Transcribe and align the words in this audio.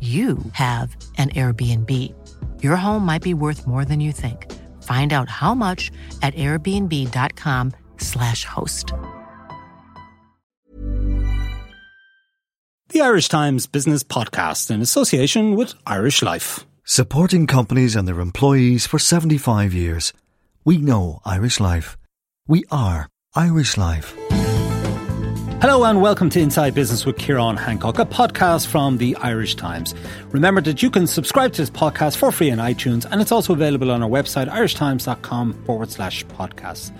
you 0.00 0.38
have 0.52 0.96
an 1.18 1.28
Airbnb. 1.30 1.92
Your 2.62 2.76
home 2.76 3.04
might 3.04 3.22
be 3.22 3.34
worth 3.34 3.66
more 3.66 3.84
than 3.84 4.00
you 4.00 4.12
think. 4.12 4.50
Find 4.84 5.12
out 5.12 5.28
how 5.28 5.54
much 5.54 5.90
at 6.22 6.32
airbnb.com/slash 6.34 8.44
host. 8.46 8.94
The 12.88 13.02
Irish 13.02 13.28
Times 13.28 13.66
Business 13.66 14.02
Podcast 14.02 14.70
in 14.70 14.80
association 14.82 15.54
with 15.54 15.74
Irish 15.86 16.22
Life. 16.22 16.66
Supporting 16.82 17.46
companies 17.46 17.94
and 17.94 18.08
their 18.08 18.18
employees 18.18 18.86
for 18.86 18.98
75 18.98 19.72
years. 19.72 20.12
We 20.64 20.78
know 20.78 21.20
Irish 21.24 21.60
Life. 21.60 21.96
We 22.48 22.64
are 22.72 23.08
Irish 23.36 23.76
Life. 23.76 24.16
Hello 25.60 25.84
and 25.84 26.00
welcome 26.00 26.30
to 26.30 26.40
Inside 26.40 26.74
Business 26.74 27.04
with 27.04 27.18
Ciarán 27.18 27.58
Hancock, 27.58 27.98
a 27.98 28.06
podcast 28.06 28.66
from 28.66 28.96
the 28.96 29.14
Irish 29.16 29.56
Times. 29.56 29.94
Remember 30.30 30.62
that 30.62 30.82
you 30.82 30.88
can 30.90 31.06
subscribe 31.06 31.52
to 31.52 31.60
this 31.60 31.68
podcast 31.68 32.16
for 32.16 32.32
free 32.32 32.50
on 32.50 32.56
iTunes 32.56 33.04
and 33.04 33.20
it's 33.20 33.30
also 33.30 33.52
available 33.52 33.90
on 33.90 34.02
our 34.02 34.08
website, 34.08 34.48
irishtimes.com 34.48 35.64
forward 35.64 35.90
slash 35.90 36.24
podcasts. 36.24 36.90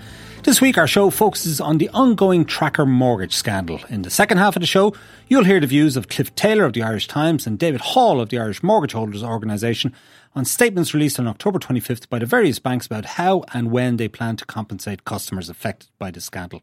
This 0.43 0.61
week, 0.61 0.77
our 0.77 0.85
show 0.85 1.09
focuses 1.09 1.59
on 1.59 1.79
the 1.79 1.89
ongoing 1.89 2.45
tracker 2.45 2.85
mortgage 2.85 3.33
scandal. 3.33 3.79
In 3.89 4.03
the 4.03 4.11
second 4.11 4.37
half 4.37 4.55
of 4.55 4.59
the 4.59 4.67
show, 4.67 4.93
you'll 5.27 5.43
hear 5.43 5.59
the 5.59 5.65
views 5.65 5.97
of 5.97 6.07
Cliff 6.07 6.35
Taylor 6.35 6.65
of 6.65 6.73
the 6.73 6.83
Irish 6.83 7.07
Times 7.07 7.47
and 7.47 7.57
David 7.57 7.81
Hall 7.81 8.21
of 8.21 8.29
the 8.29 8.37
Irish 8.37 8.61
Mortgage 8.61 8.93
Holders 8.93 9.23
Organisation 9.23 9.91
on 10.35 10.45
statements 10.45 10.93
released 10.93 11.19
on 11.19 11.27
October 11.27 11.57
25th 11.57 12.09
by 12.09 12.19
the 12.19 12.27
various 12.27 12.59
banks 12.59 12.85
about 12.85 13.05
how 13.05 13.43
and 13.55 13.71
when 13.71 13.97
they 13.97 14.07
plan 14.07 14.35
to 14.35 14.45
compensate 14.45 15.03
customers 15.03 15.49
affected 15.49 15.89
by 15.97 16.11
the 16.11 16.21
scandal. 16.21 16.61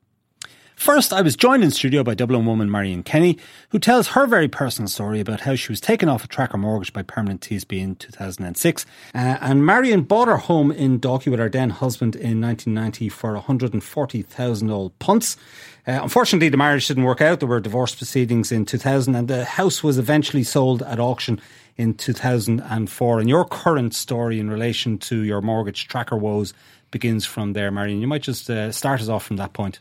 First, 0.79 1.13
I 1.13 1.23
was 1.23 1.35
joined 1.35 1.65
in 1.65 1.73
studio 1.73 2.05
by 2.05 2.15
Dublin 2.15 2.47
woman 2.47 2.71
Marion 2.71 3.03
Kenny, 3.03 3.37
who 3.71 3.81
tells 3.81 4.07
her 4.09 4.29
very 4.29 4.47
personal 4.47 4.87
story 4.89 5.19
about 5.19 5.41
how 5.41 5.57
she 5.57 5.73
was 5.73 5.81
taken 5.81 6.09
off 6.09 6.23
a 6.23 6.29
tracker 6.29 6.57
mortgage 6.57 6.93
by 6.93 7.03
Permanent 7.03 7.41
TSB 7.41 7.81
in 7.81 7.97
2006. 7.97 8.87
Uh, 9.13 9.19
and 9.19 9.67
Marion 9.67 10.03
bought 10.03 10.29
her 10.29 10.37
home 10.37 10.71
in 10.71 11.01
Dalkey 11.01 11.33
with 11.33 11.41
her 11.41 11.49
then 11.49 11.71
husband 11.71 12.15
in 12.15 12.41
1990 12.41 13.09
for 13.09 13.33
140,000 13.33 14.71
old 14.71 14.97
punts. 15.01 15.37
Uh, 15.85 15.99
unfortunately, 16.01 16.49
the 16.49 16.57
marriage 16.57 16.87
didn't 16.87 17.03
work 17.03 17.21
out. 17.21 17.41
There 17.41 17.49
were 17.49 17.59
divorce 17.59 17.97
proceedings 17.97 18.53
in 18.53 18.65
2000, 18.65 19.17
and 19.17 19.27
the 19.27 19.45
house 19.45 19.83
was 19.83 19.99
eventually 19.99 20.45
sold 20.45 20.83
at 20.83 21.01
auction 21.01 21.41
in 21.77 21.95
2004. 21.95 23.19
And 23.19 23.29
your 23.29 23.45
current 23.45 23.97
story 23.97 24.39
in 24.39 24.49
relation 24.49 24.97
to 24.99 25.25
your 25.25 25.41
mortgage 25.41 25.89
tracker 25.89 26.17
woes 26.17 26.55
begins 26.93 27.27
from 27.27 27.55
there, 27.55 27.73
Marion. 27.73 28.01
You 28.01 28.07
might 28.07 28.23
just 28.23 28.49
uh, 28.49 28.71
start 28.71 29.01
us 29.01 29.09
off 29.09 29.25
from 29.25 29.39
that 29.39 29.53
point. 29.55 29.81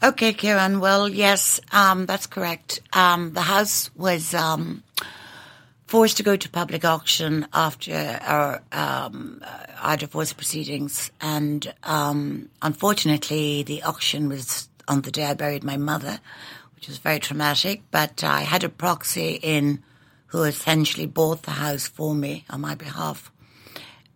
Okay, 0.00 0.32
Ciarán. 0.32 0.78
Well, 0.78 1.08
yes, 1.08 1.60
um, 1.72 2.06
that's 2.06 2.28
correct. 2.28 2.80
Um, 2.92 3.32
the 3.32 3.40
house 3.40 3.90
was 3.96 4.32
um, 4.32 4.84
forced 5.88 6.18
to 6.18 6.22
go 6.22 6.36
to 6.36 6.48
public 6.48 6.84
auction 6.84 7.48
after 7.52 8.20
our, 8.22 8.62
um, 8.70 9.42
our 9.82 9.96
divorce 9.96 10.32
proceedings, 10.32 11.10
and 11.20 11.74
um, 11.82 12.48
unfortunately, 12.62 13.64
the 13.64 13.82
auction 13.82 14.28
was 14.28 14.68
on 14.86 15.00
the 15.00 15.10
day 15.10 15.24
I 15.24 15.34
buried 15.34 15.64
my 15.64 15.76
mother, 15.76 16.20
which 16.76 16.86
was 16.86 16.98
very 16.98 17.18
traumatic. 17.18 17.82
But 17.90 18.22
I 18.22 18.42
had 18.42 18.62
a 18.62 18.68
proxy 18.68 19.40
in 19.42 19.82
who 20.26 20.44
essentially 20.44 21.06
bought 21.06 21.42
the 21.42 21.50
house 21.50 21.88
for 21.88 22.14
me 22.14 22.44
on 22.50 22.60
my 22.60 22.76
behalf. 22.76 23.32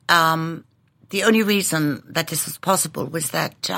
Um, 0.09 0.64
the 1.10 1.25
only 1.25 1.43
reason 1.43 2.04
that 2.06 2.28
this 2.28 2.44
was 2.44 2.56
possible 2.56 3.04
was 3.04 3.32
that 3.32 3.69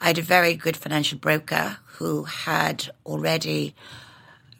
I 0.00 0.08
had 0.08 0.18
a 0.18 0.22
very 0.22 0.54
good 0.54 0.76
financial 0.76 1.18
broker 1.18 1.78
who 1.84 2.24
had 2.24 2.88
already 3.04 3.74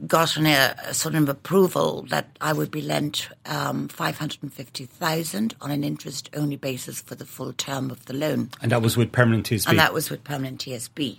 gotten 0.07 0.47
a, 0.47 0.75
a 0.85 0.95
sort 0.95 1.15
of 1.15 1.29
approval 1.29 2.03
that 2.11 2.37
I 2.41 2.53
would 2.53 2.71
be 2.71 2.83
lent 2.83 3.29
um, 3.47 3.89
five 3.89 4.19
hundred 4.19 4.43
and 4.43 4.53
fifty 4.53 4.87
thousand 4.87 5.55
on 5.61 5.71
an 5.71 5.85
interest 5.85 6.31
only 6.35 6.57
basis 6.57 7.01
for 7.01 7.15
the 7.15 7.25
full 7.25 7.53
term 7.53 7.91
of 7.91 8.05
the 8.07 8.15
loan. 8.15 8.51
And 8.63 8.71
that 8.73 8.83
was 8.83 8.97
with 8.97 9.13
permanent 9.13 9.49
TSB. 9.49 9.69
And 9.69 9.79
that 9.79 9.93
was 9.93 10.11
with 10.11 10.23
permanent 10.25 10.61
TSB. 10.61 11.19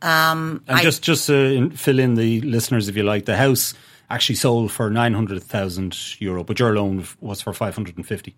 Um, 0.00 0.62
and 0.68 0.78
I, 0.78 0.82
just 0.82 1.02
just 1.02 1.26
to 1.26 1.70
fill 1.70 1.98
in 1.98 2.14
the 2.14 2.40
listeners, 2.42 2.88
if 2.88 2.96
you 2.96 3.02
like, 3.02 3.24
the 3.24 3.36
house 3.36 3.74
actually 4.10 4.36
sold 4.36 4.70
for 4.70 4.90
nine 4.90 5.14
hundred 5.14 5.42
thousand 5.42 6.20
euro, 6.20 6.44
but 6.44 6.58
your 6.58 6.74
loan 6.74 7.04
was 7.20 7.40
for 7.40 7.52
five 7.52 7.74
hundred 7.74 7.96
and 7.96 8.06
fifty. 8.06 8.36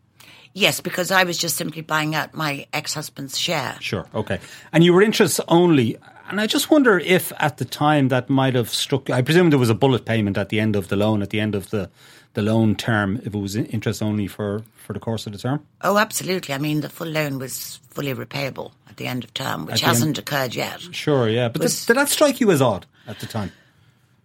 Yes, 0.52 0.80
because 0.80 1.10
I 1.10 1.24
was 1.24 1.38
just 1.38 1.56
simply 1.56 1.82
buying 1.82 2.14
out 2.14 2.34
my 2.34 2.66
ex 2.72 2.94
husband's 2.94 3.38
share. 3.38 3.76
Sure, 3.80 4.06
okay. 4.14 4.40
And 4.72 4.82
you 4.82 4.92
were 4.92 5.02
interest 5.02 5.40
only. 5.48 5.96
And 6.28 6.40
I 6.40 6.46
just 6.46 6.70
wonder 6.70 6.98
if 6.98 7.32
at 7.38 7.58
the 7.58 7.64
time 7.64 8.08
that 8.08 8.28
might 8.28 8.54
have 8.54 8.68
struck. 8.68 9.10
I 9.10 9.22
presume 9.22 9.50
there 9.50 9.58
was 9.58 9.70
a 9.70 9.74
bullet 9.74 10.04
payment 10.04 10.38
at 10.38 10.48
the 10.48 10.60
end 10.60 10.76
of 10.76 10.88
the 10.88 10.96
loan, 10.96 11.22
at 11.22 11.30
the 11.30 11.40
end 11.40 11.54
of 11.54 11.70
the, 11.70 11.90
the 12.34 12.42
loan 12.42 12.76
term, 12.76 13.16
if 13.24 13.34
it 13.34 13.38
was 13.38 13.56
interest 13.56 14.02
only 14.02 14.26
for, 14.26 14.62
for 14.76 14.92
the 14.92 15.00
course 15.00 15.26
of 15.26 15.32
the 15.32 15.38
term? 15.38 15.64
Oh, 15.82 15.98
absolutely. 15.98 16.54
I 16.54 16.58
mean, 16.58 16.80
the 16.80 16.88
full 16.88 17.08
loan 17.08 17.38
was 17.38 17.80
fully 17.90 18.14
repayable 18.14 18.72
at 18.88 18.96
the 18.96 19.06
end 19.06 19.24
of 19.24 19.34
term, 19.34 19.66
which 19.66 19.80
hasn't 19.80 20.08
end, 20.08 20.18
occurred 20.18 20.54
yet. 20.54 20.80
Sure, 20.92 21.28
yeah. 21.28 21.48
But 21.48 21.62
was, 21.62 21.86
did 21.86 21.96
that 21.96 22.08
strike 22.08 22.40
you 22.40 22.50
as 22.50 22.62
odd 22.62 22.86
at 23.06 23.18
the 23.20 23.26
time? 23.26 23.52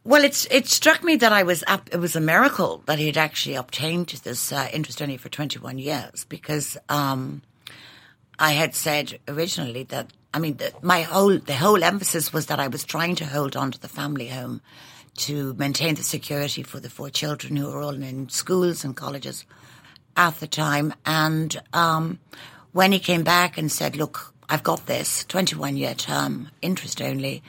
Well, 0.08 0.24
it's 0.24 0.46
it 0.52 0.68
struck 0.68 1.04
me 1.04 1.16
that 1.16 1.34
I 1.34 1.42
was 1.42 1.64
up, 1.66 1.90
it 1.92 1.98
was 1.98 2.16
a 2.16 2.22
miracle 2.22 2.84
that 2.86 3.00
he 3.00 3.08
had 3.08 3.18
actually 3.18 3.56
obtained 3.56 4.10
this 4.24 4.52
uh, 4.52 4.70
interest 4.72 5.02
only 5.02 5.18
for 5.18 5.30
21 5.30 5.80
years 5.80 6.26
because 6.26 6.78
um, 6.90 7.42
I 8.38 8.52
had 8.52 8.76
said 8.76 9.18
originally 9.28 9.82
that 9.86 10.14
I 10.32 10.38
mean 10.38 10.58
the, 10.58 10.72
my 10.84 11.02
whole 11.02 11.40
the 11.40 11.56
whole 11.56 11.84
emphasis 11.84 12.32
was 12.32 12.46
that 12.46 12.60
I 12.60 12.68
was 12.68 12.84
trying 12.84 13.16
to 13.16 13.26
hold 13.26 13.56
on 13.56 13.72
to 13.72 13.80
the 13.82 13.88
family 13.88 14.28
home 14.28 14.62
to 15.26 15.56
maintain 15.56 15.96
the 15.96 16.04
security 16.04 16.62
for 16.62 16.80
the 16.80 16.90
four 16.92 17.10
children 17.10 17.56
who 17.56 17.66
were 17.66 17.82
all 17.82 17.96
in 17.96 18.30
schools 18.30 18.84
and 18.84 18.96
colleges 18.96 19.44
at 20.16 20.40
the 20.40 20.46
time. 20.46 20.94
And 21.08 21.60
um, 21.74 22.20
when 22.74 22.92
he 22.92 23.00
came 23.00 23.24
back 23.24 23.58
and 23.58 23.72
said, 23.72 23.96
"Look, 23.96 24.36
I've 24.50 24.62
got 24.62 24.86
this 24.86 25.26
21 25.26 25.78
year 25.78 25.96
term 25.96 26.52
interest 26.62 27.02
only," 27.02 27.42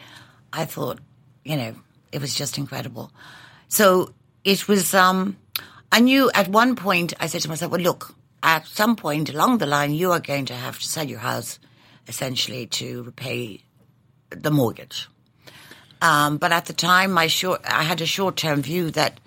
I 0.55 0.65
thought, 0.65 1.01
you 1.45 1.59
know 1.59 1.75
it 2.13 2.21
was 2.21 2.35
just 2.35 2.59
incredible. 2.59 3.11
So 3.69 4.13
it 4.45 4.69
was, 4.69 4.95
um, 4.95 5.37
I 5.91 6.01
knew 6.01 6.31
at 6.35 6.49
one 6.49 6.77
point, 6.77 7.15
I 7.21 7.27
said 7.27 7.43
to 7.43 7.49
myself, 7.49 7.73
well, 7.73 7.81
look, 7.81 8.15
at 8.43 8.67
some 8.67 8.97
point 8.97 9.31
along 9.31 9.59
the 9.59 9.67
line, 9.67 9.93
you 9.95 10.13
are 10.13 10.21
going 10.21 10.47
to 10.47 10.55
have 10.55 10.79
to 10.79 10.87
sell 10.87 11.05
your 11.07 11.19
house 11.19 11.59
essentially 12.07 12.67
to 12.67 13.03
repay 13.03 13.61
the 14.31 14.51
mortgage. 14.51 15.09
Um, 16.01 16.37
but 16.37 16.53
at 16.53 16.67
the 16.67 16.73
time, 16.73 17.11
my 17.13 17.27
short, 17.27 17.63
I 17.65 17.83
had 17.83 18.01
a 18.01 18.07
short 18.07 18.37
term 18.37 18.63
view 18.63 18.91
that 18.93 19.19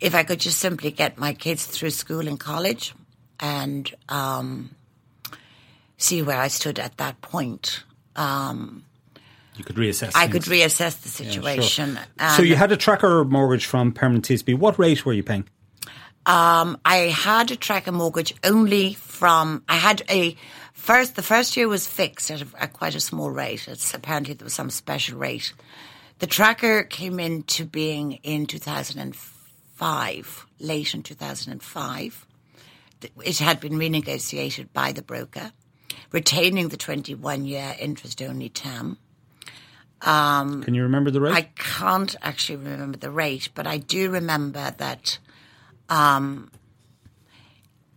if 0.00 0.14
I 0.14 0.22
could 0.22 0.40
just 0.40 0.58
simply 0.58 0.90
get 0.90 1.18
my 1.18 1.32
kids 1.32 1.66
through 1.66 1.90
school 1.90 2.26
and 2.28 2.38
college 2.38 2.94
and 3.40 3.92
um, 4.08 4.74
see 5.96 6.22
where 6.22 6.38
I 6.38 6.48
stood 6.48 6.78
at 6.78 6.96
that 6.98 7.20
point, 7.20 7.84
um, 8.16 8.84
you 9.58 9.64
could 9.64 9.76
reassess. 9.76 10.12
I 10.14 10.28
could 10.28 10.42
reassess 10.42 11.02
the 11.02 11.08
situation. 11.08 11.94
Yeah, 11.94 12.28
sure. 12.28 12.36
So 12.36 12.42
you 12.42 12.56
had 12.56 12.72
a 12.72 12.76
tracker 12.76 13.24
mortgage 13.24 13.66
from 13.66 13.92
Permanent 13.92 14.26
TSB. 14.26 14.58
What 14.58 14.78
rate 14.78 15.04
were 15.04 15.12
you 15.12 15.22
paying? 15.22 15.48
Um, 16.26 16.78
I 16.84 17.08
had 17.08 17.50
a 17.50 17.56
tracker 17.56 17.92
mortgage 17.92 18.34
only 18.44 18.94
from. 18.94 19.64
I 19.68 19.76
had 19.76 20.02
a 20.10 20.36
first. 20.74 21.16
The 21.16 21.22
first 21.22 21.56
year 21.56 21.68
was 21.68 21.86
fixed 21.86 22.30
at, 22.30 22.42
a, 22.42 22.46
at 22.58 22.74
quite 22.74 22.94
a 22.94 23.00
small 23.00 23.30
rate. 23.30 23.66
It's 23.66 23.94
apparently 23.94 24.34
there 24.34 24.44
was 24.44 24.54
some 24.54 24.70
special 24.70 25.18
rate. 25.18 25.52
The 26.18 26.26
tracker 26.26 26.82
came 26.82 27.20
into 27.20 27.64
being 27.64 28.14
in 28.24 28.46
2005, 28.46 30.46
late 30.58 30.94
in 30.94 31.02
2005. 31.02 32.26
it 33.24 33.38
had 33.38 33.60
been 33.60 33.74
renegotiated 33.74 34.72
by 34.72 34.92
the 34.92 35.02
broker, 35.02 35.52
retaining 36.10 36.68
the 36.68 36.76
21 36.76 37.46
year 37.46 37.76
interest 37.78 38.20
only 38.20 38.48
term. 38.48 38.98
Can 40.62 40.74
you 40.74 40.82
remember 40.82 41.10
the 41.10 41.20
rate? 41.20 41.34
I 41.34 41.42
can't 41.56 42.14
actually 42.22 42.56
remember 42.56 42.98
the 42.98 43.10
rate, 43.10 43.48
but 43.54 43.66
I 43.66 43.78
do 43.78 44.10
remember 44.10 44.72
that 44.78 45.18
um, 45.88 46.50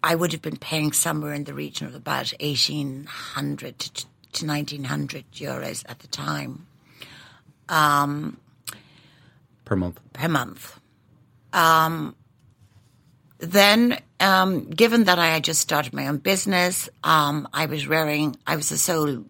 I 0.04 0.16
would 0.16 0.32
have 0.32 0.42
been 0.42 0.58
paying 0.58 0.94
somewhere 0.94 1.34
in 1.34 1.44
the 1.44 1.54
region 1.54 1.88
of 1.88 1.96
about 1.96 2.34
1800 2.40 3.80
to, 3.80 4.06
to 4.34 4.46
1900 4.46 5.32
euros 5.34 5.84
at 5.88 6.00
the 6.00 6.08
time 6.08 6.66
per 9.66 9.76
month. 9.76 10.00
per 10.14 10.28
month. 10.28 10.80
Um, 11.54 12.16
then, 13.40 14.00
um, 14.20 14.70
given 14.70 15.06
that 15.06 15.20
I 15.20 15.28
had 15.28 15.44
just 15.44 15.62
started 15.62 15.94
my 15.94 16.08
own 16.08 16.18
business, 16.18 16.90
um, 17.04 17.48
I 17.54 17.66
was 17.66 17.88
rearing, 17.88 18.36
I 18.46 18.56
was 18.56 18.70
the 18.70 18.78
sole 18.78 19.26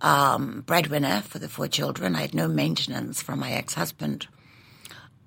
um, 0.00 0.62
breadwinner 0.66 1.22
for 1.22 1.38
the 1.38 1.48
four 1.48 1.68
children. 1.68 2.14
I 2.14 2.22
had 2.22 2.34
no 2.34 2.48
maintenance 2.48 3.22
from 3.22 3.40
my 3.40 3.52
ex 3.52 3.74
husband. 3.74 4.26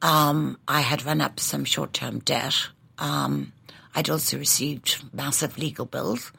Um, 0.01 0.57
I 0.67 0.81
had 0.81 1.05
run 1.05 1.21
up 1.21 1.39
some 1.39 1.65
short 1.65 1.93
term 1.93 2.19
debt. 2.19 2.55
Um, 2.97 3.53
I'd 3.95 4.09
also 4.09 4.37
received 4.37 5.03
massive 5.13 5.57
legal 5.57 5.85
bills. 5.85 6.31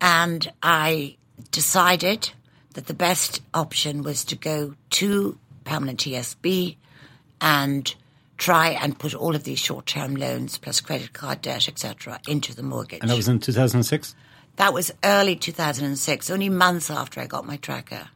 And 0.00 0.50
I 0.62 1.16
decided 1.50 2.30
that 2.74 2.86
the 2.86 2.94
best 2.94 3.40
option 3.52 4.02
was 4.02 4.24
to 4.26 4.36
go 4.36 4.74
to 4.90 5.38
permanent 5.64 6.00
TSB 6.00 6.76
and 7.40 7.94
try 8.36 8.70
and 8.70 8.98
put 8.98 9.14
all 9.14 9.34
of 9.34 9.44
these 9.44 9.58
short-term 9.58 10.16
loans 10.16 10.58
plus 10.58 10.80
credit 10.80 11.12
card 11.12 11.40
debt, 11.40 11.68
etc., 11.68 12.20
into 12.28 12.54
the 12.54 12.62
mortgage. 12.62 13.00
And 13.00 13.10
that 13.10 13.16
was 13.16 13.28
in 13.28 13.38
2006? 13.38 14.14
That 14.56 14.72
was 14.72 14.92
early 15.02 15.36
2006, 15.36 16.30
only 16.30 16.48
months 16.48 16.90
after 16.90 17.20
I 17.20 17.26
got 17.26 17.46
my 17.46 17.56
tracker. 17.56 18.08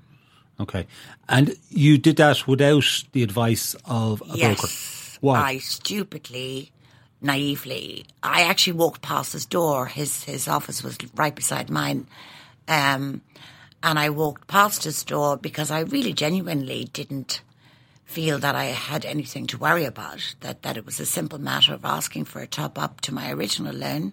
Okay. 0.60 0.86
And 1.28 1.56
you 1.70 1.98
did 1.98 2.16
that 2.16 2.46
without 2.46 3.04
the 3.12 3.22
advice 3.22 3.74
of 3.84 4.22
a 4.22 4.26
broker? 4.26 4.38
Yes, 4.38 5.18
Why? 5.20 5.40
I 5.40 5.58
stupidly, 5.58 6.72
naively, 7.20 8.06
I 8.22 8.42
actually 8.42 8.74
walked 8.74 9.02
past 9.02 9.32
his 9.32 9.46
door. 9.46 9.86
His 9.86 10.24
his 10.24 10.48
office 10.48 10.82
was 10.82 10.98
right 11.14 11.34
beside 11.34 11.70
mine, 11.70 12.06
um, 12.66 13.22
and 13.82 13.98
I 13.98 14.10
walked 14.10 14.48
past 14.48 14.84
his 14.84 15.04
door 15.04 15.36
because 15.36 15.70
I 15.70 15.80
really 15.80 16.12
genuinely 16.12 16.84
didn't 16.92 17.42
feel 18.04 18.38
that 18.38 18.54
I 18.54 18.66
had 18.66 19.04
anything 19.04 19.46
to 19.48 19.58
worry 19.58 19.84
about. 19.84 20.34
That 20.40 20.62
that 20.62 20.76
it 20.76 20.86
was 20.86 20.98
a 20.98 21.06
simple 21.06 21.38
matter 21.38 21.72
of 21.74 21.84
asking 21.84 22.24
for 22.24 22.40
a 22.40 22.46
top 22.46 22.78
up 22.78 23.00
to 23.02 23.14
my 23.14 23.30
original 23.30 23.74
loan, 23.74 24.12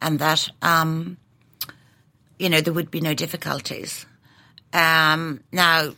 and 0.00 0.18
that 0.18 0.48
um, 0.62 1.18
you 2.38 2.48
know 2.48 2.60
there 2.60 2.72
would 2.72 2.90
be 2.90 3.00
no 3.00 3.14
difficulties. 3.14 4.06
Um, 4.72 5.40
now 5.52 5.94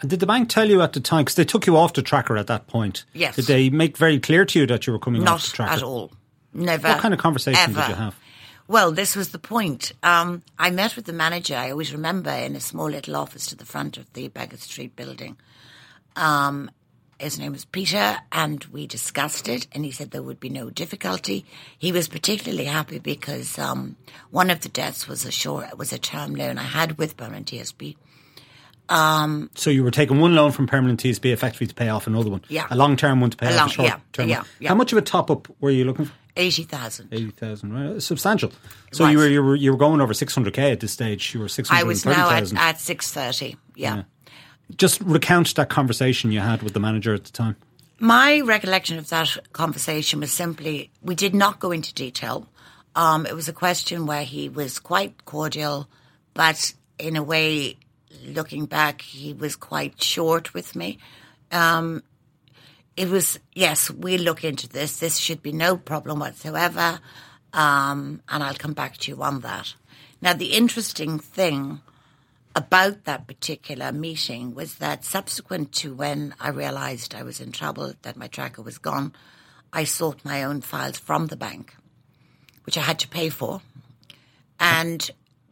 And 0.00 0.08
did 0.08 0.20
the 0.20 0.26
bank 0.26 0.48
tell 0.48 0.68
you 0.68 0.82
at 0.82 0.92
the 0.92 1.00
time, 1.00 1.24
because 1.24 1.34
they 1.34 1.44
took 1.44 1.66
you 1.66 1.76
off 1.76 1.92
the 1.94 2.02
tracker 2.02 2.36
at 2.36 2.46
that 2.46 2.66
point? 2.68 3.04
Yes. 3.12 3.36
Did 3.36 3.46
they 3.46 3.70
make 3.70 3.96
very 3.96 4.20
clear 4.20 4.44
to 4.44 4.58
you 4.60 4.66
that 4.66 4.86
you 4.86 4.92
were 4.92 4.98
coming 5.00 5.26
off 5.26 5.44
the 5.50 5.56
tracker? 5.56 5.70
Not 5.70 5.78
at 5.78 5.82
all. 5.84 6.12
Never. 6.52 6.88
What 6.88 6.98
kind 7.00 7.14
of 7.14 7.20
conversation 7.20 7.70
ever. 7.70 7.80
did 7.80 7.88
you 7.88 7.94
have? 7.96 8.16
Well, 8.68 8.92
this 8.92 9.16
was 9.16 9.30
the 9.30 9.38
point. 9.40 9.92
Um, 10.04 10.42
I 10.56 10.70
met 10.70 10.94
with 10.94 11.04
the 11.04 11.12
manager. 11.12 11.56
I 11.56 11.72
always 11.72 11.92
remember 11.92 12.30
in 12.30 12.54
a 12.54 12.60
small 12.60 12.88
little 12.88 13.16
office 13.16 13.46
to 13.48 13.56
the 13.56 13.64
front 13.64 13.96
of 13.96 14.12
the 14.12 14.28
Baggot 14.28 14.60
Street 14.60 14.94
building. 14.94 15.36
Um, 16.14 16.70
his 17.20 17.38
name 17.38 17.52
was 17.52 17.64
Peter, 17.64 18.16
and 18.32 18.64
we 18.72 18.86
discussed 18.86 19.48
it. 19.48 19.66
And 19.72 19.84
he 19.84 19.90
said 19.90 20.10
there 20.10 20.22
would 20.22 20.40
be 20.40 20.48
no 20.48 20.70
difficulty. 20.70 21.44
He 21.78 21.92
was 21.92 22.08
particularly 22.08 22.64
happy 22.64 22.98
because 22.98 23.58
um, 23.58 23.96
one 24.30 24.50
of 24.50 24.60
the 24.60 24.68
debts 24.68 25.06
was 25.06 25.24
a 25.24 25.30
short 25.30 25.76
was 25.78 25.92
a 25.92 25.98
term 25.98 26.34
loan 26.34 26.58
I 26.58 26.62
had 26.64 26.98
with 26.98 27.16
Permanent 27.16 27.46
TSB. 27.46 27.96
So 29.54 29.70
you 29.70 29.84
were 29.84 29.90
taking 29.90 30.18
one 30.18 30.34
loan 30.34 30.50
from 30.52 30.66
Permanent 30.66 31.00
TSB 31.02 31.32
effectively 31.32 31.66
to 31.68 31.74
pay 31.74 31.88
off 31.88 32.06
another 32.06 32.30
one? 32.30 32.42
Yeah. 32.48 32.66
A 32.70 32.76
long 32.76 32.96
term 32.96 33.20
one 33.20 33.30
to 33.30 33.36
pay 33.36 33.46
A 33.46 33.50
off 33.50 33.56
long- 33.58 33.68
a 33.68 33.72
short 33.72 33.88
yeah, 33.88 33.98
term 34.12 34.28
yeah, 34.28 34.42
yeah. 34.58 34.68
How 34.68 34.74
much 34.74 34.92
of 34.92 34.98
a 34.98 35.02
top 35.02 35.30
up 35.30 35.48
were 35.60 35.70
you 35.70 35.84
looking 35.84 36.06
for? 36.06 36.12
Eighty 36.36 36.62
thousand. 36.62 37.08
80,000, 37.12 37.72
right? 37.72 38.02
Substantial. 38.02 38.52
So 38.92 39.04
Right. 39.04 39.10
you 39.12 39.18
were 39.18 39.28
you 39.28 39.42
were 39.42 39.56
you 39.56 39.72
were 39.72 39.76
going 39.78 40.00
over 40.00 40.12
600k 40.12 40.72
at 40.72 40.80
this 40.80 40.92
stage. 40.92 41.34
You 41.34 41.40
were 41.40 41.48
I 41.70 41.82
was 41.82 42.04
now 42.06 42.30
at, 42.30 42.46
630,000. 42.48 42.58
at 42.58 42.80
six 42.80 43.12
thirty. 43.12 43.56
yeah. 43.74 44.02
Just 44.76 45.00
recount 45.00 45.54
that 45.56 45.68
conversation 45.68 46.32
you 46.32 46.40
had 46.40 46.62
with 46.62 46.74
the 46.74 46.80
manager 46.80 47.14
at 47.14 47.24
the 47.24 47.30
time. 47.32 47.56
My 47.98 48.40
recollection 48.40 48.98
of 48.98 49.08
that 49.10 49.36
conversation 49.52 50.20
was 50.20 50.32
simply 50.32 50.90
we 51.02 51.14
did 51.14 51.34
not 51.34 51.60
go 51.60 51.70
into 51.70 51.92
detail. 51.92 52.48
Um, 52.96 53.26
it 53.26 53.34
was 53.34 53.48
a 53.48 53.52
question 53.52 54.06
where 54.06 54.24
he 54.24 54.48
was 54.48 54.78
quite 54.78 55.24
cordial, 55.24 55.88
but 56.34 56.72
in 56.98 57.16
a 57.16 57.22
way, 57.22 57.76
looking 58.24 58.66
back, 58.66 59.02
he 59.02 59.32
was 59.32 59.54
quite 59.54 60.02
short 60.02 60.54
with 60.54 60.74
me. 60.74 60.98
Um, 61.52 62.02
it 62.96 63.08
was 63.08 63.38
yes, 63.54 63.90
we'll 63.90 64.20
look 64.20 64.44
into 64.44 64.68
this. 64.68 64.98
This 64.98 65.18
should 65.18 65.42
be 65.42 65.52
no 65.52 65.76
problem 65.76 66.20
whatsoever, 66.20 67.00
um, 67.52 68.22
and 68.28 68.42
I'll 68.42 68.54
come 68.54 68.72
back 68.72 68.96
to 68.98 69.12
you 69.12 69.22
on 69.22 69.40
that. 69.40 69.74
Now, 70.22 70.34
the 70.34 70.52
interesting 70.52 71.18
thing 71.18 71.80
about 72.54 73.04
that 73.04 73.26
particular 73.26 73.92
meeting 73.92 74.54
was 74.54 74.76
that 74.76 75.04
subsequent 75.04 75.72
to 75.72 75.94
when 75.94 76.34
I 76.40 76.50
realized 76.50 77.14
I 77.14 77.22
was 77.22 77.40
in 77.40 77.52
trouble, 77.52 77.94
that 78.02 78.16
my 78.16 78.26
tracker 78.26 78.62
was 78.62 78.78
gone, 78.78 79.12
I 79.72 79.84
sought 79.84 80.24
my 80.24 80.42
own 80.42 80.60
files 80.60 80.98
from 80.98 81.26
the 81.26 81.36
bank, 81.36 81.74
which 82.64 82.76
I 82.76 82.82
had 82.82 82.98
to 83.00 83.08
pay 83.08 83.28
for. 83.28 83.62
And 84.58 85.08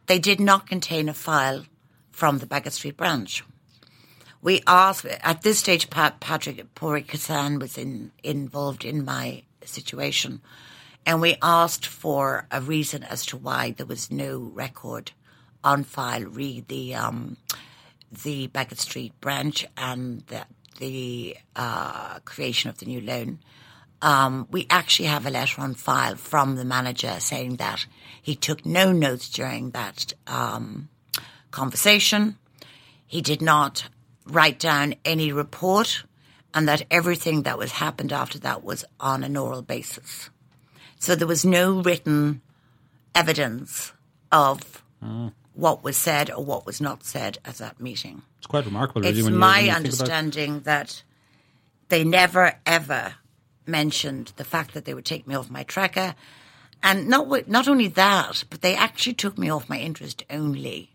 they 0.07 0.19
did 0.19 0.39
not 0.39 0.67
contain 0.67 1.07
a 1.07 1.13
file 1.13 1.65
from 2.11 2.39
the 2.39 2.45
Baggot 2.45 2.73
Street 2.73 2.97
branch. 2.97 3.43
We 4.41 4.61
asked, 4.67 5.05
at 5.05 5.41
this 5.41 5.59
stage, 5.59 5.89
Pat, 5.89 6.19
Patrick 6.19 6.73
Pádraig 6.75 7.07
Kissane 7.07 7.59
was 7.59 7.77
in, 7.77 8.11
involved 8.23 8.85
in 8.85 9.05
my 9.05 9.43
situation. 9.63 10.41
And 11.05 11.21
we 11.21 11.37
asked 11.41 11.85
for 11.85 12.45
a 12.51 12.61
reason 12.61 13.03
as 13.03 13.25
to 13.27 13.37
why 13.37 13.71
there 13.71 13.85
was 13.85 14.11
no 14.11 14.37
record 14.37 15.11
on 15.63 15.83
file, 15.83 16.23
read 16.23 16.67
the 16.67 16.95
um, 16.95 17.37
the 18.11 18.47
Baggot 18.47 18.79
Street 18.79 19.13
branch 19.21 19.65
and 19.77 20.21
the, 20.27 20.45
the 20.79 21.37
uh, 21.55 22.19
creation 22.19 22.69
of 22.69 22.79
the 22.79 22.85
new 22.85 23.01
loan. 23.01 23.39
Um, 24.01 24.47
we 24.49 24.65
actually 24.69 25.07
have 25.07 25.25
a 25.25 25.29
letter 25.29 25.61
on 25.61 25.73
file 25.73 26.15
from 26.15 26.55
the 26.55 26.65
manager 26.65 27.19
saying 27.19 27.57
that 27.57 27.85
he 28.21 28.35
took 28.35 28.65
no 28.65 28.91
notes 28.91 29.29
during 29.29 29.71
that 29.71 30.13
um, 30.25 30.89
conversation. 31.51 32.37
He 33.05 33.21
did 33.21 33.41
not 33.41 33.89
write 34.25 34.59
down 34.59 34.95
any 35.03 35.31
report, 35.31 36.03
and 36.53 36.67
that 36.67 36.85
everything 36.89 37.43
that 37.43 37.57
was 37.57 37.73
happened 37.73 38.13
after 38.13 38.39
that 38.39 38.63
was 38.63 38.85
on 38.99 39.23
an 39.23 39.35
oral 39.35 39.61
basis. 39.61 40.29
So 40.99 41.15
there 41.15 41.27
was 41.27 41.45
no 41.45 41.81
written 41.81 42.41
evidence 43.13 43.93
of 44.31 44.83
what 45.53 45.83
was 45.83 45.97
said 45.97 46.29
or 46.31 46.43
what 46.43 46.65
was 46.65 46.79
not 46.79 47.03
said 47.03 47.37
at 47.45 47.55
that 47.55 47.79
meeting. 47.79 48.21
It's 48.37 48.47
quite 48.47 48.65
remarkable, 48.65 49.01
really. 49.01 49.19
It's 49.19 49.29
my 49.29 49.57
think 49.57 49.67
about 49.69 49.77
understanding 49.77 50.59
that 50.61 51.03
they 51.89 52.03
never 52.03 52.53
ever 52.65 53.15
mentioned 53.65 54.33
the 54.35 54.43
fact 54.43 54.73
that 54.73 54.85
they 54.85 54.93
would 54.93 55.05
take 55.05 55.27
me 55.27 55.35
off 55.35 55.49
my 55.49 55.63
tracker, 55.63 56.15
and 56.81 57.07
not 57.07 57.47
not 57.47 57.67
only 57.67 57.87
that, 57.87 58.43
but 58.49 58.61
they 58.61 58.75
actually 58.75 59.13
took 59.13 59.37
me 59.37 59.49
off 59.49 59.69
my 59.69 59.79
interest 59.79 60.23
only 60.29 60.91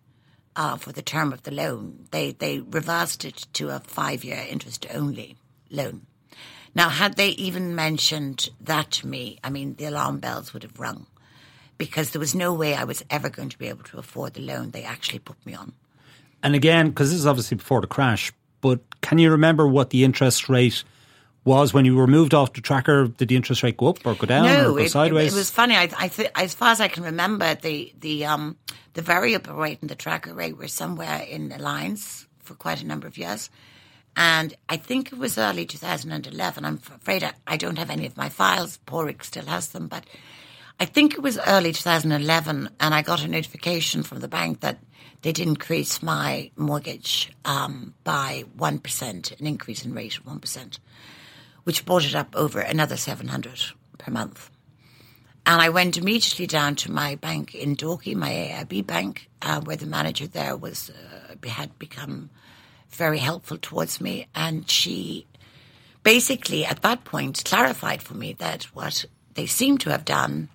uh, 0.56 0.76
for 0.76 0.92
the 0.92 1.02
term 1.02 1.32
of 1.32 1.42
the 1.42 1.50
loan. 1.50 2.06
They 2.10 2.32
they 2.32 2.60
reversed 2.60 3.24
it 3.24 3.46
to 3.54 3.70
a 3.70 3.80
five 3.80 4.24
year 4.24 4.44
interest 4.48 4.86
only 4.92 5.36
loan. 5.70 6.06
Now, 6.74 6.88
had 6.88 7.16
they 7.16 7.28
even 7.30 7.76
mentioned 7.76 8.50
that 8.60 8.90
to 8.92 9.06
me, 9.06 9.38
I 9.44 9.50
mean, 9.50 9.76
the 9.76 9.84
alarm 9.84 10.18
bells 10.18 10.52
would 10.52 10.64
have 10.64 10.80
rung 10.80 11.06
because 11.78 12.10
there 12.10 12.20
was 12.20 12.34
no 12.34 12.52
way 12.52 12.74
I 12.74 12.84
was 12.84 13.04
ever 13.10 13.28
going 13.28 13.48
to 13.48 13.58
be 13.58 13.68
able 13.68 13.84
to 13.84 13.98
afford 13.98 14.34
the 14.34 14.42
loan 14.42 14.70
they 14.70 14.84
actually 14.84 15.18
put 15.18 15.44
me 15.46 15.54
on. 15.54 15.72
And 16.42 16.54
again, 16.54 16.88
because 16.88 17.10
this 17.10 17.18
is 17.18 17.26
obviously 17.26 17.56
before 17.56 17.80
the 17.80 17.86
crash, 17.86 18.32
but 18.60 18.80
can 19.00 19.18
you 19.18 19.30
remember 19.30 19.66
what 19.66 19.90
the 19.90 20.04
interest 20.04 20.48
rate 20.48 20.84
was 21.44 21.74
when 21.74 21.84
you 21.84 21.94
were 21.96 22.06
moved 22.06 22.34
off 22.34 22.52
the 22.52 22.60
tracker? 22.60 23.08
Did 23.08 23.28
the 23.28 23.36
interest 23.36 23.62
rate 23.62 23.76
go 23.76 23.88
up 23.88 24.06
or 24.06 24.14
go 24.14 24.26
down 24.26 24.46
or 24.46 24.64
go 24.70 24.76
it, 24.78 24.86
it, 24.86 24.90
sideways? 24.90 25.34
it 25.34 25.36
was 25.36 25.50
funny. 25.50 25.74
I, 25.74 25.88
I 25.98 26.08
th- 26.08 26.30
as 26.34 26.54
far 26.54 26.70
as 26.70 26.80
I 26.80 26.88
can 26.88 27.04
remember, 27.04 27.54
the 27.54 27.92
the 28.00 28.26
um 28.26 28.56
the 28.94 29.02
variable 29.02 29.54
rate 29.54 29.78
and 29.80 29.90
the 29.90 29.94
tracker 29.94 30.32
rate 30.32 30.56
were 30.56 30.68
somewhere 30.68 31.18
in 31.28 31.48
the 31.48 31.58
lines 31.58 32.26
for 32.40 32.54
quite 32.54 32.82
a 32.82 32.86
number 32.86 33.06
of 33.06 33.18
years. 33.18 33.50
And 34.16 34.54
I 34.68 34.76
think 34.76 35.12
it 35.12 35.18
was 35.18 35.38
early 35.38 35.66
2011. 35.66 36.64
I'm 36.64 36.74
afraid 36.74 37.24
I, 37.24 37.32
I 37.46 37.56
don't 37.56 37.78
have 37.78 37.90
any 37.90 38.06
of 38.06 38.16
my 38.16 38.28
files. 38.28 38.78
Pádraig 38.86 39.24
still 39.24 39.46
has 39.46 39.68
them, 39.68 39.88
but 39.88 40.04
I 40.80 40.86
think 40.86 41.14
it 41.14 41.22
was 41.22 41.38
early 41.46 41.72
2011, 41.72 42.68
and 42.80 42.94
I 42.94 43.02
got 43.02 43.22
a 43.22 43.28
notification 43.28 44.02
from 44.02 44.20
the 44.20 44.28
bank 44.28 44.60
that 44.60 44.78
they'd 45.22 45.38
increase 45.38 46.02
my 46.02 46.50
mortgage 46.56 47.32
um, 47.44 47.94
by 48.02 48.44
1%, 48.58 49.40
an 49.40 49.46
increase 49.46 49.84
in 49.84 49.94
rate 49.94 50.18
of 50.18 50.24
1%, 50.24 50.78
which 51.62 51.86
brought 51.86 52.04
it 52.04 52.14
up 52.14 52.34
over 52.34 52.60
another 52.60 52.96
700 52.96 53.60
per 53.98 54.10
month. 54.10 54.50
And 55.46 55.60
I 55.60 55.68
went 55.68 55.96
immediately 55.96 56.46
down 56.46 56.74
to 56.76 56.90
my 56.90 57.14
bank 57.16 57.54
in 57.54 57.76
Dalkey, 57.76 58.16
my 58.16 58.30
AIB 58.30 58.86
bank, 58.86 59.28
uh, 59.42 59.60
where 59.60 59.76
the 59.76 59.86
manager 59.86 60.26
there 60.26 60.56
was 60.56 60.90
uh, 60.90 61.48
had 61.48 61.78
become 61.78 62.30
very 62.88 63.18
helpful 63.18 63.58
towards 63.58 64.00
me, 64.00 64.26
and 64.34 64.68
she 64.68 65.26
basically 66.02 66.64
at 66.64 66.82
that 66.82 67.04
point 67.04 67.42
clarified 67.44 68.02
for 68.02 68.14
me 68.14 68.32
that 68.34 68.64
what 68.74 69.04
they 69.34 69.46
seemed 69.46 69.80
to 69.80 69.90
have 69.90 70.04
done 70.04 70.48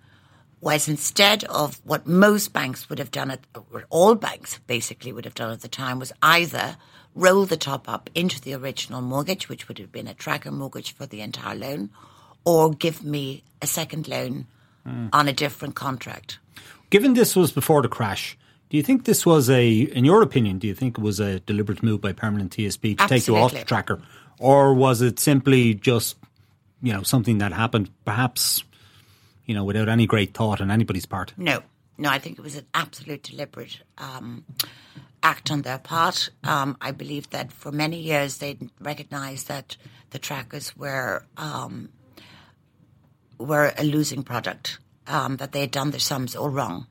was 0.61 0.87
instead 0.87 1.43
of 1.45 1.79
what 1.85 2.05
most 2.05 2.51
banks 2.53 2.89
would 2.89 2.99
have 2.99 3.11
done 3.11 3.31
at 3.31 3.39
or 3.71 3.85
all 3.89 4.15
banks 4.15 4.59
basically 4.67 5.11
would 5.11 5.25
have 5.25 5.35
done 5.35 5.51
at 5.51 5.61
the 5.61 5.67
time 5.67 5.99
was 5.99 6.11
either 6.21 6.75
roll 7.15 7.45
the 7.45 7.57
top 7.57 7.89
up 7.89 8.09
into 8.15 8.39
the 8.41 8.53
original 8.53 9.01
mortgage, 9.01 9.49
which 9.49 9.67
would 9.67 9.77
have 9.77 9.91
been 9.91 10.07
a 10.07 10.13
tracker 10.13 10.51
mortgage 10.51 10.93
for 10.93 11.05
the 11.05 11.21
entire 11.21 11.55
loan, 11.55 11.89
or 12.45 12.71
give 12.71 13.03
me 13.03 13.43
a 13.61 13.67
second 13.67 14.07
loan 14.07 14.45
mm. 14.87 15.09
on 15.11 15.27
a 15.27 15.33
different 15.33 15.75
contract. 15.75 16.39
Given 16.89 17.13
this 17.13 17.35
was 17.35 17.51
before 17.51 17.81
the 17.81 17.87
crash, 17.87 18.37
do 18.69 18.77
you 18.77 18.83
think 18.83 19.05
this 19.05 19.25
was 19.25 19.49
a, 19.49 19.69
in 19.69 20.05
your 20.05 20.21
opinion, 20.21 20.59
do 20.59 20.67
you 20.67 20.75
think 20.75 20.97
it 20.97 21.01
was 21.01 21.19
a 21.19 21.39
deliberate 21.41 21.83
move 21.83 22.01
by 22.01 22.13
Permanent 22.13 22.55
TSB 22.55 22.97
to 22.97 23.03
Absolutely. 23.03 23.19
take 23.19 23.27
you 23.27 23.35
off 23.37 23.53
the 23.53 23.65
tracker? 23.65 24.01
Or 24.39 24.73
was 24.73 25.01
it 25.01 25.19
simply 25.19 25.73
just, 25.73 26.17
you 26.81 26.93
know, 26.93 27.03
something 27.03 27.39
that 27.39 27.51
happened 27.51 27.89
perhaps, 28.05 28.63
you 29.49 29.55
know, 29.55 29.63
without 29.63 29.89
any 29.89 30.05
great 30.05 30.35
thought 30.35 30.61
on 30.61 30.69
anybody's 30.69 31.07
part? 31.07 31.33
No, 31.35 31.63
no, 31.97 32.07
I 32.07 32.19
think 32.19 32.37
it 32.37 32.43
was 32.43 32.55
an 32.55 32.67
absolute 32.75 33.23
deliberate 33.23 33.81
um, 33.97 34.45
act 35.23 35.49
on 35.49 35.63
their 35.63 35.79
part. 35.79 36.29
Um, 36.43 36.77
I 36.79 36.91
believe 36.91 37.31
that 37.31 37.51
for 37.51 37.71
many 37.71 37.99
years 37.99 38.37
they 38.37 38.59
recognised 38.79 39.47
that 39.47 39.75
the 40.11 40.19
trackers 40.19 40.77
were 40.77 41.23
um, 41.35 41.89
were 43.39 43.73
a 43.75 43.83
losing 43.83 44.21
product, 44.21 44.77
um, 45.07 45.37
that 45.37 45.51
they 45.51 45.61
had 45.61 45.71
done 45.71 45.89
their 45.89 45.99
sums 45.99 46.35
all 46.35 46.49
wrong, 46.49 46.85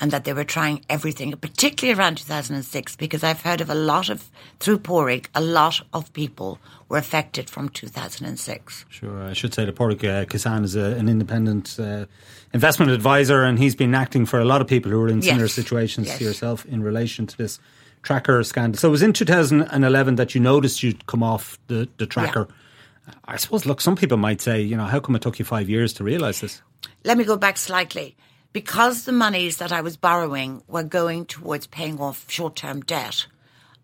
and 0.00 0.12
that 0.12 0.22
they 0.22 0.32
were 0.32 0.44
trying 0.44 0.84
everything, 0.88 1.32
particularly 1.32 1.98
around 1.98 2.18
2006, 2.18 2.94
because 2.94 3.24
I've 3.24 3.42
heard 3.42 3.60
of 3.60 3.68
a 3.68 3.74
lot 3.74 4.10
of, 4.10 4.30
through 4.60 4.78
Pádraig, 4.78 5.26
a 5.34 5.40
lot 5.40 5.80
of 5.92 6.12
people 6.12 6.60
were 6.88 6.98
affected 6.98 7.50
from 7.50 7.68
2006. 7.68 8.84
Sure. 8.88 9.24
I 9.24 9.32
should 9.32 9.52
say 9.52 9.64
that 9.64 9.74
Pádraig 9.74 10.04
uh, 10.04 10.24
Kissane 10.26 10.64
is 10.64 10.76
a, 10.76 10.96
an 10.96 11.08
independent 11.08 11.76
uh, 11.78 12.06
investment 12.52 12.92
advisor, 12.92 13.42
and 13.42 13.58
he's 13.58 13.74
been 13.74 13.94
acting 13.94 14.26
for 14.26 14.40
a 14.40 14.44
lot 14.44 14.60
of 14.60 14.68
people 14.68 14.90
who 14.90 15.00
are 15.02 15.08
in 15.08 15.22
similar 15.22 15.48
situations 15.48 16.06
yes. 16.06 16.18
to 16.18 16.24
yourself 16.24 16.64
in 16.66 16.82
relation 16.82 17.26
to 17.26 17.36
this 17.36 17.58
tracker 18.02 18.42
scandal. 18.44 18.78
So 18.78 18.88
it 18.88 18.92
was 18.92 19.02
in 19.02 19.12
2011 19.12 20.14
that 20.14 20.34
you 20.34 20.40
noticed 20.40 20.82
you'd 20.82 21.06
come 21.06 21.22
off 21.22 21.58
the, 21.66 21.88
the 21.98 22.06
tracker. 22.06 22.46
Yeah. 22.48 22.54
I 23.24 23.36
suppose, 23.36 23.66
look, 23.66 23.80
some 23.80 23.96
people 23.96 24.16
might 24.16 24.40
say, 24.40 24.60
you 24.62 24.76
know, 24.76 24.84
how 24.84 25.00
come 25.00 25.14
it 25.16 25.22
took 25.22 25.38
you 25.38 25.44
five 25.44 25.68
years 25.68 25.92
to 25.94 26.04
realise 26.04 26.40
this? 26.40 26.62
Let 27.04 27.18
me 27.18 27.24
go 27.24 27.36
back 27.36 27.56
slightly 27.56 28.16
because 28.52 29.04
the 29.04 29.12
monies 29.12 29.58
that 29.58 29.72
I 29.72 29.80
was 29.80 29.96
borrowing 29.96 30.62
were 30.66 30.82
going 30.82 31.26
towards 31.26 31.66
paying 31.66 32.00
off 32.00 32.24
short 32.28 32.56
term 32.56 32.80
debt, 32.80 33.26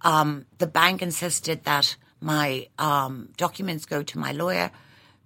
um, 0.03 0.47
the 0.59 0.67
bank 0.67 1.03
insisted 1.03 1.65
that 1.65 1.97
my 2.23 2.69
um, 2.79 3.29
documents 3.37 3.85
go 3.85 4.03
to 4.03 4.19
my 4.19 4.33
lawyer 4.33 4.71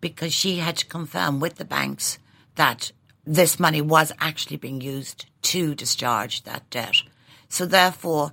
because 0.00 0.32
she 0.32 0.56
had 0.56 0.76
to 0.78 0.86
confirm 0.86 1.40
with 1.40 1.56
the 1.56 1.64
banks 1.64 2.18
that 2.56 2.92
this 3.24 3.58
money 3.58 3.80
was 3.80 4.12
actually 4.20 4.56
being 4.56 4.80
used 4.80 5.26
to 5.42 5.74
discharge 5.74 6.44
that 6.44 6.68
debt. 6.70 7.02
So 7.48 7.66
therefore, 7.66 8.32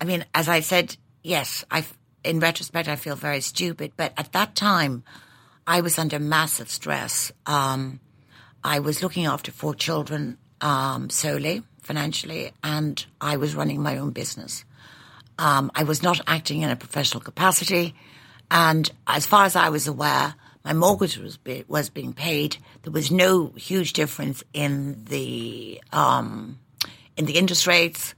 I 0.00 0.04
mean, 0.04 0.24
as 0.34 0.48
I 0.48 0.60
said, 0.60 0.96
yes, 1.22 1.64
I 1.70 1.84
in 2.22 2.40
retrospect 2.40 2.88
I 2.88 2.96
feel 2.96 3.16
very 3.16 3.40
stupid, 3.40 3.92
but 3.96 4.12
at 4.16 4.32
that 4.32 4.54
time 4.54 5.04
I 5.66 5.80
was 5.80 5.98
under 5.98 6.18
massive 6.18 6.70
stress. 6.70 7.32
Um, 7.46 8.00
I 8.62 8.78
was 8.78 9.02
looking 9.02 9.26
after 9.26 9.52
four 9.52 9.74
children 9.74 10.38
um, 10.60 11.10
solely, 11.10 11.62
financially, 11.82 12.52
and 12.62 13.04
I 13.20 13.36
was 13.36 13.54
running 13.54 13.82
my 13.82 13.98
own 13.98 14.10
business. 14.10 14.64
Um, 15.38 15.70
I 15.74 15.84
was 15.84 16.02
not 16.02 16.20
acting 16.26 16.62
in 16.62 16.70
a 16.70 16.76
professional 16.76 17.20
capacity, 17.20 17.94
and 18.50 18.90
as 19.06 19.26
far 19.26 19.44
as 19.44 19.56
I 19.56 19.68
was 19.68 19.88
aware, 19.88 20.34
my 20.64 20.72
mortgage 20.72 21.18
was 21.18 21.36
be, 21.36 21.64
was 21.68 21.88
being 21.90 22.12
paid. 22.12 22.56
There 22.82 22.92
was 22.92 23.10
no 23.10 23.48
huge 23.56 23.92
difference 23.92 24.42
in 24.52 25.04
the 25.04 25.80
um, 25.92 26.58
in 27.16 27.26
the 27.26 27.36
interest 27.36 27.66
rates, 27.66 28.14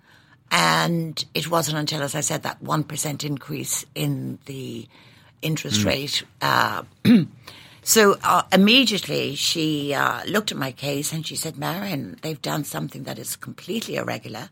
and 0.51 1.25
it 1.35 1.51
wasn't 1.51 1.79
until, 1.79 2.03
as 2.03 2.15
I 2.15 2.21
said, 2.21 2.43
that 2.43 2.63
one 2.63 2.85
percent 2.85 3.25
increase 3.25 3.85
in 3.95 4.39
the 4.47 4.87
interest 5.43 5.81
mm. 5.81 5.87
rate. 5.87 6.23
Uh, 6.41 6.83
So 7.87 8.17
uh, 8.25 8.43
immediately 8.53 9.37
she 9.37 9.95
uh, 9.95 10.25
looked 10.25 10.51
at 10.51 10.59
my 10.59 10.73
case 10.73 11.13
and 11.13 11.25
she 11.25 11.37
said, 11.37 11.57
Marion, 11.57 12.17
they've 12.21 12.43
done 12.43 12.65
something 12.65 13.05
that 13.05 13.17
is 13.17 13.37
completely 13.37 13.95
irregular. 13.95 14.51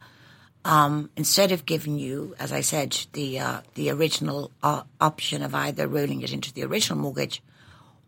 Um, 0.67 1.11
instead 1.17 1.53
of 1.53 1.67
giving 1.67 1.99
you, 1.99 2.35
as 2.39 2.51
I 2.53 2.63
said, 2.63 2.97
the 3.13 3.39
uh, 3.39 3.61
the 3.75 3.91
original 3.91 4.51
uh, 4.63 4.83
option 5.01 5.43
of 5.43 5.55
either 5.55 5.87
rolling 5.87 6.23
it 6.23 6.33
into 6.33 6.53
the 6.53 6.65
original 6.65 6.99
mortgage 6.99 7.43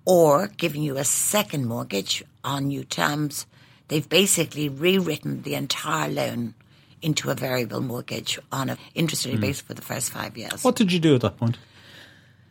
or 0.06 0.46
giving 0.46 0.82
you 0.82 0.96
a 0.96 1.04
second 1.04 1.66
mortgage 1.66 2.24
on 2.42 2.68
new 2.68 2.84
terms, 2.84 3.44
they've 3.88 4.08
basically 4.08 4.68
rewritten 4.68 5.42
the 5.42 5.54
entire 5.54 6.08
loan 6.08 6.54
into 7.02 7.30
a 7.30 7.34
variable 7.34 7.80
mortgage 7.80 8.38
on 8.50 8.70
an 8.70 8.78
interest-only 8.94 9.38
mm. 9.38 9.42
basis 9.42 9.60
for 9.60 9.74
the 9.74 9.82
first 9.82 10.10
five 10.10 10.36
years. 10.38 10.64
What 10.64 10.76
did 10.76 10.92
you 10.92 10.98
do 10.98 11.14
at 11.14 11.20
that 11.20 11.36
point? 11.36 11.58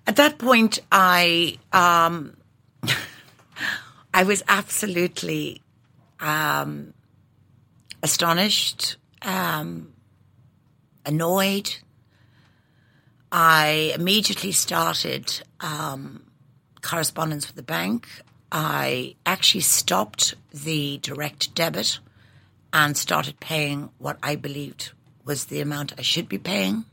At 0.06 0.18
that 0.18 0.38
point, 0.38 0.80
I 0.92 1.58
um, 1.74 2.38
I 4.14 4.24
was 4.24 4.44
absolutely 4.48 5.62
um, 6.20 6.94
astonished, 8.04 8.98
um, 9.24 9.94
annoyed. 11.06 11.76
I 13.32 13.94
immediately 13.96 14.52
started 14.52 15.42
um, 15.60 16.24
correspondence 16.82 17.48
with 17.48 17.56
the 17.56 17.64
bank. 17.64 18.08
I 18.52 19.16
actually 19.26 19.62
stopped 19.62 20.36
the 20.54 21.00
direct 21.00 21.54
debit 21.56 22.00
and 22.72 22.96
started 22.96 23.40
paying 23.40 23.90
what 23.98 24.18
I 24.24 24.36
believed 24.36 24.92
was 25.26 25.46
the 25.46 25.62
amount 25.62 25.94
I 25.98 26.02
should 26.02 26.30
be 26.30 26.38
paying. 26.38 26.86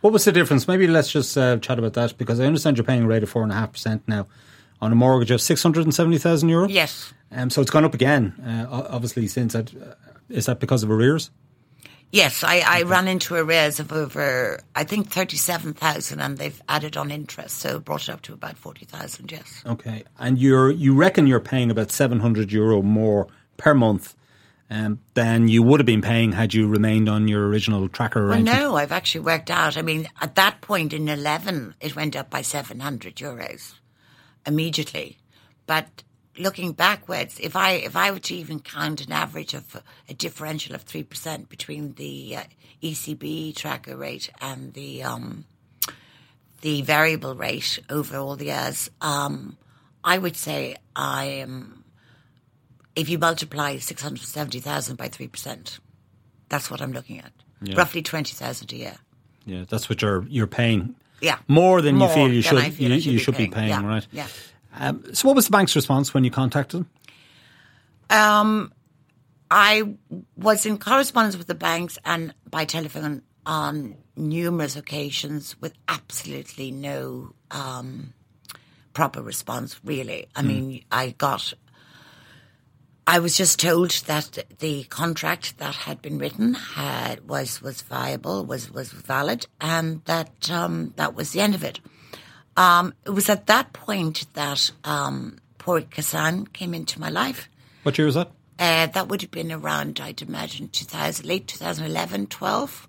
What 0.00 0.12
was 0.12 0.24
the 0.24 0.32
difference? 0.32 0.66
Maybe 0.66 0.86
let's 0.86 1.10
just 1.10 1.36
uh, 1.36 1.58
chat 1.58 1.78
about 1.78 1.94
that 1.94 2.16
because 2.18 2.40
I 2.40 2.44
understand 2.44 2.76
you're 2.76 2.84
paying 2.84 3.04
a 3.04 3.06
rate 3.06 3.22
of 3.22 3.30
four 3.30 3.42
and 3.42 3.52
a 3.52 3.54
half 3.54 3.72
percent 3.72 4.02
now 4.06 4.26
on 4.80 4.92
a 4.92 4.94
mortgage 4.94 5.30
of 5.30 5.40
670,000 5.40 6.48
euro. 6.48 6.68
Yes. 6.68 7.12
Um, 7.30 7.50
so 7.50 7.60
it's 7.62 7.70
gone 7.70 7.84
up 7.84 7.94
again, 7.94 8.34
uh, 8.44 8.86
obviously, 8.90 9.26
since 9.26 9.52
that. 9.52 9.74
Uh, 9.74 9.94
is 10.28 10.46
that 10.46 10.60
because 10.60 10.82
of 10.82 10.90
arrears? 10.90 11.30
Yes, 12.12 12.44
I, 12.44 12.62
I 12.66 12.82
ran 12.82 13.08
into 13.08 13.34
arrears 13.34 13.80
of 13.80 13.90
over, 13.90 14.60
I 14.74 14.84
think, 14.84 15.10
37,000 15.10 16.20
and 16.20 16.36
they've 16.36 16.62
added 16.68 16.98
on 16.98 17.10
interest, 17.10 17.56
so 17.56 17.80
brought 17.80 18.02
it 18.02 18.10
up 18.10 18.20
to 18.22 18.34
about 18.34 18.58
40,000, 18.58 19.32
yes. 19.32 19.62
Okay. 19.66 20.04
And 20.18 20.38
you're, 20.38 20.70
you 20.70 20.94
reckon 20.94 21.26
you're 21.26 21.40
paying 21.40 21.70
about 21.70 21.90
700 21.90 22.52
euro 22.52 22.82
more 22.82 23.28
per 23.56 23.72
month 23.72 24.14
um, 24.68 25.00
than 25.14 25.48
you 25.48 25.62
would 25.62 25.80
have 25.80 25.86
been 25.86 26.02
paying 26.02 26.32
had 26.32 26.52
you 26.52 26.68
remained 26.68 27.08
on 27.08 27.28
your 27.28 27.48
original 27.48 27.88
tracker 27.88 28.26
arrangement? 28.26 28.58
Well, 28.58 28.72
no, 28.72 28.76
I've 28.76 28.92
actually 28.92 29.22
worked 29.22 29.50
out. 29.50 29.78
I 29.78 29.82
mean, 29.82 30.06
at 30.20 30.34
that 30.34 30.60
point 30.60 30.92
in 30.92 31.08
11, 31.08 31.76
it 31.80 31.96
went 31.96 32.14
up 32.14 32.28
by 32.28 32.42
700 32.42 33.16
euros 33.16 33.72
immediately. 34.46 35.18
But 35.66 36.02
looking 36.38 36.72
backwards, 36.72 37.38
if 37.40 37.56
I 37.56 37.72
if 37.72 37.96
I 37.96 38.10
were 38.10 38.18
to 38.18 38.34
even 38.34 38.60
count 38.60 39.04
an 39.04 39.12
average 39.12 39.54
of 39.54 39.82
a 40.08 40.14
differential 40.14 40.74
of 40.74 40.82
three 40.82 41.02
percent 41.02 41.48
between 41.48 41.94
the 41.94 42.36
uh, 42.36 42.42
ECB 42.82 43.54
tracker 43.56 43.96
rate 43.96 44.30
and 44.40 44.72
the 44.74 45.02
um, 45.02 45.44
the 46.60 46.82
variable 46.82 47.34
rate 47.34 47.78
over 47.90 48.16
all 48.16 48.36
the 48.36 48.46
years, 48.46 48.90
um, 49.00 49.56
I 50.04 50.18
would 50.18 50.36
say 50.36 50.76
I 50.96 51.24
am. 51.24 51.84
If 52.94 53.08
you 53.08 53.18
multiply 53.18 53.78
six 53.78 54.02
hundred 54.02 54.24
seventy 54.24 54.60
thousand 54.60 54.96
by 54.96 55.08
three 55.08 55.28
percent, 55.28 55.78
that's 56.48 56.70
what 56.70 56.82
I'm 56.82 56.92
looking 56.92 57.20
at. 57.20 57.32
Yeah. 57.62 57.76
Roughly 57.76 58.02
twenty 58.02 58.34
thousand 58.34 58.72
a 58.72 58.76
year. 58.76 58.96
Yeah, 59.44 59.64
that's 59.68 59.88
what 59.88 60.02
you're 60.02 60.24
you're 60.28 60.46
paying 60.46 60.94
yeah. 61.22 61.38
More 61.46 61.80
than 61.80 61.96
More 61.96 62.08
you 62.08 62.14
feel 62.14 62.32
you 62.32 62.42
should, 62.42 62.74
feel 62.74 62.90
you, 62.90 63.12
you, 63.12 63.18
should, 63.18 63.36
be 63.36 63.46
paying, 63.46 63.52
paying 63.52 63.68
yeah. 63.68 63.86
right? 63.86 64.06
Yeah. 64.10 64.26
Um, 64.74 65.14
so, 65.14 65.28
what 65.28 65.36
was 65.36 65.46
the 65.46 65.52
bank's 65.52 65.76
response 65.76 66.14
when 66.14 66.24
you 66.24 66.30
contacted 66.30 66.80
them? 66.80 66.90
Um, 68.10 68.72
I 69.50 69.94
was 70.36 70.66
in 70.66 70.78
correspondence 70.78 71.36
with 71.36 71.46
the 71.46 71.54
banks 71.54 71.98
and 72.04 72.34
by 72.48 72.64
telephone 72.64 73.22
on 73.44 73.96
numerous 74.16 74.76
occasions 74.76 75.60
with 75.60 75.74
absolutely 75.88 76.70
no 76.70 77.34
um, 77.50 78.14
proper 78.92 79.22
response. 79.22 79.80
Really, 79.84 80.26
I 80.34 80.42
mm. 80.42 80.46
mean, 80.46 80.84
I 80.90 81.10
got 81.10 81.52
I 83.06 83.18
was 83.18 83.36
just 83.36 83.58
told 83.58 83.90
that 84.06 84.38
the 84.60 84.84
contract 84.84 85.58
that 85.58 85.74
had 85.74 86.00
been 86.00 86.18
written 86.18 86.54
had 86.54 87.28
was 87.28 87.60
was 87.60 87.82
viable, 87.82 88.44
was 88.44 88.70
was 88.70 88.92
valid, 88.92 89.46
and 89.60 90.04
that 90.04 90.50
um, 90.50 90.94
that 90.96 91.14
was 91.14 91.32
the 91.32 91.40
end 91.40 91.54
of 91.54 91.64
it. 91.64 91.80
Um, 92.56 92.94
it 93.06 93.10
was 93.10 93.28
at 93.28 93.46
that 93.46 93.72
point 93.72 94.26
that 94.34 94.70
um, 94.84 95.38
Kissane 95.58 96.52
came 96.52 96.74
into 96.74 97.00
my 97.00 97.08
life. 97.08 97.48
What 97.82 97.96
year 97.98 98.06
was 98.06 98.14
that? 98.14 98.30
Uh, 98.58 98.86
that 98.86 99.08
would 99.08 99.22
have 99.22 99.30
been 99.30 99.50
around, 99.50 100.00
I'd 100.00 100.22
imagine, 100.22 100.68
2000, 100.68 101.26
late 101.26 101.48
2011, 101.48 102.26
12. 102.26 102.88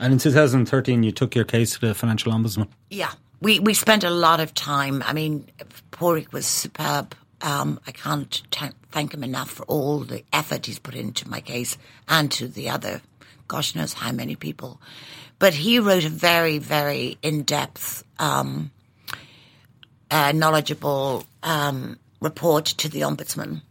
And 0.00 0.12
in 0.12 0.18
2013, 0.18 1.02
you 1.02 1.12
took 1.12 1.34
your 1.34 1.44
case 1.44 1.74
to 1.74 1.80
the 1.80 1.94
Financial 1.94 2.32
Ombudsman. 2.32 2.68
Yeah, 2.90 3.12
we 3.40 3.60
we 3.60 3.74
spent 3.74 4.04
a 4.04 4.10
lot 4.10 4.40
of 4.40 4.54
time. 4.54 5.02
I 5.06 5.12
mean, 5.12 5.46
Pádraig 5.92 6.32
was 6.32 6.46
superb. 6.46 7.14
Um, 7.40 7.78
I 7.86 7.92
can't 7.92 8.42
t- 8.50 8.66
thank 8.90 9.14
him 9.14 9.22
enough 9.22 9.50
for 9.50 9.62
all 9.64 10.00
the 10.00 10.24
effort 10.32 10.66
he's 10.66 10.78
put 10.78 10.94
into 10.94 11.28
my 11.28 11.40
case 11.40 11.78
and 12.08 12.30
to 12.32 12.48
the 12.48 12.68
other, 12.68 13.00
gosh 13.48 13.74
knows 13.74 13.94
how 13.94 14.12
many 14.12 14.36
people. 14.36 14.80
But 15.38 15.54
he 15.54 15.78
wrote 15.78 16.04
a 16.04 16.10
very, 16.10 16.58
very 16.58 17.18
in-depth, 17.22 18.04
um, 18.18 18.70
uh, 20.10 20.32
knowledgeable 20.32 21.24
um, 21.42 21.98
report 22.20 22.66
to 22.66 22.88
the 22.88 23.00
ombudsman. 23.02 23.62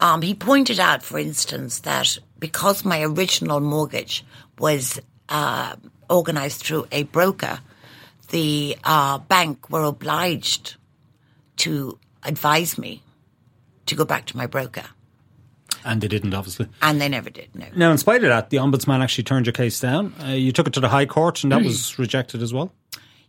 Um, 0.00 0.22
he 0.22 0.34
pointed 0.34 0.80
out, 0.80 1.02
for 1.02 1.18
instance, 1.18 1.80
that 1.80 2.18
because 2.38 2.84
my 2.84 3.02
original 3.02 3.60
mortgage 3.60 4.24
was 4.58 4.98
uh, 5.28 5.76
organised 6.10 6.64
through 6.64 6.86
a 6.90 7.04
broker, 7.04 7.60
the 8.30 8.76
uh, 8.82 9.18
bank 9.18 9.70
were 9.70 9.84
obliged 9.84 10.76
to 11.58 11.98
advise 12.24 12.78
me 12.78 13.02
to 13.86 13.94
go 13.94 14.04
back 14.04 14.26
to 14.26 14.36
my 14.36 14.46
broker. 14.46 14.84
And 15.84 16.00
they 16.00 16.08
didn't, 16.08 16.34
obviously. 16.34 16.68
And 16.80 17.00
they 17.00 17.08
never 17.08 17.30
did, 17.30 17.54
no. 17.54 17.66
Now, 17.74 17.90
in 17.90 17.98
spite 17.98 18.22
of 18.22 18.28
that, 18.28 18.50
the 18.50 18.58
Ombudsman 18.58 19.00
actually 19.00 19.24
turned 19.24 19.46
your 19.46 19.52
case 19.52 19.80
down. 19.80 20.14
Uh, 20.22 20.28
you 20.28 20.52
took 20.52 20.66
it 20.66 20.72
to 20.74 20.80
the 20.80 20.88
High 20.88 21.06
Court, 21.06 21.42
and 21.42 21.52
that 21.52 21.62
was 21.62 21.98
rejected 21.98 22.42
as 22.42 22.52
well. 22.52 22.72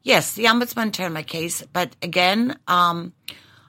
Yes, 0.04 0.34
the 0.34 0.46
Ombudsman 0.46 0.92
turned 0.92 1.14
my 1.14 1.24
case. 1.24 1.64
But 1.74 1.96
again, 2.02 2.58
um, 2.68 3.14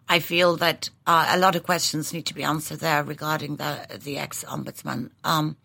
I 0.08 0.18
feel 0.18 0.56
that 0.56 0.90
uh, 1.06 1.28
a 1.30 1.38
lot 1.38 1.56
of 1.56 1.62
questions 1.62 2.12
need 2.12 2.26
to 2.26 2.34
be 2.34 2.42
answered 2.42 2.80
there 2.80 3.02
regarding 3.02 3.56
the 3.56 3.86
the 4.02 4.18
ex 4.18 4.44
ombudsman. 4.44 5.10
Um, 5.22 5.56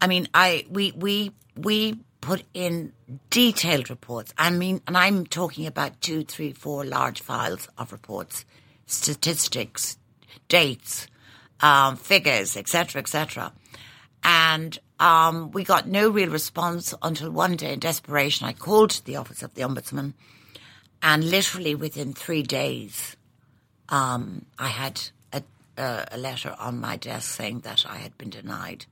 I 0.00 0.06
mean, 0.06 0.28
I 0.34 0.66
we 0.68 0.92
we 0.92 1.32
we 1.56 2.00
put 2.20 2.44
in 2.54 2.92
detailed 3.30 3.90
reports. 3.90 4.34
I 4.36 4.50
mean, 4.50 4.80
and 4.86 4.96
I'm 4.96 5.26
talking 5.26 5.66
about 5.66 6.00
two, 6.00 6.24
three, 6.24 6.52
four 6.52 6.84
large 6.84 7.20
files 7.20 7.68
of 7.78 7.92
reports, 7.92 8.44
statistics, 8.86 9.98
dates, 10.48 11.06
um, 11.62 11.96
figures, 11.96 12.56
etc., 12.56 13.00
etc. 13.00 13.52
And 14.24 14.78
um, 15.00 15.50
we 15.50 15.64
got 15.64 15.88
no 15.88 16.10
real 16.10 16.30
response 16.30 16.94
until 17.02 17.30
one 17.30 17.56
day, 17.56 17.72
in 17.72 17.78
desperation, 17.78 18.46
I 18.46 18.52
called 18.52 19.00
the 19.04 19.16
office 19.16 19.42
of 19.42 19.54
the 19.54 19.62
ombudsman, 19.62 20.14
and 21.02 21.24
literally 21.24 21.74
within 21.74 22.12
three 22.12 22.42
days, 22.42 23.16
um, 23.88 24.46
I 24.58 24.68
had 24.68 25.00
a, 25.32 25.42
a, 26.10 26.18
letter 26.18 26.54
on 26.58 26.80
my 26.80 26.96
desk 26.96 27.34
saying 27.34 27.60
that 27.60 27.84
I 27.88 27.96
had 27.96 28.16
been 28.18 28.30
denied. 28.30 28.86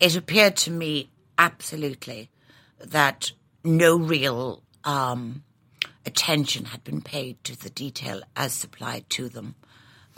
It 0.00 0.16
appeared 0.16 0.56
to 0.58 0.70
me 0.70 1.10
absolutely 1.38 2.30
that 2.78 3.32
no 3.64 3.96
real 3.96 4.62
um, 4.84 5.42
attention 6.06 6.66
had 6.66 6.84
been 6.84 7.00
paid 7.00 7.42
to 7.44 7.58
the 7.58 7.70
detail 7.70 8.22
as 8.36 8.52
supplied 8.52 9.08
to 9.10 9.28
them. 9.28 9.54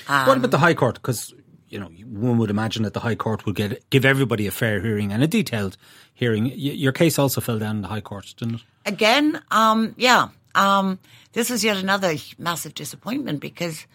what 0.06 0.37
about 0.37 0.50
the 0.50 0.59
High 0.59 0.75
Court? 0.75 0.95
Because 0.95 1.33
you 1.68 1.78
know, 1.80 1.87
one 1.87 2.38
would 2.38 2.50
imagine 2.50 2.82
that 2.85 2.94
the 2.94 3.00
High 3.00 3.14
Court 3.14 3.44
would 3.46 3.56
get 3.56 3.88
give 3.90 4.04
everybody 4.04 4.46
a 4.46 4.50
fair 4.50 4.80
hearing 4.80 5.12
and 5.12 5.23
a 5.23 5.26
detailed 5.26 5.76
hearing. 6.14 6.52
Your 6.54 6.92
case 6.92 7.18
also 7.18 7.40
fell 7.40 7.58
down 7.58 7.76
in 7.76 7.82
the 7.82 7.88
High 7.88 8.00
Court, 8.00 8.35
didn't 8.37 8.56
it? 8.56 8.62
Again, 8.85 9.42
um, 9.50 9.94
yeah, 9.96 10.28
um, 10.54 10.99
this 11.32 11.50
was 11.50 11.64
yet 11.64 11.76
another 11.76 12.14
massive 12.38 12.75
disappointment 12.75 13.40
because 13.40 13.87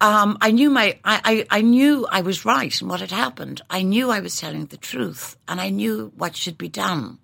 um, 0.00 0.38
I 0.40 0.50
knew 0.50 0.70
my 0.70 0.98
I, 1.04 1.46
I, 1.50 1.58
I 1.58 1.60
knew 1.62 2.06
I 2.10 2.20
was 2.20 2.44
right 2.44 2.80
in 2.80 2.88
what 2.88 3.00
had 3.00 3.10
happened. 3.10 3.60
I 3.70 3.82
knew 3.82 4.10
I 4.10 4.20
was 4.20 4.36
telling 4.38 4.66
the 4.66 4.76
truth, 4.76 5.36
and 5.48 5.60
I 5.60 5.70
knew 5.70 6.12
what 6.16 6.36
should 6.36 6.58
be 6.58 6.68
done. 6.68 7.18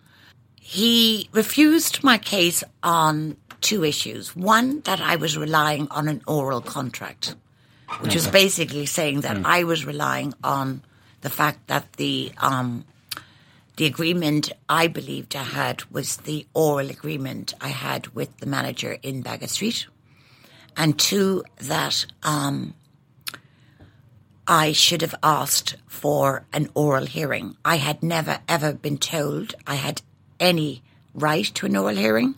He 0.61 1.29
refused 1.33 2.03
my 2.03 2.19
case 2.19 2.65
on 2.83 3.37
two 3.61 3.85
issues. 3.85 4.35
One, 4.35 4.81
that 4.81 5.01
I 5.01 5.17
was 5.17 5.39
relying 5.39 5.89
on 5.91 6.09
an 6.09 6.23
oral 6.27 6.61
contract, 6.61 7.37
which 8.01 8.15
was 8.15 8.27
basically 8.29 8.87
saying 8.87 9.21
that 9.23 9.45
I 9.45 9.65
was 9.65 9.85
relying 9.85 10.35
on 10.43 10.83
the 11.21 11.31
fact 11.31 11.67
that 11.69 11.93
the 11.95 12.33
um, 12.39 12.85
the 13.77 13.87
agreement 13.87 14.53
I 14.69 14.87
believed 14.87 15.35
I 15.35 15.43
had 15.43 15.85
was 15.91 16.19
the 16.19 16.47
oral 16.55 16.91
agreement 16.91 17.55
I 17.61 17.69
had 17.69 18.09
with 18.09 18.37
the 18.39 18.47
manager 18.47 18.99
in 19.03 19.23
Baggot 19.23 19.49
Street, 19.49 19.87
and 20.77 20.99
two 20.99 21.45
that 21.59 22.07
um, 22.23 22.75
I 24.47 24.73
should 24.73 25.01
have 25.01 25.15
asked 25.23 25.77
for 25.87 26.45
an 26.53 26.69
oral 26.75 27.07
hearing. 27.07 27.57
I 27.65 27.77
had 27.77 28.03
never 28.03 28.41
ever 28.49 28.75
been 28.75 28.99
told 28.99 29.55
I 29.67 29.77
had 29.77 30.03
any 30.39 30.83
right 31.15 31.47
to 31.55 31.67
an 31.67 31.77
oral 31.77 31.97
hearing. 31.97 32.35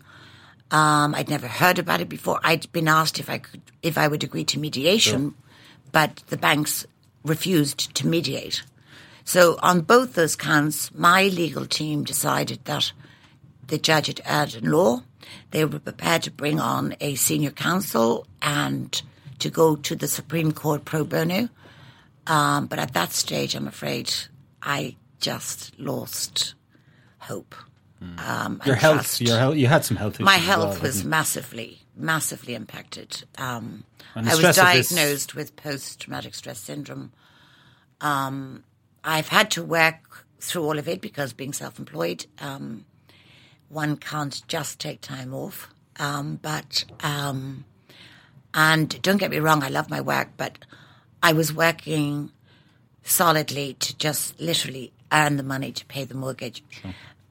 Um, 0.70 1.14
I'd 1.14 1.29
never 1.29 1.46
heard 1.46 1.79
about 1.79 2.00
it 2.00 2.09
before. 2.09 2.40
I'd 2.42 2.70
been 2.72 2.88
asked 2.88 3.20
if 3.20 3.31
I 3.31 3.38
could, 3.38 3.62
if 3.83 3.96
I 3.96 4.09
would 4.09 4.24
agree 4.24 4.44
to 4.44 4.59
mediation, 4.59 5.35
but 5.92 6.22
the 6.26 6.37
banks 6.37 6.87
refused 7.24 7.94
to 7.94 8.07
mediate. 8.07 8.64
So 9.24 9.59
on 9.62 9.81
both 9.81 10.14
those 10.14 10.37
counts, 10.37 10.94
my 10.94 11.24
legal 11.24 11.66
team 11.66 12.05
decided 12.05 12.64
that 12.64 12.92
the 13.66 13.79
judge 13.79 14.07
had 14.07 14.20
erred 14.24 14.55
in 14.55 14.70
law. 14.70 15.02
They 15.50 15.64
were 15.64 15.81
prepared 15.81 16.22
to 16.22 16.31
bring 16.31 16.61
on 16.61 16.94
a 17.00 17.16
senior 17.16 17.50
counsel 17.50 18.26
and 18.40 19.00
to 19.40 19.50
go 19.50 19.76
to 19.76 19.96
the 19.96 20.09
Supreme 20.09 20.52
Court 20.52 20.85
pro 20.85 21.05
bono. 21.05 21.48
Um, 22.26 22.66
but 22.66 22.79
at 22.79 22.94
that 22.94 23.12
stage, 23.12 23.55
I'm 23.55 23.66
afraid 23.66 24.12
I 24.62 24.96
just 25.20 25.79
lost 25.79 26.55
hope. 27.18 27.55
Um, 28.18 28.61
Your 28.66 28.74
health, 28.74 28.96
trust. 28.96 29.20
your 29.22 29.38
health, 29.38 29.56
you 29.56 29.66
had 29.68 29.85
some 29.85 29.96
health 29.96 30.14
issues. 30.14 30.24
My 30.24 30.37
health 30.37 30.74
well, 30.74 30.82
was 30.82 31.04
massively, 31.04 31.80
massively 31.96 32.54
impacted. 32.54 33.24
Um, 33.38 33.85
I 34.14 34.20
was 34.20 34.37
stress 34.37 34.59
of 34.59 34.66
this- 34.66 34.88
diagnosed 34.90 35.35
with 35.35 35.56
post-traumatic 35.56 36.35
stress 36.35 36.59
syndrome. 36.59 37.12
Um, 38.00 38.64
I've 39.02 39.28
had 39.28 39.50
to 39.52 39.62
work 39.64 40.26
through 40.40 40.64
all 40.64 40.78
of 40.78 40.88
it 40.88 41.00
because 41.00 41.32
being 41.32 41.52
self-employed, 41.52 42.26
um, 42.40 42.85
one 43.68 43.96
can't 43.96 44.42
just 44.46 44.78
take 44.78 45.00
time 45.00 45.32
off. 45.32 45.68
Um, 45.98 46.38
but 46.42 46.85
um, 47.02 47.64
and 48.52 49.00
don't 49.02 49.16
get 49.16 49.30
me 49.30 49.38
wrong, 49.38 49.62
I 49.62 49.68
love 49.68 49.88
my 49.88 50.00
work, 50.00 50.28
but 50.37 50.59
I 51.22 51.32
was 51.32 51.52
working 51.52 52.30
solidly 53.02 53.74
to 53.74 53.96
just 53.96 54.38
literally 54.40 54.92
earn 55.12 55.37
the 55.37 55.42
money 55.42 55.72
to 55.72 55.85
pay 55.87 56.04
the 56.04 56.14
mortgage. 56.14 56.62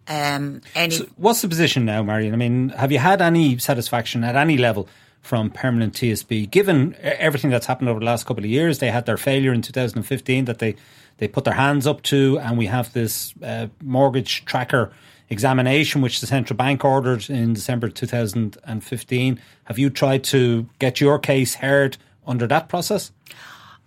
Um, 0.08 0.62
any 0.76 0.98
What's 1.18 1.42
the 1.42 1.48
position 1.48 1.86
now, 1.86 2.04
Marion? 2.04 2.34
I 2.34 2.38
mean, 2.38 2.70
have 2.70 2.92
you 2.92 3.00
had 3.00 3.22
any 3.22 3.58
satisfaction 3.58 4.24
at 4.24 4.36
any 4.36 4.58
level 4.58 4.88
from 5.22 5.50
permanent 5.50 5.94
TSB? 5.94 6.50
Given 6.50 6.96
everything 7.02 7.50
that's 7.50 7.66
happened 7.66 7.90
over 7.90 8.00
the 8.00 8.06
last 8.06 8.26
couple 8.26 8.44
of 8.44 8.50
years, 8.50 8.80
they 8.80 8.92
had 8.92 9.06
their 9.06 9.18
failure 9.18 9.52
in 9.52 9.62
2015 9.62 10.46
that 10.46 10.60
they, 10.60 10.76
they 11.18 11.28
put 11.28 11.44
their 11.44 11.56
hands 11.56 11.88
up 11.88 12.04
to, 12.04 12.38
and 12.40 12.58
we 12.58 12.68
have 12.68 12.94
this 12.94 13.34
uh, 13.42 13.68
mortgage 13.82 14.46
tracker 14.46 14.92
examination, 15.30 16.02
which 16.02 16.22
the 16.22 16.28
central 16.28 16.56
bank 16.56 16.86
ordered 16.86 17.30
in 17.30 17.54
December 17.54 17.90
2015. 17.90 19.42
Have 19.64 19.80
you 19.80 19.90
tried 19.90 20.24
to 20.26 20.68
get 20.80 21.02
your 21.02 21.18
case 21.18 21.56
heard 21.56 21.98
under 22.28 22.48
that 22.48 22.70
process? 22.70 23.12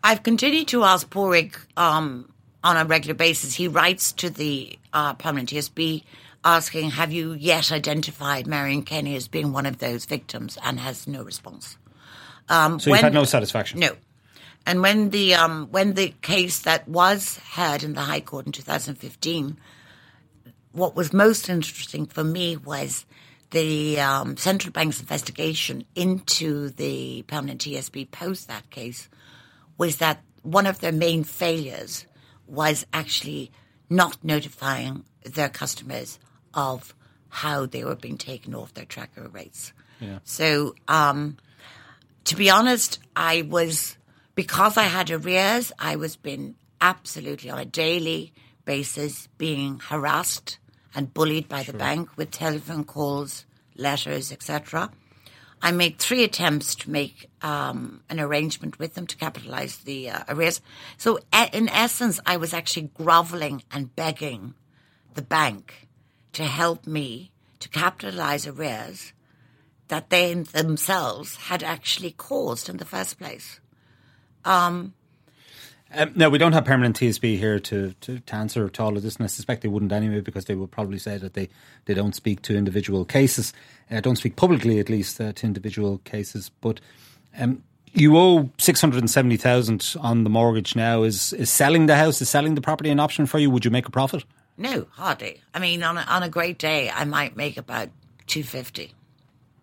I've 0.02 0.22
continued 0.22 0.68
to 0.68 0.84
ask 0.84 1.08
Pádraig 1.08 1.56
um, 1.76 2.32
on 2.68 2.76
a 2.76 2.84
regular 2.84 3.14
basis. 3.14 3.54
He 3.54 3.66
writes 3.66 4.12
to 4.12 4.28
the 4.28 4.78
uh, 4.92 5.14
permanent 5.14 5.48
TSB 5.48 6.04
asking, 6.44 6.90
"Have 6.90 7.10
you 7.12 7.32
yet 7.32 7.72
identified 7.72 8.46
Marion 8.46 8.82
Kenny 8.82 9.16
as 9.16 9.26
being 9.26 9.52
one 9.52 9.64
of 9.64 9.78
those 9.78 10.04
victims?" 10.04 10.58
and 10.62 10.78
has 10.78 11.06
no 11.06 11.22
response. 11.22 11.78
Um, 12.48 12.78
So 12.78 12.90
you've 12.90 13.00
had 13.00 13.14
no 13.14 13.24
satisfaction? 13.24 13.80
No. 13.80 13.92
And 14.66 14.82
when 14.82 15.10
the 15.10 15.34
um, 15.34 15.68
when 15.70 15.94
the 15.94 16.14
case 16.20 16.60
that 16.60 16.86
was 16.86 17.38
heard 17.38 17.82
in 17.82 17.94
the 17.94 18.02
High 18.02 18.20
Court 18.20 18.44
in 18.44 18.52
2015, 18.52 19.56
what 20.72 20.94
was 20.94 21.12
most 21.14 21.48
interesting 21.48 22.04
for 22.04 22.22
me 22.22 22.58
was 22.58 23.06
the 23.50 23.98
um, 23.98 24.36
central 24.36 24.72
bank's 24.72 25.00
investigation 25.00 25.84
into 25.94 26.68
the 26.68 27.22
permanent 27.22 27.62
TSB 27.62 28.10
post 28.10 28.46
that 28.48 28.68
case 28.68 29.08
was 29.78 29.96
that 29.96 30.20
one 30.42 30.66
of 30.66 30.80
their 30.80 30.92
main 30.92 31.24
failures 31.24 32.04
was 32.48 32.86
actually 32.92 33.50
not 33.90 34.22
notifying 34.22 35.04
their 35.24 35.48
customers 35.48 36.18
of 36.54 36.94
how 37.28 37.66
they 37.66 37.84
were 37.84 37.96
being 37.96 38.18
taken 38.18 38.54
off 38.54 38.74
their 38.74 38.84
tracker 38.84 39.28
rates. 39.28 39.72
So, 40.24 40.74
um, 40.86 41.36
to 42.24 42.36
be 42.36 42.50
honest, 42.50 42.98
I 43.16 43.42
was 43.42 43.96
because 44.34 44.76
I 44.76 44.84
had 44.84 45.10
arrears. 45.10 45.72
I 45.78 45.96
was 45.96 46.16
being 46.16 46.54
absolutely 46.80 47.50
on 47.50 47.58
a 47.58 47.64
daily 47.64 48.32
basis 48.64 49.28
being 49.38 49.80
harassed 49.80 50.58
and 50.94 51.12
bullied 51.12 51.48
by 51.48 51.62
the 51.62 51.72
bank 51.72 52.16
with 52.16 52.30
telephone 52.30 52.84
calls, 52.84 53.44
letters, 53.76 54.30
etc. 54.30 54.90
I 55.60 55.72
made 55.72 55.98
three 55.98 56.24
attempts 56.24 56.74
to 56.76 56.90
make 56.90 57.28
um, 57.42 58.02
an 58.08 58.20
arrangement 58.20 58.78
with 58.78 58.94
them 58.94 59.06
to 59.06 59.16
capitalise 59.16 59.78
the 59.78 60.10
uh, 60.10 60.24
arrears. 60.28 60.60
So, 60.96 61.18
a- 61.32 61.56
in 61.56 61.68
essence, 61.68 62.20
I 62.24 62.36
was 62.36 62.54
actually 62.54 62.90
grovelling 62.94 63.62
and 63.72 63.94
begging 63.94 64.54
the 65.14 65.22
bank 65.22 65.88
to 66.34 66.44
help 66.44 66.86
me 66.86 67.32
to 67.60 67.68
capitalise 67.68 68.46
arrears 68.46 69.12
that 69.88 70.10
they 70.10 70.34
themselves 70.34 71.36
had 71.36 71.62
actually 71.62 72.12
caused 72.12 72.68
in 72.68 72.76
the 72.76 72.84
first 72.84 73.18
place. 73.18 73.60
Um, 74.44 74.94
no, 76.14 76.28
we 76.28 76.38
don't 76.38 76.52
have 76.52 76.64
permanent 76.64 76.98
TSB 76.98 77.38
here 77.38 77.58
to, 77.60 77.94
to, 78.00 78.20
to, 78.20 78.34
answer 78.34 78.68
to 78.68 78.82
all 78.82 78.96
of 78.96 79.02
this, 79.02 79.16
and 79.16 79.24
I 79.24 79.28
suspect 79.28 79.62
they 79.62 79.68
wouldn't 79.68 79.92
anyway 79.92 80.20
because 80.20 80.44
they 80.44 80.54
would 80.54 80.70
probably 80.70 80.98
say 80.98 81.16
that 81.16 81.34
they, 81.34 81.48
they 81.86 81.94
don't 81.94 82.14
speak 82.14 82.42
to 82.42 82.56
individual 82.56 83.04
cases, 83.04 83.52
uh, 83.90 84.00
don't 84.00 84.16
speak 84.16 84.36
publicly 84.36 84.78
at 84.80 84.90
least 84.90 85.20
uh, 85.20 85.32
to 85.32 85.46
individual 85.46 85.98
cases. 85.98 86.50
But 86.60 86.80
um, 87.38 87.62
you 87.94 88.16
owe 88.18 88.50
six 88.58 88.80
hundred 88.80 88.98
and 88.98 89.10
seventy 89.10 89.36
thousand 89.36 89.94
on 90.00 90.24
the 90.24 90.30
mortgage 90.30 90.76
now. 90.76 91.02
Is 91.04 91.32
is 91.32 91.50
selling 91.50 91.86
the 91.86 91.96
house, 91.96 92.20
is 92.20 92.28
selling 92.28 92.54
the 92.54 92.60
property 92.60 92.90
an 92.90 93.00
option 93.00 93.26
for 93.26 93.38
you? 93.38 93.50
Would 93.50 93.64
you 93.64 93.70
make 93.70 93.86
a 93.86 93.90
profit? 93.90 94.24
No, 94.56 94.86
hardly. 94.92 95.40
I 95.54 95.58
mean, 95.58 95.82
on 95.82 95.96
a, 95.96 96.02
on 96.02 96.22
a 96.22 96.28
great 96.28 96.58
day, 96.58 96.90
I 96.90 97.04
might 97.04 97.36
make 97.36 97.56
about 97.56 97.88
two 98.26 98.42
fifty. 98.42 98.92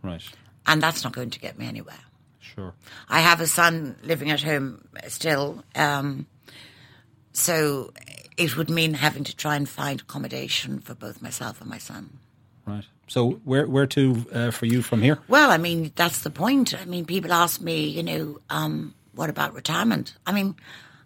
Right. 0.01 0.23
And 0.65 0.81
that's 0.81 1.03
not 1.03 1.13
going 1.13 1.29
to 1.29 1.39
get 1.39 1.59
me 1.59 1.67
anywhere. 1.67 1.99
Sure. 2.53 2.73
I 3.09 3.21
have 3.21 3.41
a 3.41 3.47
son 3.47 3.95
living 4.03 4.29
at 4.29 4.41
home 4.41 4.87
still. 5.07 5.63
Um, 5.75 6.27
so 7.33 7.91
it 8.37 8.55
would 8.57 8.69
mean 8.69 8.93
having 8.93 9.23
to 9.23 9.35
try 9.35 9.55
and 9.55 9.67
find 9.67 10.01
accommodation 10.01 10.79
for 10.79 10.95
both 10.95 11.21
myself 11.21 11.61
and 11.61 11.69
my 11.69 11.77
son. 11.77 12.19
Right. 12.65 12.85
So 13.07 13.31
where 13.43 13.67
where 13.67 13.85
to 13.87 14.25
uh, 14.33 14.51
for 14.51 14.65
you 14.65 14.81
from 14.81 15.01
here? 15.01 15.19
Well, 15.27 15.51
I 15.51 15.57
mean 15.57 15.91
that's 15.95 16.21
the 16.21 16.29
point. 16.29 16.73
I 16.79 16.85
mean, 16.85 17.05
people 17.05 17.33
ask 17.33 17.61
me, 17.61 17.87
you 17.87 18.03
know, 18.03 18.39
um, 18.49 18.95
what 19.13 19.29
about 19.29 19.53
retirement? 19.53 20.15
I 20.25 20.31
mean, 20.31 20.55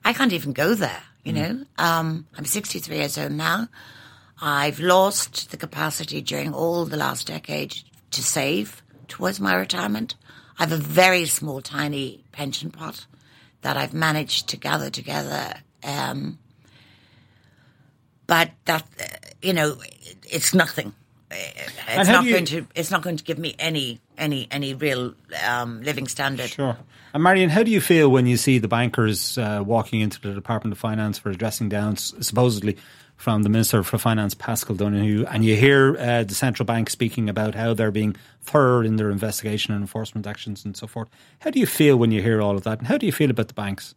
I 0.06 0.14
can't 0.14 0.34
even 0.34 0.54
go 0.54 0.76
there. 0.76 1.04
You 1.24 1.34
mm. 1.34 1.36
know, 1.36 1.66
um, 1.78 2.28
I'm 2.38 2.46
63 2.46 2.96
years 2.96 3.18
old 3.18 3.34
now. 3.34 3.68
I've 4.42 4.80
lost 4.80 5.52
the 5.52 5.58
capacity 5.58 6.22
during 6.22 6.54
all 6.54 6.86
the 6.86 6.96
last 6.96 7.28
decade 7.28 7.76
to 8.12 8.24
save 8.24 8.82
towards 9.10 9.42
my 9.42 9.54
retirement. 9.54 10.16
I 10.60 10.64
have 10.64 10.74
a 10.74 10.78
very 10.78 11.26
small, 11.26 11.62
tiny 11.62 12.24
pension 12.34 12.70
pot 12.70 13.06
that 13.62 13.78
I've 13.78 13.94
managed 13.94 14.50
to 14.50 14.58
gather 14.58 14.90
together. 14.90 15.54
Um, 15.84 16.38
but 18.28 18.52
that, 18.66 18.86
uh, 19.00 19.06
you 19.42 19.54
know, 19.54 19.78
it's 20.30 20.54
nothing. 20.54 20.94
It's 21.32 22.10
not 22.10 22.26
you, 22.26 22.34
going 22.34 22.46
to. 22.46 22.68
It's 22.76 22.92
not 22.92 23.04
going 23.04 23.18
to 23.18 23.24
give 23.24 23.38
me 23.38 23.56
any 23.60 24.00
any 24.18 24.48
any 24.52 24.74
real 24.74 25.14
um, 25.48 25.82
living 25.82 26.08
standard. 26.08 26.50
Sure. 26.50 26.76
And 27.14 27.24
Marion, 27.24 27.50
how 27.50 27.64
do 27.64 27.72
you 27.72 27.82
feel 27.82 28.10
when 28.10 28.26
you 28.26 28.36
see 28.36 28.58
the 28.58 28.68
bankers 28.68 29.38
uh, 29.38 29.64
walking 29.66 30.02
into 30.02 30.20
the 30.22 30.34
Department 30.34 30.74
of 30.74 30.80
Finance 30.80 31.20
for 31.20 31.30
a 31.30 31.36
dressing 31.36 31.70
down, 31.70 31.98
supposedly 31.98 32.78
from 33.20 33.44
the 33.44 33.50
Minister 33.50 33.84
for 33.84 33.98
Finance, 33.98 34.34
Paschal 34.34 34.76
Donohoe, 34.76 35.26
and 35.26 35.44
you 35.44 35.58
hear 35.58 35.98
uh, 36.00 36.24
the 36.24 36.34
central 36.34 36.66
bank 36.66 36.90
speaking 36.90 37.28
about 37.28 37.54
how 37.54 37.74
they're 37.74 37.92
being 37.92 38.16
thorough 38.42 38.80
in 38.80 38.96
their 38.96 39.12
investigation 39.12 39.74
and 39.74 39.82
enforcement 39.82 40.26
actions 40.26 40.64
and 40.64 40.78
so 40.78 40.88
forth. 40.88 41.10
How 41.40 41.50
do 41.50 41.60
you 41.60 41.66
feel 41.66 41.98
when 41.98 42.12
you 42.12 42.22
hear 42.22 42.42
all 42.42 42.56
of 42.56 42.64
that, 42.64 42.80
and 42.80 42.88
how 42.88 42.98
do 42.98 43.06
you 43.06 43.12
feel 43.12 43.30
about 43.30 43.50
the 43.50 43.54
banks? 43.54 43.94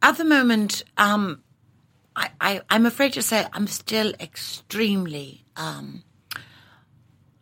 At 0.00 0.16
the 0.16 0.24
moment, 0.24 0.84
um, 0.96 1.42
I, 2.14 2.30
I, 2.40 2.60
am 2.70 2.86
afraid 2.86 3.14
to 3.14 3.22
say 3.22 3.48
I'm 3.52 3.66
still 3.66 4.12
extremely 4.20 5.44
um, 5.56 6.04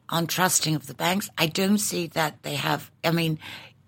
untrusting 0.09 0.75
of 0.75 0.87
the 0.87 0.95
banks. 0.95 1.29
I 1.37 1.49
don't 1.49 1.79
see 1.79 2.07
that 2.09 2.43
they 2.45 2.55
have. 2.55 2.91
I 3.05 3.11
mean, 3.11 3.39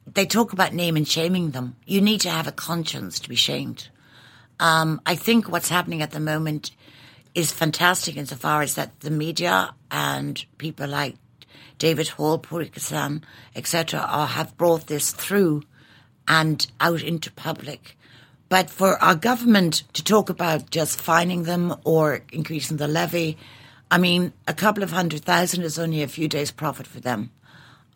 they 0.06 0.26
talk 0.26 0.52
about 0.52 0.74
name 0.74 0.98
and 0.98 1.08
shaming 1.08 1.52
them. 1.52 1.76
You 1.86 2.02
need 2.02 2.20
to 2.20 2.30
have 2.30 2.46
a 2.46 2.52
conscience 2.52 3.20
to 3.20 3.28
be 3.30 3.36
shamed. 3.36 3.88
Um, 4.60 5.00
I 5.04 5.16
think 5.16 5.48
what's 5.48 5.68
happening 5.68 6.02
at 6.02 6.12
the 6.12 6.20
moment 6.20 6.70
is 7.34 7.52
fantastic 7.52 8.16
insofar 8.16 8.62
as 8.62 8.74
that 8.74 9.00
the 9.00 9.10
media 9.10 9.74
and 9.90 10.44
people 10.58 10.86
like 10.86 11.16
David 11.78 12.08
Hall, 12.08 12.38
Pádraig 12.38 12.72
Kissane, 12.72 13.22
etc., 13.56 14.00
have 14.26 14.56
brought 14.56 14.86
this 14.86 15.12
through 15.12 15.62
and 16.28 16.66
out 16.80 17.02
into 17.02 17.32
public. 17.32 17.96
But 18.48 18.70
for 18.70 19.02
our 19.02 19.16
government 19.16 19.82
to 19.94 20.04
talk 20.04 20.30
about 20.30 20.70
just 20.70 21.00
fining 21.00 21.42
them 21.42 21.74
or 21.84 22.22
increasing 22.32 22.76
the 22.76 22.86
levy, 22.86 23.36
I 23.90 23.98
mean, 23.98 24.32
a 24.46 24.54
couple 24.54 24.82
of 24.82 24.92
hundred 24.92 25.24
thousand 25.24 25.62
is 25.62 25.78
only 25.78 26.02
a 26.02 26.08
few 26.08 26.28
days' 26.28 26.50
profit 26.50 26.86
for 26.86 27.00
them. 27.00 27.30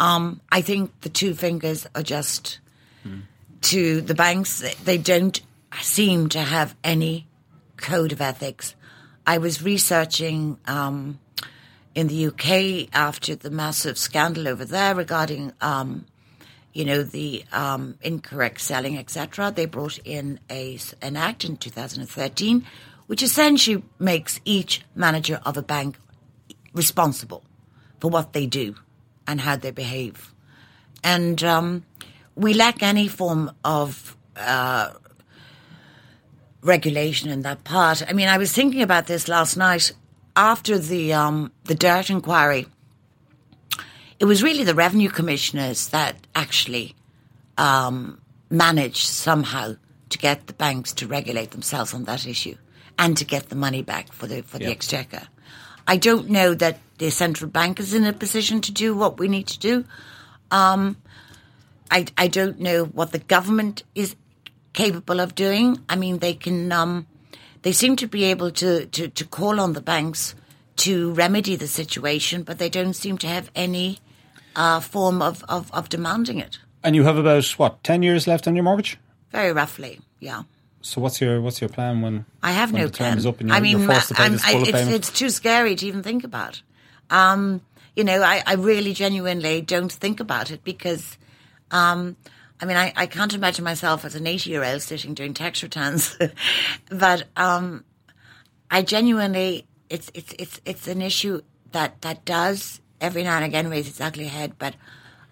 Um, 0.01 0.41
I 0.51 0.61
think 0.61 1.01
the 1.01 1.09
two 1.09 1.35
fingers 1.35 1.87
are 1.95 2.03
just 2.03 2.59
mm. 3.07 3.23
to 3.63 4.01
the 4.01 4.15
banks. 4.15 4.65
They 4.85 4.99
don't 4.99 5.41
seem 5.83 6.29
to 6.31 6.41
have 6.41 6.75
any 6.83 7.27
code 7.77 8.13
of 8.13 8.21
ethics. 8.21 8.75
I 9.27 9.39
was 9.39 9.63
researching 9.63 10.59
um, 10.67 11.19
in 11.95 12.09
the 12.09 12.27
UK 12.27 12.89
after 12.93 13.35
the 13.35 13.51
massive 13.51 13.99
scandal 13.99 14.49
over 14.49 14.65
there 14.65 14.95
regarding, 14.95 15.53
um, 15.61 16.07
you 16.73 16.85
know, 16.85 17.03
the 17.03 17.45
um, 17.53 17.97
incorrect 18.03 18.61
selling, 18.61 18.97
etc. 18.99 19.53
They 19.55 19.67
brought 19.67 19.99
in 20.05 20.41
a 20.51 20.79
an 21.03 21.17
act 21.17 21.45
in 21.45 21.57
2013, 21.57 22.65
which 23.07 23.23
essentially 23.23 23.83
makes 23.99 24.41
each 24.45 24.83
manager 24.95 25.41
of 25.45 25.57
a 25.57 25.63
bank 25.63 25.99
responsible 26.73 27.43
for 28.01 28.11
what 28.11 28.33
they 28.33 28.47
do 28.47 28.77
and 29.27 29.41
how 29.41 29.57
they 29.57 29.71
behave, 29.71 30.33
and 31.03 31.43
um, 31.43 31.85
we 32.35 32.55
lack 32.55 32.83
any 32.83 33.09
form 33.09 33.51
of 33.65 34.17
uh, 34.37 34.93
regulation 36.63 37.31
in 37.31 37.43
that 37.43 37.65
part. 37.65 38.03
I 38.09 38.13
mean, 38.13 38.29
I 38.29 38.39
was 38.39 38.53
thinking 38.53 38.83
about 38.83 39.07
this 39.07 39.29
last 39.29 39.57
night 39.57 39.93
after 40.37 40.79
the 40.79 41.13
um, 41.13 41.53
the 41.65 41.75
dirt 41.75 42.11
inquiry. 42.11 42.67
It 44.19 44.25
was 44.25 44.43
really 44.43 44.65
the 44.65 44.75
revenue 44.75 45.11
commissioners 45.11 45.89
that 45.89 46.17
actually 46.35 46.97
um, 47.57 48.21
managed 48.51 49.07
somehow 49.07 49.77
to 50.09 50.19
get 50.19 50.47
the 50.47 50.53
banks 50.53 50.93
to 50.95 51.07
regulate 51.07 51.53
themselves 51.53 51.95
on 51.95 52.05
that 52.05 52.27
issue 52.27 52.57
and 52.99 53.17
to 53.17 53.25
get 53.25 53.49
the 53.49 53.57
money 53.57 53.83
back 53.83 54.13
for 54.13 54.27
the 54.27 54.43
for 54.43 54.59
the 54.59 54.67
exchequer. 54.67 55.29
I 55.87 55.97
don't 55.97 56.29
know 56.29 56.55
that 56.55 56.81
the 56.99 57.11
central 57.11 57.51
bank 57.51 57.81
is 57.81 57.95
in 57.95 58.05
a 58.05 58.13
position 58.13 58.61
to 58.63 58.73
do 58.73 58.95
what 58.95 59.19
we 59.19 59.29
need 59.29 59.47
to 59.49 59.59
do. 59.59 59.85
Um, 60.51 60.97
I, 61.91 62.07
I 62.19 62.29
don't 62.29 62.61
know 62.61 62.85
what 62.85 63.13
the 63.13 63.19
government 63.19 63.85
is 63.95 64.15
capable 64.79 65.21
of 65.21 65.35
doing. 65.35 65.79
I 65.89 65.97
mean, 65.97 66.19
they 66.19 66.35
can, 66.35 66.71
um, 66.73 67.07
they 67.63 67.73
seem 67.73 67.97
to 67.97 68.07
be 68.07 68.23
able 68.33 68.51
to, 68.53 68.87
to, 68.87 69.09
to 69.09 69.25
call 69.25 69.59
on 69.61 69.73
the 69.73 69.81
banks 69.83 70.35
to 70.77 71.13
remedy 71.13 71.57
the 71.57 71.67
situation, 71.67 72.45
but 72.45 72.59
they 72.59 72.71
don't 72.71 72.95
seem 72.95 73.19
to 73.19 73.27
have 73.27 73.51
any 73.55 73.99
uh, 74.55 74.81
form 74.81 75.21
of, 75.21 75.45
of, 75.49 75.71
of 75.73 75.89
demanding 75.89 76.39
it. 76.39 76.61
And 76.85 76.95
you 76.95 77.03
have 77.05 77.19
about 77.19 77.45
what 77.59 77.83
ten 77.83 78.03
years 78.03 78.27
left 78.27 78.47
on 78.47 78.55
your 78.55 78.63
mortgage? 78.63 78.99
Very 79.33 79.53
roughly, 79.53 80.01
yeah. 80.21 80.45
So 80.81 81.01
what's 81.01 81.21
your 81.21 81.41
what's 81.43 81.61
your 81.61 81.69
plan 81.69 82.03
when 82.03 82.25
I 82.41 82.53
have 82.53 82.73
when 82.73 82.83
no 82.83 82.87
the 82.87 82.97
plan? 82.97 83.11
Term 83.11 83.19
is 83.19 83.27
up 83.27 83.41
and 83.41 83.49
you're, 83.49 83.57
I 83.57 83.61
mean, 83.61 83.81
you're 83.81 84.01
to 84.01 84.15
pay 84.15 84.29
this 84.29 84.45
full 84.45 84.63
it's, 84.63 84.89
it's 84.89 85.11
too 85.11 85.31
scary 85.31 85.75
to 85.75 85.87
even 85.87 86.03
think 86.05 86.23
about. 86.23 86.63
Um, 87.11 87.61
you 87.97 88.05
know, 88.05 88.23
I, 88.23 88.45
I 88.47 88.55
really 88.55 88.95
genuinely 88.95 89.61
don't 89.61 89.91
think 89.91 90.21
about 90.21 90.53
it 90.53 90.63
because 90.63 91.19
um, 91.73 92.17
I 92.61 92.65
mean, 92.65 92.77
I, 92.77 92.93
I 92.97 93.07
can't 93.07 93.35
imagine 93.35 93.65
myself 93.65 94.05
as 94.05 94.15
an 94.15 94.27
80 94.27 94.51
year 94.51 94.65
old 94.65 94.83
sitting 94.83 95.15
doing 95.15 95.35
tax 95.35 95.63
returns, 95.63 96.19
but 96.91 97.25
um, 97.37 97.85
I 98.71 98.83
genuinely, 98.83 99.67
it's, 99.89 100.11
it's, 100.15 100.35
it's, 100.39 100.61
it's 100.65 100.89
an 100.89 101.01
issue 101.01 101.41
that, 101.73 102.01
that 102.03 102.25
does 102.25 102.81
every 103.01 103.23
now 103.23 103.37
and 103.37 103.45
again 103.45 103.71
raise 103.71 103.89
its 103.89 104.01
ugly 104.01 104.27
head. 104.27 104.55
But 104.59 104.75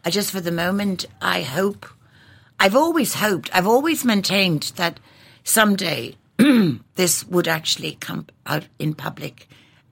I 0.04 0.10
just, 0.10 0.30
for 0.30 0.40
the 0.40 0.52
moment, 0.52 1.06
I 1.20 1.42
hope, 1.42 1.86
I've 2.60 2.76
always 2.76 3.14
hoped, 3.14 3.50
I've 3.52 3.66
always 3.66 4.04
maintained 4.04 4.72
that 4.76 5.00
someday 5.42 6.16
this 6.94 7.26
would 7.26 7.48
actually 7.48 7.96
come 8.00 8.26
out 8.46 8.68
in 8.78 8.94
public. 8.94 9.48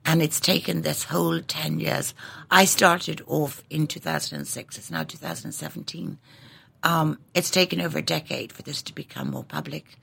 And 0.07 0.21
it's 0.21 0.39
taken 0.39 0.83
this 0.83 1.05
whole 1.05 1.41
10 1.41 1.79
years. 1.79 2.13
I 2.51 2.65
started 2.65 3.23
off 3.25 3.63
in 3.71 3.87
2006. 3.87 4.77
It's 4.77 4.91
now 4.91 5.03
2017 5.03 6.19
um, 6.85 7.19
it's 7.33 7.49
taken 7.49 7.81
over 7.81 7.97
a 7.99 8.01
decade 8.01 8.53
for 8.53 8.61
this 8.61 8.81
to 8.83 8.95
become 8.95 9.31
more 9.31 9.43
public. 9.43 9.97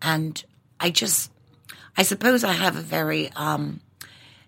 And 0.00 0.44
I 0.78 0.90
just, 0.90 1.32
I 1.96 2.04
suppose 2.04 2.44
I 2.44 2.52
have 2.52 2.76
a 2.76 2.82
very 2.82 3.32
um, 3.32 3.80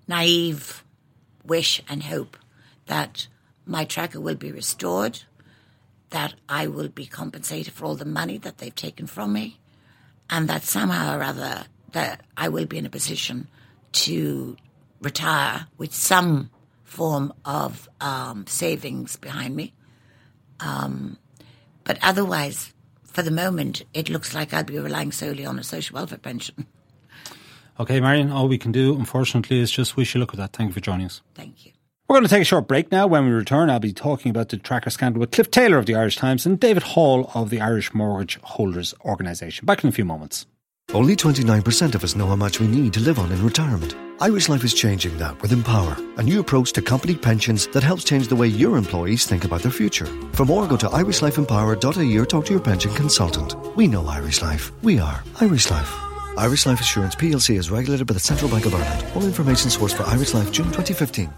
naive 0.06 0.84
wish 1.44 1.82
and 1.88 2.04
hope 2.04 2.36
that 2.86 3.26
my 3.66 3.84
tracker 3.84 4.20
will 4.20 4.36
be 4.36 4.52
restored, 4.52 5.24
that 6.10 6.34
I 6.48 6.68
will 6.68 6.88
be 6.88 7.06
compensated 7.06 7.72
for 7.72 7.86
all 7.86 7.96
the 7.96 8.04
money 8.04 8.38
that 8.38 8.58
they've 8.58 8.74
taken 8.74 9.06
from 9.08 9.32
me, 9.32 9.58
and 10.28 10.48
that 10.48 10.62
somehow 10.62 11.16
or 11.16 11.22
other 11.22 11.64
that 11.92 12.20
I 12.36 12.48
will 12.48 12.66
be 12.66 12.78
in 12.78 12.86
a 12.86 12.90
position 12.90 13.48
to 13.92 14.56
retire 15.00 15.66
with 15.76 15.92
some 15.92 16.50
form 16.84 17.32
of 17.44 17.88
um, 18.00 18.46
savings 18.46 19.16
behind 19.16 19.56
me 19.56 19.72
Um, 20.60 21.16
but 21.84 21.98
otherwise, 22.02 22.72
for 23.04 23.22
the 23.22 23.30
moment, 23.30 23.82
it 23.92 24.08
looks 24.08 24.34
like 24.34 24.54
I'll 24.54 24.64
be 24.64 24.78
relying 24.78 25.12
solely 25.12 25.44
on 25.44 25.58
a 25.58 25.64
social 25.64 25.94
welfare 25.94 26.18
pension. 26.18 26.66
Okay, 27.80 27.98
Marion, 27.98 28.30
all 28.30 28.46
we 28.46 28.58
can 28.58 28.72
do, 28.72 28.94
unfortunately, 28.94 29.58
is 29.58 29.70
just 29.70 29.96
wish 29.96 30.14
you 30.14 30.20
luck 30.20 30.32
with 30.32 30.38
that. 30.38 30.52
Thank 30.52 30.68
you 30.68 30.74
for 30.74 30.80
joining 30.80 31.06
us. 31.06 31.22
Thank 31.34 31.64
you. 31.64 31.72
We're 32.08 32.16
going 32.16 32.24
to 32.24 32.28
take 32.28 32.42
a 32.42 32.44
short 32.44 32.68
break 32.68 32.92
now. 32.92 33.06
When 33.06 33.24
we 33.24 33.30
return, 33.30 33.70
I'll 33.70 33.80
be 33.80 33.94
talking 33.94 34.28
about 34.28 34.50
the 34.50 34.58
tracker 34.58 34.90
scandal 34.90 35.20
with 35.20 35.30
Cliff 35.30 35.50
Taylor 35.50 35.78
of 35.78 35.86
the 35.86 35.94
Irish 35.94 36.16
Times 36.16 36.44
and 36.44 36.60
David 36.60 36.82
Hall 36.82 37.30
of 37.32 37.48
the 37.48 37.62
Irish 37.62 37.94
Mortgage 37.94 38.38
Holders 38.42 38.92
Organisation. 39.02 39.64
Back 39.64 39.82
in 39.82 39.88
a 39.88 39.92
few 39.92 40.04
moments. 40.04 40.44
Only 40.92 41.14
29% 41.14 41.94
of 41.94 42.03
us 42.03 42.16
know 42.16 42.26
how 42.26 42.35
much 42.35 42.59
we 42.59 42.66
need 42.66 42.92
to 42.94 43.00
live 43.00 43.20
on 43.20 43.31
in 43.31 43.44
retirement. 43.44 43.94
Irish 44.18 44.48
Life 44.48 44.64
is 44.64 44.74
changing 44.74 45.16
that 45.18 45.40
with 45.40 45.53
Empower, 45.53 45.96
a 46.16 46.22
new 46.22 46.40
approach 46.40 46.72
to 46.72 46.83
company 46.83 47.14
pensions 47.14 47.68
that 47.68 47.85
helps 47.85 48.03
change 48.03 48.26
the 48.26 48.35
way 48.35 48.48
your 48.48 48.76
employees 48.76 49.24
think 49.24 49.44
about 49.44 49.62
their 49.62 49.70
future. 49.70 50.07
For 50.33 50.44
more, 50.44 50.66
go 50.66 50.76
to 50.79 50.88
irishlifeempower.ie 50.88 52.18
or 52.18 52.26
talk 52.26 52.44
to 52.46 52.53
your 52.53 52.61
pension 52.61 52.92
consultant. 52.94 53.55
We 53.76 53.87
know 53.87 54.05
Irish 54.09 54.42
Life. 54.42 54.72
We 54.83 54.98
are 54.98 55.22
Irish 55.40 55.70
Life. 55.70 55.94
Irish 56.37 56.66
Life 56.66 56.81
Assurance 56.81 57.14
PLC 57.14 57.57
is 57.57 57.70
regulated 57.70 58.09
by 58.09 58.14
the 58.14 58.20
Central 58.20 58.50
Bank 58.50 58.66
of 58.66 58.74
Ireland. 58.74 59.07
All 59.14 59.24
information 59.24 59.70
sourced 59.70 59.94
for 59.94 60.03
Irish 60.03 60.35
Life 60.35 60.50
June 60.50 60.66
2015. 60.66 61.33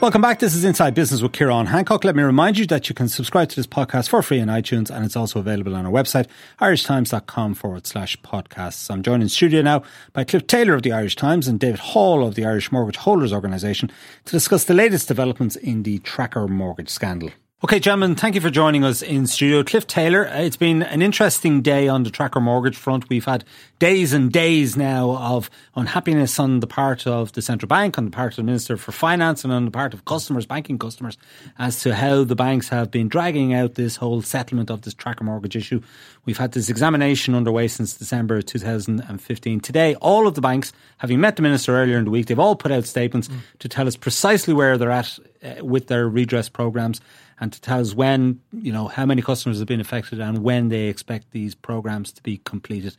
Welcome 0.00 0.22
back. 0.22 0.38
This 0.38 0.54
is 0.54 0.64
Inside 0.64 0.94
Business 0.94 1.20
with 1.20 1.32
Ciarán 1.32 1.66
Hancock. 1.66 2.04
Let 2.04 2.16
me 2.16 2.22
remind 2.22 2.56
you 2.56 2.64
that 2.68 2.88
you 2.88 2.94
can 2.94 3.06
subscribe 3.06 3.50
to 3.50 3.56
this 3.56 3.66
podcast 3.66 4.08
for 4.08 4.22
free 4.22 4.40
on 4.40 4.48
iTunes 4.48 4.88
and 4.88 5.04
it's 5.04 5.14
also 5.14 5.40
available 5.40 5.76
on 5.76 5.84
our 5.84 5.92
website, 5.92 6.26
irishtimes.com 6.58 7.52
forward 7.52 7.86
slash 7.86 8.16
podcasts. 8.22 8.90
I'm 8.90 9.02
joined 9.02 9.22
in 9.22 9.28
studio 9.28 9.60
now 9.60 9.82
by 10.14 10.24
Cliff 10.24 10.46
Taylor 10.46 10.72
of 10.72 10.84
the 10.84 10.92
Irish 10.92 11.16
Times 11.16 11.46
and 11.46 11.60
David 11.60 11.80
Hall 11.80 12.26
of 12.26 12.34
the 12.34 12.46
Irish 12.46 12.72
Mortgage 12.72 12.96
Holders 12.96 13.30
Organisation 13.30 13.92
to 14.24 14.32
discuss 14.32 14.64
the 14.64 14.72
latest 14.72 15.06
developments 15.06 15.54
in 15.56 15.82
the 15.82 15.98
tracker 15.98 16.48
mortgage 16.48 16.88
scandal. 16.88 17.28
Okay, 17.62 17.78
gentlemen, 17.78 18.14
thank 18.14 18.34
you 18.34 18.40
for 18.40 18.48
joining 18.48 18.84
us 18.84 19.02
in 19.02 19.26
studio. 19.26 19.62
Cliff 19.62 19.86
Taylor, 19.86 20.26
uh, 20.26 20.40
it's 20.40 20.56
been 20.56 20.82
an 20.82 21.02
interesting 21.02 21.60
day 21.60 21.88
on 21.88 22.04
the 22.04 22.10
tracker 22.10 22.40
mortgage 22.40 22.74
front. 22.74 23.10
We've 23.10 23.26
had 23.26 23.44
days 23.78 24.14
and 24.14 24.32
days 24.32 24.78
now 24.78 25.14
of 25.18 25.50
unhappiness 25.76 26.38
on 26.38 26.60
the 26.60 26.66
part 26.66 27.06
of 27.06 27.32
the 27.32 27.42
central 27.42 27.68
bank, 27.68 27.98
on 27.98 28.06
the 28.06 28.10
part 28.10 28.32
of 28.32 28.36
the 28.36 28.44
Minister 28.44 28.78
for 28.78 28.92
Finance, 28.92 29.44
and 29.44 29.52
on 29.52 29.66
the 29.66 29.70
part 29.70 29.92
of 29.92 30.06
customers, 30.06 30.46
banking 30.46 30.78
customers, 30.78 31.18
as 31.58 31.82
to 31.82 31.94
how 31.94 32.24
the 32.24 32.34
banks 32.34 32.70
have 32.70 32.90
been 32.90 33.08
dragging 33.08 33.52
out 33.52 33.74
this 33.74 33.96
whole 33.96 34.22
settlement 34.22 34.70
of 34.70 34.80
this 34.80 34.94
tracker 34.94 35.24
mortgage 35.24 35.54
issue. 35.54 35.82
We've 36.24 36.38
had 36.38 36.52
this 36.52 36.70
examination 36.70 37.34
underway 37.34 37.68
since 37.68 37.92
December 37.92 38.40
2015. 38.40 39.60
Today, 39.60 39.96
all 39.96 40.26
of 40.26 40.34
the 40.34 40.40
banks, 40.40 40.72
having 40.96 41.20
met 41.20 41.36
the 41.36 41.42
Minister 41.42 41.76
earlier 41.76 41.98
in 41.98 42.06
the 42.06 42.10
week, 42.10 42.24
they've 42.24 42.38
all 42.38 42.56
put 42.56 42.72
out 42.72 42.86
statements 42.86 43.28
mm. 43.28 43.38
to 43.58 43.68
tell 43.68 43.86
us 43.86 43.96
precisely 43.96 44.54
where 44.54 44.78
they're 44.78 44.90
at 44.90 45.18
uh, 45.44 45.62
with 45.62 45.88
their 45.88 46.08
redress 46.08 46.48
programs 46.48 47.02
and 47.40 47.52
to 47.52 47.60
tell 47.60 47.80
us 47.80 47.94
when, 47.94 48.40
you 48.52 48.72
know, 48.72 48.86
how 48.88 49.06
many 49.06 49.22
customers 49.22 49.58
have 49.58 49.66
been 49.66 49.80
affected 49.80 50.20
and 50.20 50.44
when 50.44 50.68
they 50.68 50.84
expect 50.88 51.30
these 51.32 51.54
programs 51.54 52.12
to 52.12 52.22
be 52.22 52.38
completed. 52.44 52.96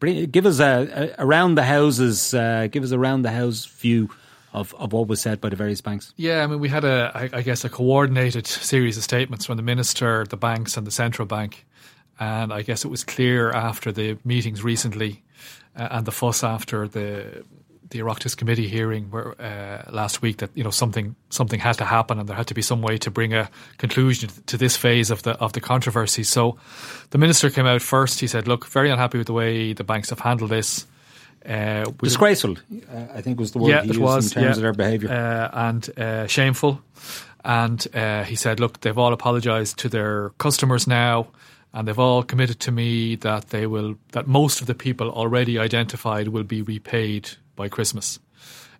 Give 0.00 0.46
us 0.46 0.60
a, 0.60 1.14
a 1.18 1.24
around 1.24 1.56
the 1.56 1.64
houses, 1.64 2.32
uh, 2.32 2.68
give 2.70 2.84
us 2.84 2.92
a 2.92 2.98
around 2.98 3.22
the 3.22 3.32
house 3.32 3.66
view 3.66 4.08
of, 4.52 4.74
of 4.78 4.92
what 4.92 5.08
was 5.08 5.20
said 5.20 5.40
by 5.40 5.48
the 5.48 5.56
various 5.56 5.80
banks. 5.80 6.14
Yeah, 6.16 6.42
I 6.42 6.46
mean, 6.46 6.60
we 6.60 6.68
had 6.68 6.84
a, 6.84 7.12
I, 7.14 7.38
I 7.38 7.42
guess, 7.42 7.64
a 7.64 7.68
coordinated 7.68 8.46
series 8.46 8.96
of 8.96 9.02
statements 9.02 9.46
from 9.46 9.56
the 9.56 9.62
minister, 9.62 10.24
the 10.24 10.36
banks, 10.36 10.76
and 10.76 10.86
the 10.86 10.90
central 10.90 11.26
bank. 11.26 11.66
And 12.18 12.52
I 12.52 12.62
guess 12.62 12.84
it 12.84 12.88
was 12.88 13.04
clear 13.04 13.50
after 13.50 13.92
the 13.92 14.18
meetings 14.24 14.62
recently 14.62 15.22
uh, 15.76 15.88
and 15.90 16.06
the 16.06 16.12
fuss 16.12 16.44
after 16.44 16.86
the 16.88 17.44
the 17.90 18.00
Oireachtas 18.00 18.36
committee 18.36 18.68
hearing 18.68 19.10
where, 19.10 19.40
uh, 19.40 19.90
last 19.90 20.22
week 20.22 20.38
that 20.38 20.50
you 20.54 20.64
know 20.64 20.70
something 20.70 21.14
something 21.28 21.60
had 21.60 21.76
to 21.78 21.84
happen 21.84 22.18
and 22.18 22.28
there 22.28 22.36
had 22.36 22.46
to 22.46 22.54
be 22.54 22.62
some 22.62 22.82
way 22.82 22.98
to 22.98 23.10
bring 23.10 23.34
a 23.34 23.50
conclusion 23.78 24.30
to 24.46 24.56
this 24.56 24.76
phase 24.76 25.10
of 25.10 25.22
the 25.22 25.32
of 25.32 25.52
the 25.52 25.60
controversy. 25.60 26.22
So 26.22 26.56
the 27.10 27.18
minister 27.18 27.50
came 27.50 27.66
out 27.66 27.82
first. 27.82 28.20
He 28.20 28.26
said, 28.26 28.48
"Look, 28.48 28.66
very 28.66 28.90
unhappy 28.90 29.18
with 29.18 29.26
the 29.26 29.32
way 29.32 29.72
the 29.72 29.84
banks 29.84 30.10
have 30.10 30.20
handled 30.20 30.50
this." 30.50 30.86
Uh, 31.44 31.84
Disgraceful, 32.02 32.56
I 33.14 33.22
think 33.22 33.40
was 33.40 33.52
the 33.52 33.58
word 33.58 33.70
yeah, 33.70 33.82
he 33.82 33.88
used 33.88 34.00
was, 34.00 34.26
in 34.26 34.42
terms 34.42 34.44
yeah, 34.44 34.50
of 34.50 34.60
their 34.60 34.72
behaviour, 34.72 35.10
uh, 35.10 35.68
and 35.68 35.98
uh, 35.98 36.26
shameful. 36.26 36.82
And 37.44 37.86
uh, 37.94 38.24
he 38.24 38.36
said, 38.36 38.60
"Look, 38.60 38.80
they've 38.80 38.98
all 38.98 39.12
apologised 39.12 39.78
to 39.78 39.88
their 39.88 40.30
customers 40.38 40.86
now." 40.86 41.28
and 41.72 41.86
they've 41.86 41.98
all 41.98 42.22
committed 42.22 42.58
to 42.60 42.72
me 42.72 43.14
that 43.16 43.50
they 43.50 43.66
will 43.66 43.96
that 44.12 44.26
most 44.26 44.60
of 44.60 44.66
the 44.66 44.74
people 44.74 45.08
already 45.10 45.58
identified 45.58 46.28
will 46.28 46.42
be 46.42 46.62
repaid 46.62 47.30
by 47.62 47.68
Christmas. 47.68 48.20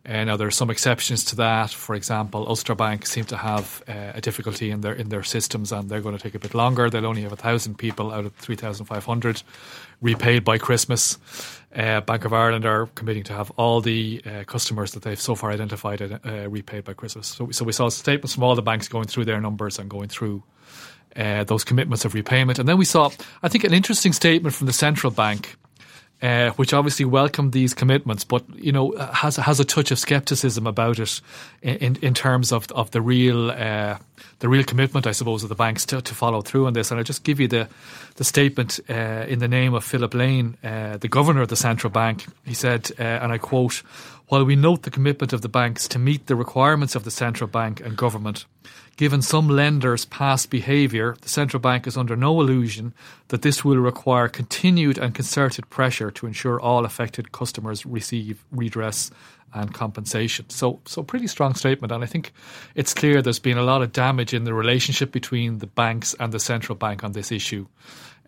Uh, 0.09 0.25
now 0.25 0.37
there 0.37 0.47
are 0.47 0.59
some 0.63 0.73
exceptions 0.73 1.25
to 1.25 1.37
that. 1.37 1.71
For 1.71 1.95
example, 1.95 2.41
Ulster 2.49 2.75
Bank 2.75 3.07
seem 3.07 3.25
to 3.25 3.37
have 3.37 3.83
uh, 3.87 4.19
a 4.19 4.21
difficulty 4.21 4.71
in 4.71 4.81
their 4.81 4.95
in 4.95 5.09
their 5.11 5.23
systems, 5.23 5.73
and 5.73 5.91
they're 5.91 6.01
going 6.01 6.17
to 6.17 6.23
take 6.23 6.37
a 6.37 6.39
bit 6.39 6.55
longer. 6.55 6.89
They'll 6.89 7.07
only 7.07 7.23
have 7.23 7.39
thousand 7.39 7.77
people 7.77 8.07
out 8.11 8.25
of 8.25 8.33
three 8.45 8.57
thousand 8.57 8.87
five 8.87 9.05
hundred 9.05 9.43
repaid 10.01 10.43
by 10.45 10.59
Christmas. 10.59 11.19
Uh, 11.77 12.01
Bank 12.01 12.25
of 12.25 12.33
Ireland 12.33 12.65
are 12.65 12.87
committing 12.95 13.25
to 13.25 13.33
have 13.33 13.53
all 13.57 13.83
the 13.83 14.23
uh, 14.25 14.45
customers 14.45 14.91
that 14.93 15.03
they've 15.03 15.21
so 15.21 15.35
far 15.35 15.53
identified 15.53 16.01
uh, 16.01 16.49
repaid 16.49 16.85
by 16.85 16.95
Christmas. 16.95 17.27
So, 17.27 17.51
so 17.51 17.65
we 17.67 17.73
saw 17.73 17.91
statements 17.91 18.35
from 18.35 18.45
all 18.45 18.55
the 18.55 18.63
banks 18.63 18.89
going 18.89 19.07
through 19.07 19.27
their 19.27 19.41
numbers 19.41 19.79
and 19.79 19.91
going 19.91 20.09
through 20.09 20.43
uh, 21.17 21.45
those 21.45 21.65
commitments 21.65 22.05
of 22.05 22.15
repayment. 22.15 22.59
And 22.59 22.67
then 22.67 22.79
we 22.79 22.85
saw, 22.85 23.11
I 23.43 23.49
think, 23.49 23.65
an 23.65 23.75
interesting 23.75 24.15
statement 24.15 24.55
from 24.55 24.67
the 24.67 24.73
central 24.73 25.13
bank 25.13 25.57
uh, 26.23 26.51
which 26.51 26.73
obviously 26.73 27.05
welcomed 27.05 27.53
these 27.53 27.75
commitments, 27.75 28.25
but 28.25 28.45
you 28.55 28.73
know 28.73 28.93
has 29.13 29.37
has 29.37 29.61
a 29.61 29.65
touch 29.65 29.91
of 29.91 29.99
scepticism 29.99 30.67
about 30.67 30.99
it 30.99 31.21
in 31.63 31.97
in 32.03 32.15
terms 32.15 32.53
of 32.53 32.71
of 32.73 32.91
the 32.91 33.01
real 33.01 33.51
uh, 33.51 33.97
the 34.41 34.49
real 34.49 34.65
commitment, 34.65 35.07
I 35.07 35.13
suppose, 35.13 35.43
of 35.43 35.49
the 35.49 35.55
banks 35.55 35.87
to, 35.87 36.03
to 36.03 36.15
follow 36.15 36.43
through 36.43 36.67
on 36.67 36.73
this. 36.73 36.91
And 36.91 36.99
I'll 36.99 37.05
just 37.05 37.25
give 37.25 37.41
you 37.41 37.49
the 37.49 37.69
the 38.17 38.25
statement 38.25 38.81
uh, 38.89 39.25
in 39.29 39.39
the 39.39 39.49
name 39.49 39.75
of 39.75 39.85
Philip 39.85 40.15
Lane, 40.15 40.57
uh, 40.63 40.97
the 40.99 41.09
governor 41.09 41.43
of 41.43 41.49
the 41.49 41.57
central 41.57 41.91
bank. 41.91 42.27
He 42.45 42.55
said, 42.55 42.91
uh, 42.99 43.03
and 43.03 43.33
I 43.33 43.39
quote. 43.39 43.83
While 44.29 44.45
we 44.45 44.55
note 44.55 44.83
the 44.83 44.93
commitment 44.93 45.33
of 45.33 45.41
the 45.43 45.49
banks 45.49 45.89
to 45.89 45.99
meet 45.99 46.29
the 46.29 46.37
requirements 46.37 46.95
of 46.95 47.03
the 47.03 47.11
central 47.11 47.49
bank 47.51 47.81
and 47.81 47.97
government, 47.97 48.45
Given 49.01 49.23
some 49.23 49.49
lenders' 49.49 50.05
past 50.05 50.51
behaviour, 50.51 51.17
the 51.23 51.31
central 51.31 51.59
bank 51.59 51.87
is 51.87 51.97
under 51.97 52.17
no 52.17 52.39
illusion 52.39 52.93
that 53.29 53.41
this 53.41 53.65
will 53.65 53.79
require 53.79 54.29
continued 54.29 54.99
and 54.99 55.15
concerted 55.15 55.71
pressure 55.71 56.11
to 56.11 56.27
ensure 56.27 56.61
all 56.61 56.85
affected 56.85 57.33
customers 57.33 57.87
receive 57.87 58.45
redress 58.53 59.11
and 59.55 59.73
compensation. 59.73 60.51
So, 60.51 60.81
so 60.85 61.03
pretty 61.03 61.29
strong 61.29 61.55
statement, 61.55 61.93
and 61.93 62.05
I 62.05 62.07
think 62.07 62.35
it's 62.75 62.93
clear 62.93 63.23
there's 63.23 63.39
been 63.39 63.57
a 63.57 63.63
lot 63.63 63.81
of 63.81 63.93
damage 63.93 64.35
in 64.35 64.45
the 64.45 64.53
relationship 64.53 65.13
between 65.13 65.61
the 65.61 65.67
banks 65.67 66.15
and 66.21 66.31
the 66.31 66.39
central 66.39 66.77
bank 66.77 67.03
on 67.03 67.13
this 67.13 67.33
issue. 67.33 67.67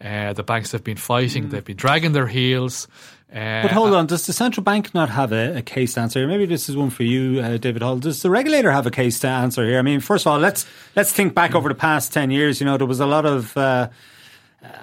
Uh, 0.00 0.32
the 0.32 0.42
banks 0.42 0.72
have 0.72 0.82
been 0.82 0.96
fighting; 0.96 1.48
mm. 1.48 1.50
they've 1.50 1.62
been 1.62 1.76
dragging 1.76 2.12
their 2.12 2.28
heels. 2.28 2.88
Uh, 3.32 3.62
but 3.62 3.70
hold 3.70 3.94
on, 3.94 4.06
does 4.06 4.26
the 4.26 4.32
central 4.32 4.62
bank 4.62 4.92
not 4.94 5.08
have 5.08 5.32
a, 5.32 5.56
a 5.58 5.62
case 5.62 5.94
to 5.94 6.00
answer? 6.00 6.26
Maybe 6.26 6.44
this 6.44 6.68
is 6.68 6.76
one 6.76 6.90
for 6.90 7.02
you, 7.02 7.40
uh, 7.40 7.56
David 7.56 7.80
Hall. 7.80 7.96
Does 7.96 8.20
the 8.20 8.28
regulator 8.28 8.70
have 8.70 8.86
a 8.86 8.90
case 8.90 9.20
to 9.20 9.28
answer 9.28 9.64
here? 9.64 9.78
I 9.78 9.82
mean, 9.82 10.00
first 10.00 10.26
of 10.26 10.32
all, 10.32 10.38
let's 10.38 10.66
let's 10.96 11.12
think 11.12 11.34
back 11.34 11.54
over 11.54 11.68
the 11.70 11.74
past 11.74 12.12
ten 12.12 12.30
years. 12.30 12.60
You 12.60 12.66
know, 12.66 12.76
there 12.76 12.86
was 12.86 13.00
a 13.00 13.06
lot 13.06 13.24
of 13.24 13.56
uh, 13.56 13.88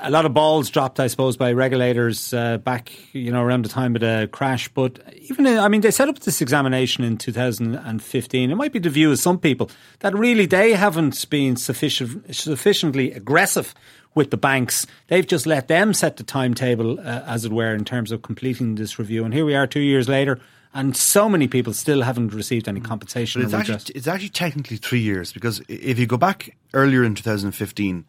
a 0.02 0.10
lot 0.10 0.26
of 0.26 0.34
balls 0.34 0.70
dropped, 0.70 1.00
I 1.00 1.08
suppose, 1.08 1.38
by 1.38 1.54
regulators 1.54 2.34
uh, 2.34 2.58
back, 2.58 2.92
you 3.14 3.32
know, 3.32 3.42
around 3.42 3.66
the 3.66 3.70
time 3.70 3.96
of 3.96 4.02
the 4.02 4.28
crash. 4.32 4.68
But 4.70 5.00
even, 5.16 5.48
I 5.48 5.68
mean, 5.68 5.82
they 5.82 5.92
set 5.92 6.10
up 6.10 6.20
this 6.20 6.42
examination 6.42 7.04
in 7.04 7.18
2015. 7.18 8.52
It 8.52 8.56
might 8.56 8.74
be 8.74 8.80
the 8.80 8.90
view 8.90 9.12
of 9.12 9.20
some 9.20 9.40
people 9.40 9.70
that 10.00 10.14
really 10.16 10.46
they 10.46 10.74
haven't 10.74 11.30
been 11.30 11.56
sufficient, 11.56 12.36
sufficiently 12.36 13.12
aggressive 13.12 13.74
with 14.16 14.32
the 14.32 14.38
banks. 14.38 14.86
They've 15.08 15.26
just 15.26 15.46
let 15.46 15.68
them 15.68 15.94
set 15.94 16.18
the 16.18 16.24
timetable, 16.24 17.00
uh, 17.00 17.24
as 17.26 17.46
it 17.46 17.52
were, 17.52 17.74
in 17.74 17.86
terms 17.86 18.12
of 18.12 18.22
completing 18.22 18.76
this 18.76 19.00
review. 19.00 19.24
And 19.24 19.34
here 19.34 19.46
we 19.46 19.56
are 19.56 19.68
two 19.68 19.80
years 19.80 20.10
later. 20.10 20.40
And 20.74 20.96
so 20.96 21.28
many 21.28 21.48
people 21.48 21.74
still 21.74 22.04
haven't 22.04 22.34
received 22.34 22.68
any 22.68 22.80
compensation. 22.80 23.42
But 23.42 23.46
it's, 23.48 23.70
actually, 23.70 23.96
it's 23.96 24.08
actually 24.08 24.30
technically 24.30 24.78
three 24.78 25.00
years 25.00 25.32
because 25.32 25.62
if 25.68 25.98
you 25.98 26.06
go 26.06 26.18
back 26.18 26.56
earlier 26.74 27.04
in 27.04 27.16
2015, 27.16 28.06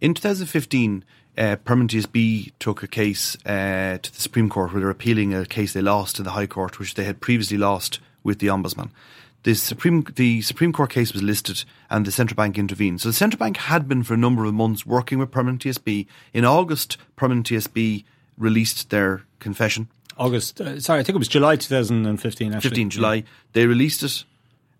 in 0.00 0.14
2015, 0.14 1.04
uh, 1.36 1.56
Permanent 1.64 1.92
TSB 1.92 2.52
took 2.58 2.82
a 2.82 2.86
case 2.86 3.36
uh, 3.46 3.98
to 4.02 4.12
the 4.12 4.20
Supreme 4.20 4.50
Court 4.50 4.72
where 4.72 4.80
they're 4.80 4.90
appealing 4.90 5.34
a 5.34 5.46
case 5.46 5.72
they 5.72 5.80
lost 5.80 6.16
to 6.16 6.22
the 6.22 6.32
High 6.32 6.46
Court, 6.46 6.78
which 6.78 6.94
they 6.94 7.04
had 7.04 7.20
previously 7.20 7.56
lost 7.56 8.00
with 8.22 8.38
the 8.38 8.48
Ombudsman 8.48 8.90
the 9.44 9.54
Supreme 9.54 10.04
the 10.16 10.42
Supreme 10.42 10.72
Court 10.72 10.90
case 10.90 11.12
was 11.12 11.22
listed 11.22 11.64
and 11.90 12.04
the 12.04 12.10
central 12.10 12.34
bank 12.34 12.58
intervened. 12.58 13.00
So 13.00 13.08
the 13.10 13.14
central 13.14 13.38
bank 13.38 13.58
had 13.58 13.86
been 13.86 14.02
for 14.02 14.14
a 14.14 14.18
number 14.18 14.44
of 14.44 14.54
months 14.54 14.84
working 14.84 15.18
with 15.18 15.30
Permanent 15.30 15.62
TSB. 15.62 16.06
In 16.32 16.44
August, 16.44 16.96
Permanent 17.14 17.46
TSB 17.46 18.04
released 18.36 18.90
their 18.90 19.22
confession. 19.38 19.88
August, 20.16 20.60
uh, 20.60 20.80
sorry, 20.80 21.00
I 21.00 21.02
think 21.02 21.14
it 21.14 21.18
was 21.18 21.28
July 21.28 21.56
2015. 21.56 22.54
Actually. 22.54 22.68
15 22.70 22.90
July. 22.90 23.14
Yeah. 23.14 23.22
They 23.52 23.66
released 23.66 24.02
it. 24.02 24.24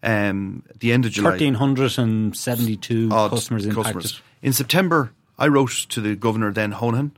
Um, 0.02 0.62
the 0.80 0.92
end 0.92 1.06
of 1.06 1.12
July. 1.12 1.30
1,372 1.30 3.08
customers 3.08 3.66
impacted. 3.66 3.84
Customers. 3.84 4.22
In 4.42 4.52
September, 4.52 5.12
I 5.38 5.48
wrote 5.48 5.86
to 5.90 6.00
the 6.00 6.14
governor 6.14 6.52
then 6.52 6.72
Honohan 6.72 7.12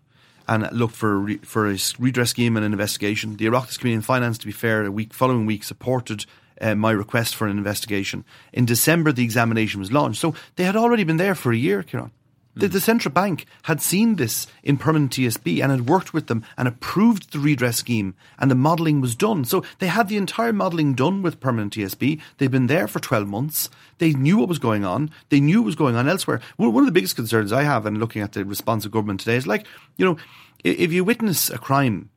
and 0.48 0.70
looked 0.72 0.94
for 0.94 1.12
a 1.12 1.16
re, 1.16 1.37
for 1.38 1.70
a 1.70 1.78
redress 1.98 2.30
scheme 2.30 2.56
and 2.56 2.64
an 2.64 2.72
investigation. 2.72 3.37
The 3.37 3.46
Oireachtas 3.46 3.78
Committee 3.78 3.96
on 3.96 4.02
Finance, 4.02 4.38
to 4.38 4.46
be 4.46 4.52
fair, 4.52 4.85
a 4.85 4.90
week 4.90 5.12
following 5.12 5.46
week 5.46 5.64
supported 5.64 6.24
uh, 6.61 6.75
my 6.75 6.90
request 6.90 7.35
for 7.35 7.47
an 7.47 7.57
investigation. 7.57 8.25
In 8.53 8.64
December, 8.64 9.12
the 9.12 9.25
examination 9.25 9.81
was 9.81 9.92
launched. 9.92 10.21
So 10.21 10.35
they 10.57 10.64
had 10.64 10.77
already 10.77 11.05
been 11.05 11.16
there 11.16 11.35
for 11.35 11.53
a 11.53 11.57
year, 11.57 11.83
Ciarán. 11.83 12.11
The, 12.59 12.69
the, 12.69 12.81
central 12.81 13.12
bank 13.12 13.45
had 13.64 13.83
seen 13.83 14.16
this 14.16 14.47
in 14.62 14.79
permanent 14.79 15.12
TSB 15.12 15.62
and 15.62 15.71
had 15.71 15.90
worked 15.90 16.14
with 16.14 16.29
them 16.29 16.42
and 16.57 16.66
approved 16.66 17.31
the 17.31 17.38
redress 17.38 17.77
scheme 17.77 18.14
and 18.38 18.51
the 18.51 18.55
modelling 18.55 19.03
was 19.03 19.14
done. 19.14 19.45
So 19.45 19.62
they 19.79 19.88
had 19.88 20.09
the 20.09 20.16
entire 20.16 20.55
modelling 20.55 20.95
done 20.95 21.21
with 21.21 21.38
permanent 21.38 21.75
TSB. 21.75 22.19
They'd 22.38 22.51
been 22.51 22.66
there 22.66 22.88
for 22.88 22.99
12 22.99 23.29
months. 23.29 23.69
They 23.99 24.14
knew 24.14 24.38
what 24.38 24.49
was 24.49 24.59
going 24.59 24.87
on. 24.87 25.11
They 25.29 25.38
knew 25.38 25.61
what 25.61 25.66
was 25.66 25.75
going 25.77 25.97
on 25.97 26.09
elsewhere. 26.09 26.40
One 26.57 26.75
of 26.75 26.87
the 26.87 26.92
biggest 26.92 27.14
concerns 27.14 27.53
I 27.53 27.62
have 27.62 27.85
in 27.85 27.99
looking 27.99 28.23
at 28.23 28.33
the 28.33 28.42
response 28.47 28.87
of 28.87 28.90
government 28.90 29.21
today 29.21 29.37
is 29.37 29.47
like, 29.47 29.66
you 29.99 30.07
know, 30.07 30.16
if 30.64 30.95
you 30.95 31.05
witness 31.05 31.51
a 31.51 31.59
crime 31.59 32.09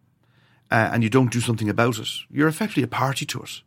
uh, 0.72 0.90
and 0.94 1.04
you 1.04 1.10
don't 1.10 1.34
do 1.34 1.42
something 1.42 1.68
about 1.68 2.00
it, 2.00 2.08
you're 2.32 2.48
effectively 2.48 2.84
a 2.84 2.88
party 2.88 3.26
to 3.26 3.42
it. 3.42 3.62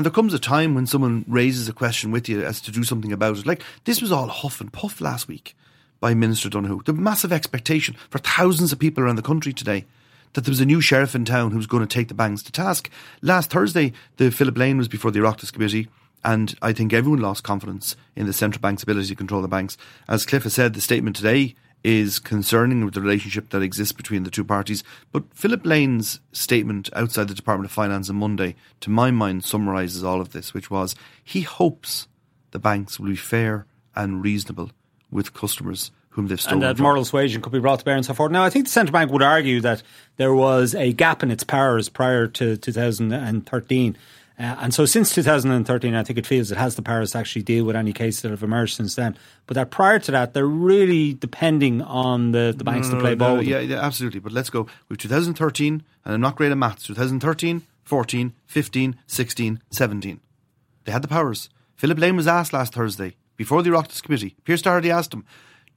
And 0.00 0.06
there 0.06 0.10
comes 0.10 0.32
a 0.32 0.38
time 0.38 0.74
when 0.74 0.86
someone 0.86 1.26
raises 1.28 1.68
a 1.68 1.74
question 1.74 2.10
with 2.10 2.26
you 2.26 2.42
as 2.42 2.62
to 2.62 2.70
do 2.70 2.84
something 2.84 3.12
about 3.12 3.36
it. 3.36 3.44
Like 3.44 3.62
this 3.84 4.00
was 4.00 4.10
all 4.10 4.28
huff 4.28 4.58
and 4.58 4.72
puff 4.72 4.98
last 4.98 5.28
week 5.28 5.54
by 6.00 6.14
Minister 6.14 6.48
Donohoe. 6.48 6.80
The 6.86 6.94
massive 6.94 7.34
expectation 7.34 7.96
for 8.08 8.16
thousands 8.16 8.72
of 8.72 8.78
people 8.78 9.04
around 9.04 9.16
the 9.16 9.22
country 9.22 9.52
today 9.52 9.84
that 10.32 10.46
there 10.46 10.52
was 10.52 10.62
a 10.62 10.64
new 10.64 10.80
sheriff 10.80 11.14
in 11.14 11.26
town 11.26 11.50
who 11.50 11.58
was 11.58 11.66
going 11.66 11.86
to 11.86 11.94
take 11.94 12.08
the 12.08 12.14
banks 12.14 12.42
to 12.44 12.50
task. 12.50 12.88
Last 13.20 13.50
Thursday, 13.50 13.92
the 14.16 14.30
Philip 14.30 14.56
Lane 14.56 14.78
was 14.78 14.88
before 14.88 15.10
the 15.10 15.18
Oireachtas 15.18 15.52
Committee, 15.52 15.86
and 16.24 16.56
I 16.62 16.72
think 16.72 16.94
everyone 16.94 17.20
lost 17.20 17.44
confidence 17.44 17.94
in 18.16 18.24
the 18.24 18.32
central 18.32 18.62
bank's 18.62 18.82
ability 18.82 19.08
to 19.08 19.14
control 19.14 19.42
the 19.42 19.48
banks. 19.48 19.76
As 20.08 20.24
Cliff 20.24 20.44
has 20.44 20.54
said, 20.54 20.72
the 20.72 20.80
statement 20.80 21.14
today 21.14 21.56
is 21.82 22.18
concerning 22.18 22.84
with 22.84 22.94
the 22.94 23.00
relationship 23.00 23.50
that 23.50 23.62
exists 23.62 23.92
between 23.92 24.22
the 24.24 24.30
two 24.30 24.44
parties. 24.44 24.84
But 25.12 25.24
Philip 25.34 25.64
Lane's 25.64 26.20
statement 26.32 26.90
outside 26.94 27.28
the 27.28 27.34
Department 27.34 27.66
of 27.66 27.72
Finance 27.72 28.10
on 28.10 28.16
Monday, 28.16 28.54
to 28.80 28.90
my 28.90 29.10
mind, 29.10 29.44
summarises 29.44 30.04
all 30.04 30.20
of 30.20 30.32
this, 30.32 30.52
which 30.52 30.70
was 30.70 30.94
he 31.24 31.42
hopes 31.42 32.06
the 32.50 32.58
banks 32.58 32.98
will 32.98 33.06
be 33.08 33.16
fair 33.16 33.66
and 33.94 34.22
reasonable 34.22 34.70
with 35.10 35.34
customers 35.34 35.90
whom 36.10 36.26
they've 36.26 36.40
stolen. 36.40 36.58
And 36.58 36.62
that 36.62 36.76
from. 36.76 36.84
moral 36.84 37.04
suasion 37.04 37.40
could 37.40 37.52
be 37.52 37.60
brought 37.60 37.78
to 37.78 37.84
bear 37.84 37.96
and 37.96 38.04
so 38.04 38.14
forth. 38.14 38.32
Now, 38.32 38.44
I 38.44 38.50
think 38.50 38.66
the 38.66 38.70
central 38.70 38.92
bank 38.92 39.10
would 39.12 39.22
argue 39.22 39.60
that 39.60 39.82
there 40.16 40.34
was 40.34 40.74
a 40.74 40.92
gap 40.92 41.22
in 41.22 41.30
its 41.30 41.44
powers 41.44 41.88
prior 41.88 42.26
to 42.26 42.56
2013. 42.56 43.96
Uh, 44.40 44.56
and 44.60 44.72
so 44.72 44.86
since 44.86 45.14
2013, 45.14 45.94
I 45.94 46.02
think 46.02 46.18
it 46.18 46.26
feels 46.26 46.50
it 46.50 46.56
has 46.56 46.74
the 46.74 46.82
powers 46.82 47.12
to 47.12 47.18
actually 47.18 47.42
deal 47.42 47.66
with 47.66 47.76
any 47.76 47.92
cases 47.92 48.22
that 48.22 48.30
have 48.30 48.42
emerged 48.42 48.74
since 48.76 48.94
then. 48.94 49.18
But 49.46 49.54
that 49.56 49.70
prior 49.70 49.98
to 49.98 50.10
that, 50.12 50.32
they're 50.32 50.46
really 50.46 51.12
depending 51.12 51.82
on 51.82 52.32
the, 52.32 52.54
the 52.56 52.64
banks 52.64 52.88
no, 52.88 52.94
to 52.94 53.00
play 53.00 53.10
no, 53.10 53.16
ball. 53.16 53.34
No, 53.36 53.42
yeah, 53.42 53.58
yeah, 53.58 53.80
absolutely. 53.80 54.20
But 54.20 54.32
let's 54.32 54.48
go. 54.48 54.66
With 54.88 54.98
2013, 54.98 55.82
and 56.04 56.14
I'm 56.14 56.22
not 56.22 56.36
great 56.36 56.50
at 56.50 56.56
maths, 56.56 56.86
2013, 56.86 57.62
14, 57.84 58.32
15, 58.46 58.96
16, 59.06 59.62
17. 59.70 60.20
They 60.84 60.92
had 60.92 61.02
the 61.02 61.08
powers. 61.08 61.50
Philip 61.76 61.98
Lane 61.98 62.16
was 62.16 62.26
asked 62.26 62.54
last 62.54 62.72
Thursday 62.72 63.16
before 63.36 63.62
the 63.62 63.70
Oireachtas 63.70 64.02
Committee, 64.02 64.36
Pearse 64.44 64.62
Doherty 64.62 64.90
asked 64.90 65.14
him, 65.14 65.24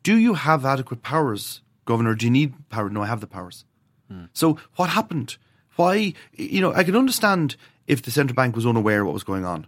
Do 0.04 0.18
you 0.18 0.34
have 0.34 0.66
adequate 0.66 1.02
powers, 1.02 1.62
Governor? 1.86 2.16
Do 2.16 2.26
you 2.26 2.32
need 2.32 2.70
power? 2.70 2.90
No, 2.90 3.04
I 3.04 3.08
have 3.08 3.22
the 3.22 3.28
powers. 3.28 3.64
Hmm. 4.10 4.26
So 4.34 4.58
what 4.76 4.90
happened? 4.90 5.38
Why? 5.76 6.14
You 6.34 6.62
know, 6.62 6.74
I 6.74 6.84
can 6.84 6.96
understand 6.96 7.56
if 7.88 8.02
the 8.02 8.12
central 8.12 8.36
bank 8.36 8.56
was 8.56 8.66
unaware 8.66 9.02
of 9.02 9.08
what 9.08 9.14
was 9.14 9.24
going 9.24 9.46
on. 9.46 9.68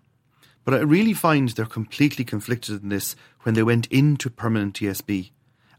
But 0.63 0.73
I 0.73 0.79
really 0.79 1.13
find 1.13 1.49
they're 1.49 1.65
completely 1.65 2.25
conflicted 2.25 2.81
in 2.81 2.89
this 2.89 3.15
when 3.43 3.53
they 3.53 3.63
went 3.63 3.85
into 3.87 4.29
permanent 4.29 4.75
TSB 4.75 5.29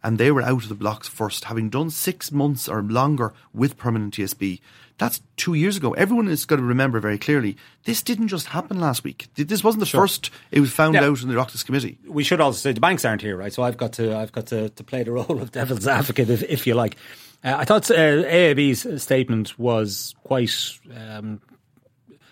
and 0.07 0.19
they 0.19 0.31
were 0.31 0.43
out 0.43 0.63
of 0.63 0.69
the 0.69 0.77
blocks 0.77 1.09
first, 1.09 1.47
having 1.47 1.69
done 1.69 1.91
six 1.91 2.31
months 2.31 2.69
or 2.69 2.81
longer 2.81 3.35
with 3.53 3.77
permanent 3.77 4.15
TSB. 4.15 4.61
That's 4.99 5.21
two 5.37 5.55
years 5.55 5.77
ago. 5.77 5.95
Everyone 5.95 6.29
has 6.29 6.45
got 6.45 6.57
to 6.57 6.63
remember 6.63 7.01
very 7.01 7.19
clearly 7.19 7.57
this 7.85 8.03
didn't 8.03 8.29
just 8.29 8.47
happen 8.47 8.79
last 8.79 9.03
week. 9.03 9.27
This 9.35 9.65
wasn't 9.65 9.81
the 9.81 9.87
sure. 9.87 10.03
first 10.03 10.31
it 10.53 10.61
was 10.61 10.71
found 10.71 10.95
out 10.95 11.23
in 11.23 11.29
the 11.29 11.35
Oireachtas 11.35 11.67
committee. 11.67 11.99
We 12.07 12.23
should 12.23 12.41
also 12.41 12.59
say 12.59 12.73
the 12.73 12.81
banks 12.81 13.05
aren't 13.05 13.21
here, 13.21 13.37
right? 13.37 13.53
So 13.53 13.65
I've 13.65 13.77
got 13.77 13.95
to 13.95 14.17
I've 14.17 14.31
got 14.31 14.47
to, 14.47 14.69
to 14.69 14.85
play 14.85 15.03
the 15.03 15.11
role 15.11 15.43
of 15.43 15.51
devil's 15.51 15.89
advocate, 15.89 16.31
if, 16.31 16.45
if 16.45 16.67
you 16.69 16.75
like. 16.75 16.97
Uh, 17.45 17.57
I 17.59 17.65
thought 17.65 17.91
uh, 17.91 17.95
AIB's 17.95 19.03
statement 19.03 19.59
was 19.59 20.15
quite 20.25 20.53
um, 20.97 21.41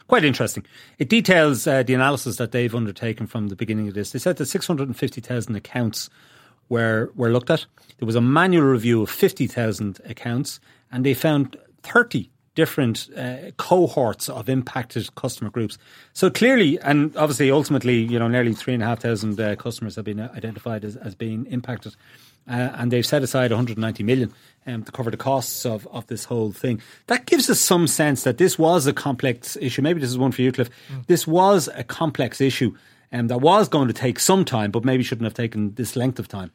quite 0.08 0.24
interesting. 0.24 0.64
It 0.98 1.08
details 1.08 1.66
uh, 1.66 1.82
the 1.82 1.94
analysis 1.94 2.36
that 2.36 2.52
they've 2.52 2.74
undertaken 2.74 3.26
from 3.26 3.48
the 3.48 3.56
beginning 3.56 3.88
of 3.88 3.94
this. 3.94 4.12
They 4.12 4.18
said 4.18 4.36
that 4.36 4.46
650,000 4.46 5.56
accounts 5.56 6.10
were 6.68 7.12
were 7.14 7.30
looked 7.30 7.50
at. 7.50 7.66
There 7.98 8.06
was 8.06 8.16
a 8.16 8.20
manual 8.20 8.64
review 8.64 9.02
of 9.02 9.10
50,000 9.10 10.00
accounts, 10.04 10.60
and 10.90 11.04
they 11.04 11.14
found 11.14 11.56
30 11.82 12.30
different 12.54 13.08
uh, 13.16 13.50
cohorts 13.56 14.28
of 14.28 14.48
impacted 14.48 15.14
customer 15.16 15.50
groups. 15.50 15.76
So 16.12 16.30
clearly, 16.30 16.78
and 16.80 17.16
obviously, 17.16 17.50
ultimately, 17.50 17.98
you 17.98 18.18
know, 18.18 18.28
nearly 18.28 18.54
three 18.54 18.74
and 18.74 18.82
a 18.82 18.86
half 18.86 19.00
thousand 19.00 19.40
uh, 19.40 19.56
customers 19.56 19.96
have 19.96 20.04
been 20.04 20.20
identified 20.20 20.84
as, 20.84 20.96
as 20.96 21.14
being 21.14 21.46
impacted, 21.46 21.96
uh, 22.48 22.70
and 22.74 22.90
they've 22.90 23.06
set 23.06 23.22
aside 23.22 23.50
190 23.50 24.02
million 24.02 24.32
um, 24.66 24.82
to 24.84 24.92
cover 24.92 25.10
the 25.10 25.16
costs 25.16 25.64
of, 25.64 25.86
of 25.88 26.06
this 26.06 26.24
whole 26.24 26.52
thing. 26.52 26.80
That 27.06 27.26
gives 27.26 27.48
us 27.50 27.60
some 27.60 27.86
sense 27.86 28.24
that 28.24 28.38
this 28.38 28.58
was 28.58 28.86
a 28.86 28.92
complex 28.92 29.56
issue. 29.60 29.82
Maybe 29.82 30.00
this 30.00 30.10
is 30.10 30.18
one 30.18 30.32
for 30.32 30.42
you, 30.42 30.52
Cliff. 30.52 30.70
Mm. 30.92 31.06
This 31.06 31.26
was 31.26 31.68
a 31.74 31.84
complex 31.84 32.40
issue 32.40 32.76
um, 33.12 33.28
that 33.28 33.40
was 33.40 33.68
going 33.68 33.88
to 33.88 33.94
take 33.94 34.18
some 34.18 34.44
time, 34.44 34.70
but 34.70 34.84
maybe 34.84 35.02
shouldn't 35.02 35.26
have 35.26 35.34
taken 35.34 35.74
this 35.74 35.96
length 35.96 36.18
of 36.18 36.28
time. 36.28 36.50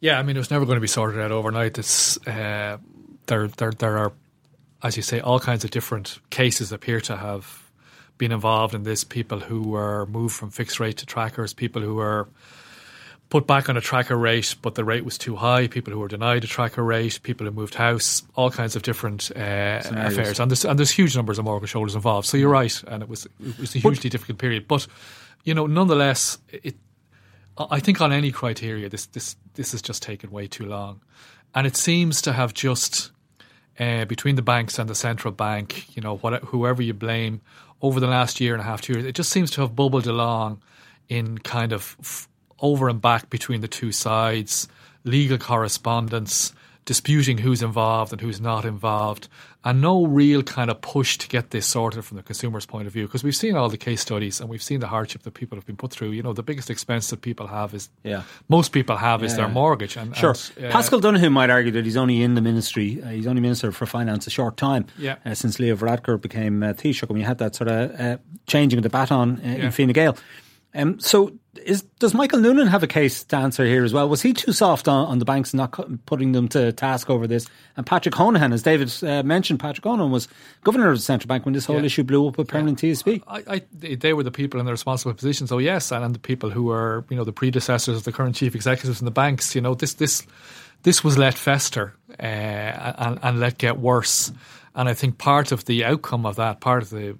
Yeah, 0.00 0.18
I 0.18 0.22
mean, 0.22 0.36
it 0.36 0.40
was 0.40 0.50
never 0.50 0.64
going 0.64 0.76
to 0.76 0.80
be 0.80 0.88
sorted 0.88 1.20
out 1.20 1.30
overnight. 1.30 1.78
It's 1.78 2.18
uh, 2.26 2.78
there, 3.26 3.48
there, 3.48 3.70
there 3.70 3.98
are 3.98 4.12
as 4.82 4.96
you 4.96 5.02
say, 5.02 5.20
all 5.20 5.38
kinds 5.38 5.64
of 5.64 5.70
different 5.70 6.18
cases 6.30 6.72
appear 6.72 7.00
to 7.02 7.16
have 7.16 7.70
been 8.18 8.32
involved 8.32 8.74
in 8.74 8.82
this. 8.82 9.04
People 9.04 9.40
who 9.40 9.62
were 9.62 10.06
moved 10.06 10.34
from 10.34 10.50
fixed 10.50 10.80
rate 10.80 10.98
to 10.98 11.06
trackers, 11.06 11.54
people 11.54 11.80
who 11.80 11.94
were 11.94 12.28
put 13.32 13.46
back 13.46 13.70
on 13.70 13.78
a 13.78 13.80
tracker 13.80 14.14
rate, 14.14 14.54
but 14.60 14.74
the 14.74 14.84
rate 14.84 15.06
was 15.06 15.16
too 15.16 15.34
high, 15.34 15.66
people 15.66 15.90
who 15.90 15.98
were 15.98 16.06
denied 16.06 16.44
a 16.44 16.46
tracker 16.46 16.84
rate, 16.84 17.18
people 17.22 17.46
who 17.46 17.50
moved 17.50 17.74
house, 17.74 18.22
all 18.34 18.50
kinds 18.50 18.76
of 18.76 18.82
different 18.82 19.30
uh, 19.34 19.80
affairs. 19.80 20.38
And 20.38 20.50
there's, 20.50 20.66
and 20.66 20.78
there's 20.78 20.90
huge 20.90 21.16
numbers 21.16 21.38
of 21.38 21.46
mortgage 21.46 21.72
holders 21.72 21.94
involved. 21.94 22.28
So 22.28 22.36
you're 22.36 22.50
right, 22.50 22.84
and 22.88 23.02
it 23.02 23.08
was, 23.08 23.24
it 23.24 23.58
was 23.58 23.74
a 23.74 23.78
hugely 23.78 24.10
but, 24.10 24.12
difficult 24.12 24.36
period. 24.36 24.68
But, 24.68 24.86
you 25.44 25.54
know, 25.54 25.66
nonetheless, 25.66 26.36
it, 26.52 26.76
I 27.56 27.80
think 27.80 28.02
on 28.02 28.12
any 28.12 28.32
criteria, 28.32 28.90
this, 28.90 29.06
this, 29.06 29.34
this 29.54 29.72
has 29.72 29.80
just 29.80 30.02
taken 30.02 30.30
way 30.30 30.46
too 30.46 30.66
long. 30.66 31.00
And 31.54 31.66
it 31.66 31.74
seems 31.74 32.20
to 32.22 32.34
have 32.34 32.52
just 32.52 33.12
uh, 33.80 34.04
between 34.04 34.36
the 34.36 34.42
banks 34.42 34.78
and 34.78 34.90
the 34.90 34.94
central 34.94 35.32
bank, 35.32 35.96
you 35.96 36.02
know, 36.02 36.18
what, 36.18 36.44
whoever 36.44 36.82
you 36.82 36.92
blame, 36.92 37.40
over 37.80 37.98
the 37.98 38.08
last 38.08 38.42
year 38.42 38.52
and 38.52 38.60
a 38.60 38.64
half, 38.64 38.82
two 38.82 38.92
years, 38.92 39.06
it 39.06 39.14
just 39.14 39.30
seems 39.30 39.50
to 39.52 39.62
have 39.62 39.74
bubbled 39.74 40.06
along 40.06 40.60
in 41.08 41.38
kind 41.38 41.72
of 41.72 42.28
over 42.62 42.88
and 42.88 43.00
back 43.00 43.28
between 43.28 43.60
the 43.60 43.68
two 43.68 43.92
sides, 43.92 44.68
legal 45.04 45.36
correspondence, 45.36 46.54
disputing 46.84 47.38
who's 47.38 47.62
involved 47.62 48.12
and 48.12 48.20
who's 48.20 48.40
not 48.40 48.64
involved, 48.64 49.28
and 49.64 49.80
no 49.80 50.04
real 50.04 50.42
kind 50.42 50.68
of 50.68 50.80
push 50.80 51.16
to 51.16 51.28
get 51.28 51.50
this 51.50 51.64
sorted 51.64 52.04
from 52.04 52.16
the 52.16 52.22
consumer's 52.22 52.66
point 52.66 52.88
of 52.88 52.92
view. 52.92 53.06
Because 53.06 53.22
we've 53.22 53.36
seen 53.36 53.54
all 53.54 53.68
the 53.68 53.76
case 53.76 54.00
studies 54.00 54.40
and 54.40 54.50
we've 54.50 54.62
seen 54.62 54.80
the 54.80 54.88
hardship 54.88 55.22
that 55.22 55.34
people 55.34 55.56
have 55.56 55.64
been 55.64 55.76
put 55.76 55.92
through. 55.92 56.10
You 56.10 56.22
know, 56.22 56.32
the 56.32 56.42
biggest 56.42 56.70
expense 56.70 57.10
that 57.10 57.20
people 57.20 57.46
have 57.46 57.72
is, 57.72 57.88
yeah. 58.02 58.22
most 58.48 58.72
people 58.72 58.96
have 58.96 59.20
yeah, 59.20 59.26
is 59.26 59.36
their 59.36 59.48
mortgage. 59.48 59.96
And, 59.96 60.16
sure. 60.16 60.34
And, 60.56 60.66
uh, 60.66 60.70
Paschal 60.70 60.98
Donohoe 60.98 61.30
might 61.30 61.50
argue 61.50 61.70
that 61.72 61.84
he's 61.84 61.96
only 61.96 62.22
in 62.22 62.34
the 62.34 62.40
ministry, 62.40 63.00
uh, 63.02 63.08
he's 63.08 63.28
only 63.28 63.40
Minister 63.40 63.70
for 63.70 63.86
Finance 63.86 64.26
a 64.26 64.30
short 64.30 64.56
time 64.56 64.86
yeah. 64.98 65.16
uh, 65.24 65.34
since 65.34 65.60
Leo 65.60 65.76
Varadkar 65.76 66.20
became 66.20 66.62
uh, 66.62 66.72
Taoiseach, 66.72 67.02
and 67.02 67.10
we 67.10 67.22
had 67.22 67.38
that 67.38 67.54
sort 67.54 67.68
of 67.68 68.00
uh, 68.00 68.18
changing 68.48 68.80
of 68.80 68.82
the 68.82 68.90
baton 68.90 69.40
uh, 69.44 69.48
in 69.48 69.70
Fine 69.70 69.88
Gael. 69.88 70.16
Um, 70.74 70.98
so, 71.00 71.32
is, 71.64 71.82
does 71.98 72.14
Michael 72.14 72.38
Noonan 72.38 72.66
have 72.68 72.82
a 72.82 72.86
case 72.86 73.24
to 73.24 73.36
answer 73.36 73.64
here 73.66 73.84
as 73.84 73.92
well? 73.92 74.08
Was 74.08 74.22
he 74.22 74.32
too 74.32 74.52
soft 74.52 74.88
on, 74.88 75.06
on 75.06 75.18
the 75.18 75.26
banks, 75.26 75.52
and 75.52 75.58
not 75.58 76.06
putting 76.06 76.32
them 76.32 76.48
to 76.48 76.72
task 76.72 77.10
over 77.10 77.26
this? 77.26 77.46
And 77.76 77.84
Patrick 77.84 78.14
Honohan, 78.14 78.54
as 78.54 78.62
David 78.62 78.92
uh, 79.04 79.22
mentioned, 79.22 79.60
Patrick 79.60 79.84
Honohan 79.84 80.10
was 80.10 80.28
governor 80.64 80.90
of 80.90 80.96
the 80.96 81.02
central 81.02 81.28
bank 81.28 81.44
when 81.44 81.52
this 81.52 81.66
whole 81.66 81.78
yeah. 81.78 81.84
issue 81.84 82.04
blew 82.04 82.26
up 82.26 82.38
with 82.38 82.48
permanent 82.48 82.82
yeah. 82.82 82.92
TSB. 82.92 83.22
I, 83.28 83.42
I, 83.46 83.62
they 83.72 84.14
were 84.14 84.22
the 84.22 84.30
people 84.30 84.60
in 84.60 84.66
the 84.66 84.72
responsible 84.72 85.12
positions. 85.12 85.50
So 85.50 85.58
yes, 85.58 85.92
and, 85.92 86.02
and 86.04 86.14
the 86.14 86.18
people 86.18 86.48
who 86.48 86.64
were 86.64 87.04
you 87.10 87.16
know 87.16 87.24
the 87.24 87.32
predecessors 87.32 87.98
of 87.98 88.04
the 88.04 88.12
current 88.12 88.34
chief 88.34 88.54
executives 88.54 89.00
in 89.00 89.04
the 89.04 89.10
banks. 89.10 89.54
You 89.54 89.60
know 89.60 89.74
this 89.74 89.94
this 89.94 90.26
this 90.84 91.04
was 91.04 91.18
let 91.18 91.34
fester 91.34 91.94
uh, 92.18 92.22
and, 92.22 93.18
and 93.22 93.40
let 93.40 93.58
get 93.58 93.78
worse. 93.78 94.32
And 94.74 94.88
I 94.88 94.94
think 94.94 95.18
part 95.18 95.52
of 95.52 95.66
the 95.66 95.84
outcome 95.84 96.24
of 96.24 96.36
that, 96.36 96.60
part 96.60 96.82
of 96.82 96.90
the 96.90 97.16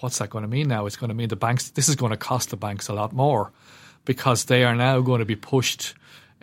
what's 0.00 0.18
that 0.18 0.30
going 0.30 0.42
to 0.42 0.48
mean 0.48 0.68
now? 0.68 0.86
It's 0.86 0.96
going 0.96 1.08
to 1.08 1.14
mean 1.14 1.28
the 1.28 1.36
banks, 1.36 1.70
this 1.70 1.88
is 1.88 1.96
going 1.96 2.10
to 2.10 2.16
cost 2.16 2.50
the 2.50 2.56
banks 2.56 2.88
a 2.88 2.94
lot 2.94 3.12
more 3.12 3.52
because 4.04 4.46
they 4.46 4.64
are 4.64 4.74
now 4.74 5.00
going 5.00 5.20
to 5.20 5.24
be 5.24 5.36
pushed 5.36 5.94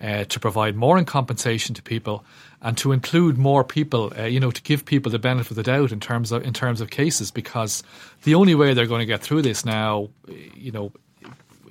uh, 0.01 0.23
to 0.25 0.39
provide 0.39 0.75
more 0.75 0.97
in 0.97 1.05
compensation 1.05 1.73
to 1.75 1.81
people 1.81 2.23
and 2.61 2.77
to 2.77 2.91
include 2.91 3.37
more 3.37 3.63
people, 3.63 4.11
uh, 4.17 4.23
you 4.23 4.39
know, 4.39 4.51
to 4.51 4.61
give 4.61 4.85
people 4.85 5.11
the 5.11 5.19
benefit 5.19 5.51
of 5.51 5.57
the 5.57 5.63
doubt 5.63 5.91
in 5.91 5.99
terms 5.99 6.31
of 6.31 6.43
in 6.43 6.53
terms 6.53 6.81
of 6.81 6.89
cases, 6.89 7.31
because 7.31 7.83
the 8.23 8.35
only 8.35 8.55
way 8.55 8.73
they're 8.73 8.85
going 8.85 8.99
to 8.99 9.05
get 9.05 9.21
through 9.21 9.41
this 9.41 9.65
now, 9.65 10.09
you 10.55 10.71
know, 10.71 10.91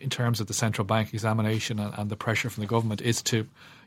in 0.00 0.10
terms 0.10 0.40
of 0.40 0.46
the 0.46 0.54
central 0.54 0.84
bank 0.84 1.12
examination 1.14 1.78
and, 1.78 1.94
and 1.96 2.10
the 2.10 2.16
pressure 2.16 2.50
from 2.50 2.62
the 2.62 2.68
government, 2.68 3.00
is 3.00 3.22
to 3.22 3.46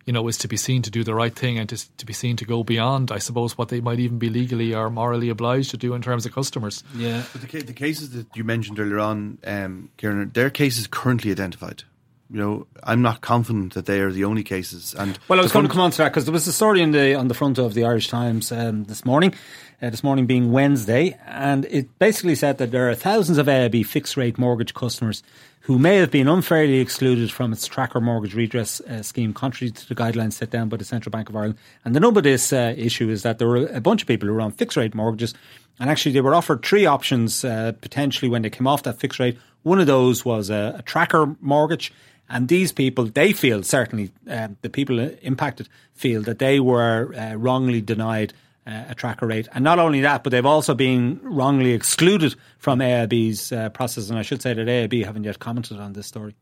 you 0.10 0.14
know, 0.14 0.28
is 0.28 0.40
to 0.40 0.48
be 0.48 0.58
seen 0.58 0.82
to 0.82 0.90
do 0.90 1.04
the 1.04 1.14
right 1.14 1.36
thing 1.36 1.60
and 1.60 1.70
to, 1.70 1.98
to 1.98 2.04
be 2.04 2.14
seen 2.14 2.36
to 2.36 2.44
go 2.44 2.64
beyond, 2.64 3.12
I 3.12 3.20
suppose, 3.20 3.56
what 3.60 3.70
they 3.70 3.80
might 3.80 4.00
even 4.00 4.18
be 4.18 4.28
legally 4.28 4.74
or 4.74 4.90
morally 4.90 5.30
obliged 5.30 5.70
to 5.70 5.78
do 5.78 5.94
in 5.94 6.02
terms 6.02 6.26
of 6.26 6.34
customers. 6.34 6.84
Yeah. 6.96 7.22
But 7.32 7.44
the, 7.44 7.62
the 7.62 7.74
cases 7.74 8.10
that 8.14 8.26
you 8.36 8.44
mentioned 8.44 8.80
earlier 8.80 8.98
on, 8.98 9.38
um, 9.46 9.92
Ciarán, 10.00 10.34
their 10.34 10.50
cases 10.50 10.88
currently 10.88 11.30
identified. 11.30 11.84
You 12.32 12.40
know, 12.40 12.68
I'm 12.84 13.02
not 13.02 13.22
confident 13.22 13.74
that 13.74 13.88
they 13.88 14.02
are 14.02 14.12
the 14.12 14.24
only 14.24 14.44
cases. 14.44 14.94
And 14.94 15.18
Well, 15.28 15.40
I 15.40 15.42
was 15.42 15.52
going 15.52 15.66
to 15.66 15.72
come 15.72 15.82
on 15.82 15.92
to 15.92 15.98
that 15.98 16.10
because 16.10 16.26
there 16.26 16.34
was 16.34 16.48
a 16.48 16.54
story 16.54 16.82
in 16.82 16.92
the 16.92 17.16
on 17.16 17.28
the 17.28 17.34
front 17.34 17.58
of 17.58 17.74
the 17.74 17.86
Irish 17.86 18.08
Times 18.08 18.52
um, 18.52 18.84
this 18.84 19.04
morning. 19.04 19.34
Uh, 19.82 19.90
this 19.90 20.04
morning 20.04 20.26
being 20.26 20.52
Wednesday, 20.52 21.18
and 21.26 21.64
it 21.70 21.98
basically 22.00 22.36
said 22.36 22.58
that 22.58 22.70
there 22.70 22.90
are 22.90 22.96
thousands 22.96 23.38
of 23.38 23.48
AIB 23.48 23.86
fixed 23.86 24.18
rate 24.18 24.38
mortgage 24.38 24.74
customers 24.74 25.24
who 25.62 25.80
may 25.80 25.96
have 25.96 26.12
been 26.12 26.28
unfairly 26.28 26.80
excluded 26.80 27.32
from 27.32 27.54
its 27.54 27.66
tracker 27.66 28.02
mortgage 28.02 28.34
redress 28.34 28.82
uh, 28.82 29.02
scheme, 29.02 29.34
contrary 29.34 29.72
to 29.72 29.88
the 29.88 29.96
guidelines 29.96 30.34
set 30.34 30.50
down 30.50 30.68
by 30.68 30.76
the 30.76 30.84
Central 30.84 31.12
Bank 31.12 31.30
of 31.30 31.36
Ireland. 31.38 31.58
And 31.86 31.96
the 31.96 32.02
number 32.02 32.20
of 32.20 32.26
this 32.26 32.52
uh, 32.52 32.74
issue 32.76 33.10
is 33.10 33.24
that 33.24 33.40
there 33.40 33.48
were 33.48 33.68
a 33.68 33.80
bunch 33.80 34.02
of 34.02 34.08
people 34.08 34.28
who 34.28 34.34
were 34.34 34.42
on 34.42 34.52
fixed 34.52 34.76
rate 34.76 34.94
mortgages, 34.94 35.34
and 35.80 35.90
actually 35.90 36.12
they 36.12 36.22
were 36.22 36.36
offered 36.36 36.66
three 36.66 36.86
options 36.86 37.46
uh, 37.46 37.72
potentially 37.80 38.28
when 38.30 38.42
they 38.42 38.50
came 38.50 38.68
off 38.68 38.84
that 38.84 39.00
fixed 39.00 39.20
rate. 39.20 39.38
One 39.64 39.80
of 39.80 39.88
those 39.88 40.26
was 40.26 40.50
a, 40.50 40.76
a 40.80 40.82
tracker 40.82 41.36
mortgage. 41.40 41.94
And 42.30 42.48
these 42.48 42.72
people, 42.72 43.06
they 43.06 43.34
feel 43.34 43.64
certainly 43.64 44.12
um, 44.30 44.58
the 44.62 44.70
people 44.70 45.00
impacted 45.00 45.68
feel 45.94 46.22
that 46.24 46.40
they 46.40 46.60
were 46.60 47.14
uh, 47.16 47.34
wrongly 47.34 47.82
denied 47.82 48.34
uh, 48.68 48.84
a 48.90 48.96
tracker 48.96 49.26
rate, 49.26 49.48
and 49.54 49.64
not 49.64 49.80
only 49.80 50.02
that, 50.02 50.24
but 50.24 50.30
they've 50.30 50.46
also 50.46 50.76
been 50.76 51.20
wrongly 51.24 51.72
excluded 51.72 52.36
from 52.60 52.80
AIB's 52.80 53.52
uh, 53.52 53.70
process. 53.70 54.10
And 54.10 54.20
I 54.20 54.22
should 54.22 54.42
say 54.42 54.54
that 54.54 54.68
AIB 54.68 55.06
haven't 55.06 55.24
yet 55.24 55.40
commented 55.40 55.80
on 55.80 55.94
this 55.94 56.06
story. 56.06 56.36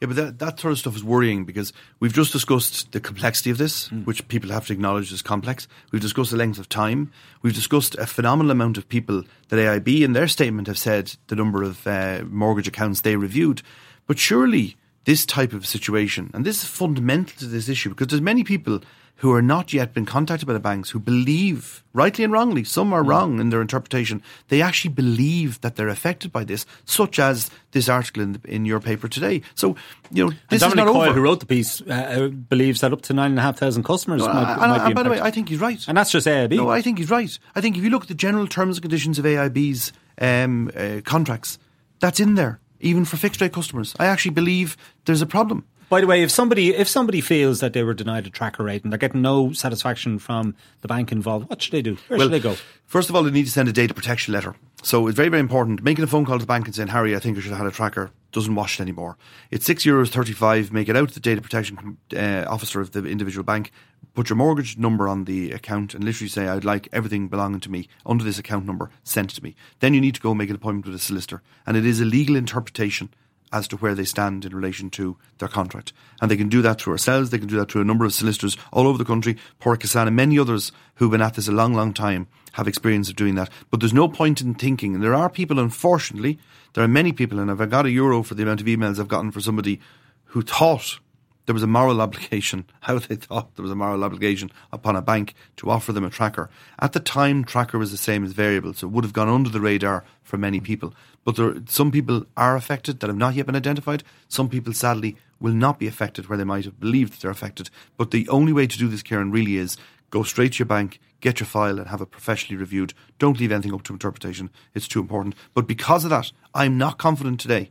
Yeah, 0.00 0.06
but 0.06 0.16
that, 0.16 0.38
that 0.38 0.60
sort 0.60 0.72
of 0.72 0.78
stuff 0.78 0.94
is 0.94 1.02
worrying 1.02 1.44
because 1.44 1.72
we've 1.98 2.12
just 2.12 2.32
discussed 2.32 2.92
the 2.92 3.00
complexity 3.00 3.50
of 3.50 3.58
this, 3.58 3.90
which 3.90 4.26
people 4.28 4.50
have 4.50 4.66
to 4.68 4.72
acknowledge 4.72 5.12
is 5.12 5.22
complex. 5.22 5.66
We've 5.90 6.00
discussed 6.00 6.30
the 6.30 6.36
length 6.36 6.60
of 6.60 6.68
time. 6.68 7.10
We've 7.42 7.54
discussed 7.54 7.96
a 7.96 8.06
phenomenal 8.06 8.52
amount 8.52 8.78
of 8.78 8.88
people 8.88 9.24
that 9.48 9.56
AIB 9.56 10.02
in 10.02 10.12
their 10.12 10.28
statement 10.28 10.68
have 10.68 10.78
said 10.78 11.16
the 11.26 11.34
number 11.34 11.64
of 11.64 11.84
uh, 11.84 12.22
mortgage 12.28 12.68
accounts 12.68 13.00
they 13.00 13.16
reviewed. 13.16 13.62
But 14.06 14.20
surely 14.20 14.76
this 15.08 15.24
type 15.24 15.54
of 15.54 15.64
situation, 15.66 16.30
and 16.34 16.44
this 16.44 16.62
is 16.62 16.68
fundamental 16.68 17.34
to 17.38 17.46
this 17.46 17.66
issue 17.68 17.88
because 17.88 18.08
there's 18.08 18.20
many 18.20 18.44
people 18.44 18.78
who 19.20 19.32
are 19.32 19.40
not 19.42 19.72
yet 19.72 19.94
been 19.94 20.04
contacted 20.04 20.46
by 20.46 20.52
the 20.52 20.60
banks 20.60 20.90
who 20.90 20.98
believe, 21.00 21.82
rightly 21.94 22.22
and 22.24 22.32
wrongly, 22.32 22.62
some 22.62 22.92
are 22.92 23.02
wrong 23.02 23.40
in 23.40 23.48
their 23.50 23.62
interpretation, 23.62 24.22
they 24.48 24.60
actually 24.62 24.92
believe 24.94 25.60
that 25.62 25.74
they're 25.76 25.88
affected 25.88 26.30
by 26.30 26.44
this, 26.44 26.66
such 26.84 27.18
as 27.18 27.50
this 27.72 27.88
article 27.88 28.22
in, 28.22 28.40
in 28.44 28.64
your 28.66 28.80
paper 28.80 29.08
today. 29.08 29.40
So, 29.54 29.74
you 30.12 30.26
know, 30.26 30.30
this 30.50 30.58
is 30.58 30.60
Dominic 30.60 30.84
not 30.84 30.92
Coyle, 30.92 31.02
over. 31.08 31.14
who 31.14 31.20
wrote 31.22 31.40
the 31.40 31.46
piece, 31.46 31.80
uh, 31.80 32.28
believes 32.48 32.80
that 32.82 32.92
up 32.92 33.00
to 33.08 33.12
nine 33.14 33.30
and 33.30 33.38
a 33.38 33.42
half 33.42 33.56
thousand 33.58 33.84
customers 33.84 34.20
No, 34.20 34.28
might, 34.32 34.52
and- 34.52 34.60
might 34.60 34.78
be 34.78 34.84
and 34.84 34.94
by 34.94 35.02
the 35.04 35.10
way. 35.10 35.20
I 35.20 35.30
think 35.32 35.48
he's 35.48 35.58
right. 35.58 35.82
and 35.88 35.96
that's 35.96 36.12
just 36.12 36.26
AIB. 36.26 36.54
No, 36.56 36.68
I 36.68 36.82
think 36.82 36.98
he's 36.98 37.10
right. 37.10 37.36
I 37.56 37.60
think 37.62 37.76
if 37.78 37.82
you 37.82 37.90
look 37.90 38.02
at 38.02 38.08
the 38.08 38.14
general 38.26 38.46
terms 38.46 38.76
and 38.76 38.82
conditions 38.82 39.18
of 39.18 39.24
AIB's 39.24 39.90
um, 40.20 40.70
uh, 40.76 41.00
contracts, 41.04 41.58
that's 41.98 42.20
in 42.20 42.36
there, 42.36 42.60
even 42.80 43.04
for 43.04 43.16
fixed 43.16 43.40
rate 43.40 43.52
customers. 43.52 43.94
I 43.98 44.06
actually 44.06 44.32
believe 44.32 44.76
there's 45.04 45.22
a 45.22 45.26
problem. 45.26 45.64
By 45.88 46.02
the 46.02 46.06
way, 46.06 46.22
if 46.22 46.30
somebody 46.30 46.74
if 46.74 46.86
somebody 46.86 47.22
feels 47.22 47.60
that 47.60 47.72
they 47.72 47.82
were 47.82 47.94
denied 47.94 48.26
a 48.26 48.30
tracker 48.30 48.62
rate 48.62 48.82
and 48.84 48.92
they're 48.92 48.98
getting 48.98 49.22
no 49.22 49.52
satisfaction 49.52 50.18
from 50.18 50.54
the 50.82 50.88
bank 50.88 51.12
involved, 51.12 51.48
what 51.48 51.62
should 51.62 51.72
they 51.72 51.82
do? 51.82 51.96
Where 52.08 52.20
should 52.20 52.30
they 52.30 52.40
go? 52.40 52.56
First 52.84 53.08
of 53.08 53.16
all, 53.16 53.22
they 53.22 53.30
need 53.30 53.46
to 53.46 53.50
send 53.50 53.68
a 53.68 53.72
data 53.72 53.94
protection 53.94 54.34
letter. 54.34 54.54
So 54.82 55.06
it's 55.06 55.16
very, 55.16 55.30
very 55.30 55.40
important. 55.40 55.82
Making 55.82 56.04
a 56.04 56.06
phone 56.06 56.26
call 56.26 56.36
to 56.36 56.42
the 56.42 56.46
bank 56.46 56.66
and 56.66 56.74
saying, 56.74 56.88
Harry, 56.88 57.16
I 57.16 57.18
think 57.18 57.38
I 57.38 57.40
should 57.40 57.50
have 57.50 57.58
had 57.58 57.66
a 57.66 57.70
tracker 57.70 58.10
doesn't 58.32 58.54
wash 58.54 58.78
it 58.78 58.82
anymore. 58.82 59.16
It's 59.50 59.64
six 59.64 59.84
euros 59.84 60.10
thirty-five. 60.10 60.72
Make 60.72 60.88
it 60.88 60.96
out 60.96 61.08
to 61.08 61.14
the 61.14 61.20
data 61.20 61.40
protection 61.40 61.96
uh, 62.14 62.44
officer 62.48 62.80
of 62.80 62.90
the 62.90 63.04
individual 63.04 63.44
bank. 63.44 63.72
Put 64.14 64.28
your 64.28 64.36
mortgage 64.36 64.76
number 64.76 65.08
on 65.08 65.24
the 65.24 65.52
account 65.52 65.94
and 65.94 66.02
literally 66.02 66.28
say, 66.28 66.48
I'd 66.48 66.64
like 66.64 66.88
everything 66.92 67.28
belonging 67.28 67.60
to 67.60 67.70
me 67.70 67.88
under 68.04 68.24
this 68.24 68.38
account 68.38 68.66
number 68.66 68.90
sent 69.04 69.30
to 69.30 69.42
me. 69.42 69.54
Then 69.80 69.94
you 69.94 70.00
need 70.00 70.16
to 70.16 70.20
go 70.20 70.34
make 70.34 70.50
an 70.50 70.56
appointment 70.56 70.86
with 70.86 70.94
a 70.94 70.98
solicitor, 70.98 71.42
and 71.66 71.76
it 71.76 71.86
is 71.86 72.00
a 72.00 72.04
legal 72.04 72.36
interpretation 72.36 73.10
as 73.50 73.66
to 73.66 73.76
where 73.78 73.94
they 73.94 74.04
stand 74.04 74.44
in 74.44 74.54
relation 74.54 74.90
to 74.90 75.16
their 75.38 75.48
contract. 75.48 75.94
And 76.20 76.30
they 76.30 76.36
can 76.36 76.50
do 76.50 76.60
that 76.62 76.80
through 76.80 76.92
ourselves, 76.92 77.30
they 77.30 77.38
can 77.38 77.48
do 77.48 77.56
that 77.56 77.70
through 77.70 77.80
a 77.80 77.86
number 77.86 78.04
of 78.04 78.12
solicitors 78.12 78.58
all 78.72 78.86
over 78.86 78.98
the 78.98 79.06
country, 79.06 79.38
Porkasan 79.58 80.06
and 80.06 80.16
many 80.16 80.38
others 80.38 80.70
who've 80.96 81.10
been 81.10 81.22
at 81.22 81.34
this 81.34 81.48
a 81.48 81.52
long, 81.52 81.72
long 81.72 81.94
time 81.94 82.26
have 82.52 82.68
experience 82.68 83.08
of 83.08 83.16
doing 83.16 83.36
that. 83.36 83.48
But 83.70 83.80
there's 83.80 83.94
no 83.94 84.08
point 84.08 84.42
in 84.42 84.54
thinking, 84.54 84.94
and 84.94 85.02
there 85.02 85.14
are 85.14 85.30
people, 85.30 85.58
unfortunately, 85.58 86.38
there 86.74 86.84
are 86.84 86.88
many 86.88 87.12
people, 87.12 87.38
and 87.38 87.50
if 87.50 87.60
I 87.60 87.66
got 87.66 87.86
a 87.86 87.90
euro 87.90 88.22
for 88.22 88.34
the 88.34 88.42
amount 88.42 88.60
of 88.60 88.66
emails 88.66 88.98
I've 88.98 89.08
gotten 89.08 89.30
for 89.30 89.40
somebody 89.40 89.80
who 90.26 90.42
thought 90.42 91.00
there 91.46 91.54
was 91.54 91.62
a 91.62 91.66
moral 91.66 92.02
obligation, 92.02 92.66
how 92.80 92.98
they 92.98 93.16
thought 93.16 93.56
there 93.56 93.62
was 93.62 93.72
a 93.72 93.76
moral 93.76 94.04
obligation 94.04 94.50
upon 94.70 94.96
a 94.96 95.02
bank 95.02 95.34
to 95.56 95.70
offer 95.70 95.92
them 95.92 96.04
a 96.04 96.10
tracker. 96.10 96.50
At 96.78 96.92
the 96.92 97.00
time, 97.00 97.42
tracker 97.44 97.78
was 97.78 97.90
the 97.90 97.96
same 97.96 98.22
as 98.22 98.32
variable, 98.32 98.74
so 98.74 98.86
it 98.86 98.90
would 98.90 99.04
have 99.04 99.14
gone 99.14 99.28
under 99.28 99.48
the 99.48 99.60
radar 99.60 100.04
for 100.22 100.36
many 100.36 100.60
people. 100.60 100.94
But 101.24 101.36
there, 101.36 101.54
some 101.66 101.90
people 101.90 102.26
are 102.36 102.54
affected 102.54 103.00
that 103.00 103.08
have 103.08 103.16
not 103.16 103.34
yet 103.34 103.46
been 103.46 103.56
identified. 103.56 104.04
Some 104.28 104.48
people, 104.48 104.72
sadly, 104.74 105.16
will 105.40 105.54
not 105.54 105.78
be 105.78 105.86
affected 105.86 106.28
where 106.28 106.36
they 106.36 106.44
might 106.44 106.64
have 106.64 106.80
believed 106.80 107.14
that 107.14 107.20
they're 107.20 107.30
affected. 107.30 107.70
But 107.96 108.10
the 108.10 108.28
only 108.28 108.52
way 108.52 108.66
to 108.66 108.78
do 108.78 108.88
this, 108.88 109.02
Ciarán, 109.02 109.32
really 109.32 109.56
is 109.56 109.76
go 110.10 110.22
straight 110.22 110.54
to 110.54 110.58
your 110.60 110.66
bank, 110.66 111.00
get 111.20 111.40
your 111.40 111.46
file, 111.46 111.78
and 111.78 111.88
have 111.88 112.00
it 112.00 112.10
professionally 112.10 112.58
reviewed. 112.58 112.94
Don't 113.18 113.38
leave 113.38 113.52
anything 113.52 113.74
up 113.74 113.82
to 113.84 113.92
interpretation. 113.92 114.50
It's 114.74 114.88
too 114.88 115.00
important. 115.00 115.34
But 115.54 115.66
because 115.66 116.04
of 116.04 116.10
that, 116.10 116.32
I'm 116.54 116.78
not 116.78 116.98
confident 116.98 117.40
today 117.40 117.70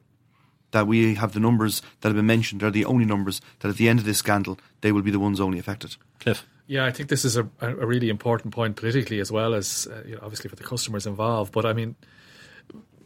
that 0.71 0.88
we 0.88 1.15
have 1.15 1.33
the 1.33 1.39
numbers 1.39 1.81
that 2.01 2.09
have 2.09 2.15
been 2.15 2.25
mentioned 2.25 2.61
are 2.61 2.71
the 2.71 2.85
only 2.85 3.05
numbers 3.05 3.41
that 3.59 3.69
at 3.69 3.77
the 3.77 3.88
end 3.88 3.99
of 3.99 4.05
this 4.05 4.17
scandal 4.17 4.59
they 4.81 4.91
will 4.91 5.01
be 5.01 5.11
the 5.11 5.19
ones 5.19 5.39
only 5.39 5.59
affected. 5.59 5.95
Cliff. 6.19 6.45
Yeah, 6.67 6.85
I 6.85 6.91
think 6.91 7.07
this 7.07 7.23
is 7.23 7.38
a, 7.38 7.47
a 7.61 7.85
really 7.85 8.09
important 8.09 8.53
point 8.53 8.75
politically 8.75 9.21
as 9.21 9.31
well 9.31 9.53
as 9.53 9.88
uh, 9.89 10.03
you 10.05 10.15
know, 10.15 10.19
obviously 10.21 10.49
for 10.49 10.57
the 10.57 10.63
customers 10.63 11.07
involved. 11.07 11.53
But 11.53 11.65
I 11.65 11.71
mean, 11.71 11.95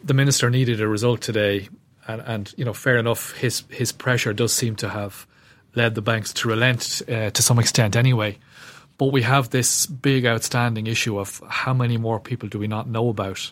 the 0.03 0.15
minister 0.15 0.49
needed 0.49 0.81
a 0.81 0.87
result 0.87 1.21
today, 1.21 1.69
and, 2.07 2.21
and 2.25 2.53
you 2.57 2.65
know, 2.65 2.73
fair 2.73 2.97
enough. 2.97 3.33
His 3.33 3.63
his 3.69 3.91
pressure 3.91 4.33
does 4.33 4.53
seem 4.53 4.75
to 4.77 4.89
have 4.89 5.27
led 5.75 5.93
the 5.93 6.01
banks 6.01 6.33
to 6.33 6.47
relent 6.47 7.03
uh, 7.07 7.29
to 7.29 7.41
some 7.41 7.59
extent, 7.59 7.95
anyway. 7.95 8.37
But 9.01 9.11
we 9.11 9.23
have 9.23 9.49
this 9.49 9.87
big 9.87 10.27
outstanding 10.27 10.85
issue 10.85 11.19
of 11.19 11.41
how 11.49 11.73
many 11.73 11.97
more 11.97 12.19
people 12.19 12.47
do 12.47 12.59
we 12.59 12.67
not 12.67 12.87
know 12.87 13.09
about? 13.09 13.51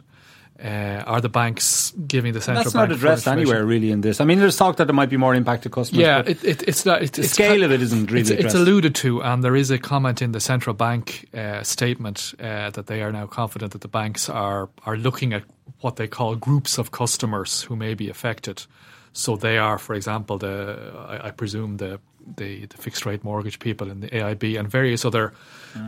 Uh, 0.64 1.02
are 1.08 1.22
the 1.22 1.30
banks 1.30 1.92
giving 2.06 2.34
the 2.34 2.40
central 2.40 2.66
That's 2.66 2.76
bank 2.76 2.90
not 2.90 2.96
addressed 2.96 3.28
anywhere 3.28 3.66
really 3.66 3.90
in 3.90 4.02
this. 4.02 4.22
I 4.22 4.26
mean, 4.26 4.38
there's 4.38 4.58
talk 4.58 4.76
that 4.76 4.86
there 4.86 4.94
might 4.94 5.10
be 5.10 5.18
more 5.18 5.34
impact 5.34 5.64
to 5.64 5.70
customers. 5.72 6.04
Yeah, 6.04 6.20
it, 6.20 6.44
it, 6.44 6.62
it's 6.68 6.86
not. 6.86 7.02
It, 7.02 7.14
the 7.14 7.24
it's 7.24 7.32
scale 7.32 7.64
of 7.64 7.72
it 7.72 7.82
isn't 7.82 8.12
really 8.12 8.22
It's, 8.22 8.46
it's 8.46 8.54
alluded 8.54 8.94
to, 8.96 9.24
and 9.24 9.44
there 9.44 9.56
is 9.56 9.72
a 9.72 9.80
comment 9.80 10.22
in 10.22 10.34
the 10.34 10.40
central 10.40 10.76
bank 10.76 11.28
uh, 11.34 11.64
statement 11.64 12.36
uh, 12.40 12.70
that 12.70 12.86
they 12.86 13.02
are 13.02 13.12
now 13.12 13.26
confident 13.26 13.72
that 13.72 13.82
the 13.82 13.88
banks 13.88 14.30
are 14.30 14.70
are 14.86 14.98
looking 14.98 15.34
at 15.34 15.46
what 15.82 15.96
they 15.96 16.08
call 16.08 16.36
groups 16.36 16.78
of 16.78 16.92
customers 16.92 17.64
who 17.64 17.76
may 17.76 17.96
be 17.96 18.08
affected. 18.08 18.68
So 19.14 19.36
they 19.36 19.58
are, 19.58 19.80
for 19.80 19.96
example, 19.96 20.38
the 20.38 20.94
I, 21.08 21.30
I 21.30 21.32
presume 21.32 21.78
the, 21.78 22.00
the 22.38 22.66
the 22.66 22.78
fixed 22.78 23.06
rate 23.06 23.24
mortgage 23.24 23.60
people 23.60 23.90
in 23.90 24.02
the 24.02 24.10
AIB 24.10 24.60
and 24.60 24.70
various 24.70 25.06
other 25.06 25.34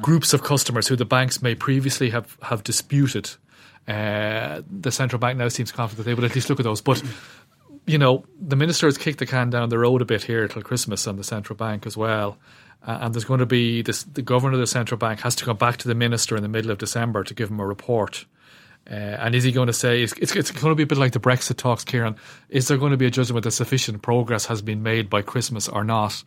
groups 0.01 0.33
of 0.33 0.43
customers 0.43 0.87
who 0.87 0.95
the 0.95 1.05
banks 1.05 1.41
may 1.41 1.55
previously 1.55 2.09
have 2.09 2.37
have 2.41 2.63
disputed. 2.63 3.29
Uh, 3.87 4.61
the 4.69 4.91
central 4.91 5.19
bank 5.19 5.37
now 5.37 5.47
seems 5.47 5.71
confident 5.71 6.05
they 6.05 6.13
will 6.13 6.25
at 6.25 6.35
least 6.35 6.49
look 6.49 6.59
at 6.59 6.63
those, 6.63 6.81
but 6.81 7.01
you 7.87 7.97
know, 7.97 8.23
the 8.39 8.55
minister 8.55 8.87
has 8.87 8.97
kicked 8.97 9.19
the 9.19 9.25
can 9.25 9.49
down 9.49 9.69
the 9.69 9.79
road 9.79 10.01
a 10.01 10.05
bit 10.05 10.23
here 10.23 10.47
till 10.47 10.61
Christmas 10.61 11.07
on 11.07 11.17
the 11.17 11.23
central 11.23 11.57
bank 11.57 11.85
as 11.85 11.97
well. 11.97 12.37
Uh, 12.85 12.99
and 13.01 13.13
there's 13.13 13.25
going 13.25 13.39
to 13.39 13.45
be 13.45 13.81
this, 13.81 14.03
the 14.03 14.21
governor 14.21 14.53
of 14.53 14.59
the 14.59 14.67
central 14.67 14.97
bank 14.97 15.21
has 15.21 15.35
to 15.35 15.45
come 15.45 15.57
back 15.57 15.77
to 15.77 15.87
the 15.87 15.95
minister 15.95 16.35
in 16.35 16.41
the 16.41 16.49
middle 16.49 16.71
of 16.71 16.77
December 16.77 17.23
to 17.23 17.33
give 17.33 17.49
him 17.49 17.59
a 17.59 17.65
report. 17.65 18.25
Uh, 18.89 18.93
and 18.93 19.35
is 19.35 19.43
he 19.43 19.51
going 19.51 19.67
to 19.67 19.73
say 19.73 20.01
it's, 20.01 20.13
it's, 20.13 20.35
it's 20.35 20.51
going 20.51 20.71
to 20.71 20.75
be 20.75 20.83
a 20.83 20.87
bit 20.87 20.97
like 20.97 21.11
the 21.11 21.19
Brexit 21.19 21.57
talks, 21.57 21.83
Ciarán? 21.85 22.17
Is 22.49 22.67
there 22.67 22.77
going 22.77 22.91
to 22.91 22.97
be 22.97 23.05
a 23.05 23.11
judgment 23.11 23.43
that 23.43 23.51
sufficient 23.51 24.01
progress 24.01 24.47
has 24.47 24.61
been 24.61 24.81
made 24.83 25.09
by 25.09 25.21
Christmas 25.21 25.67
or 25.67 25.83
not? 25.83 26.23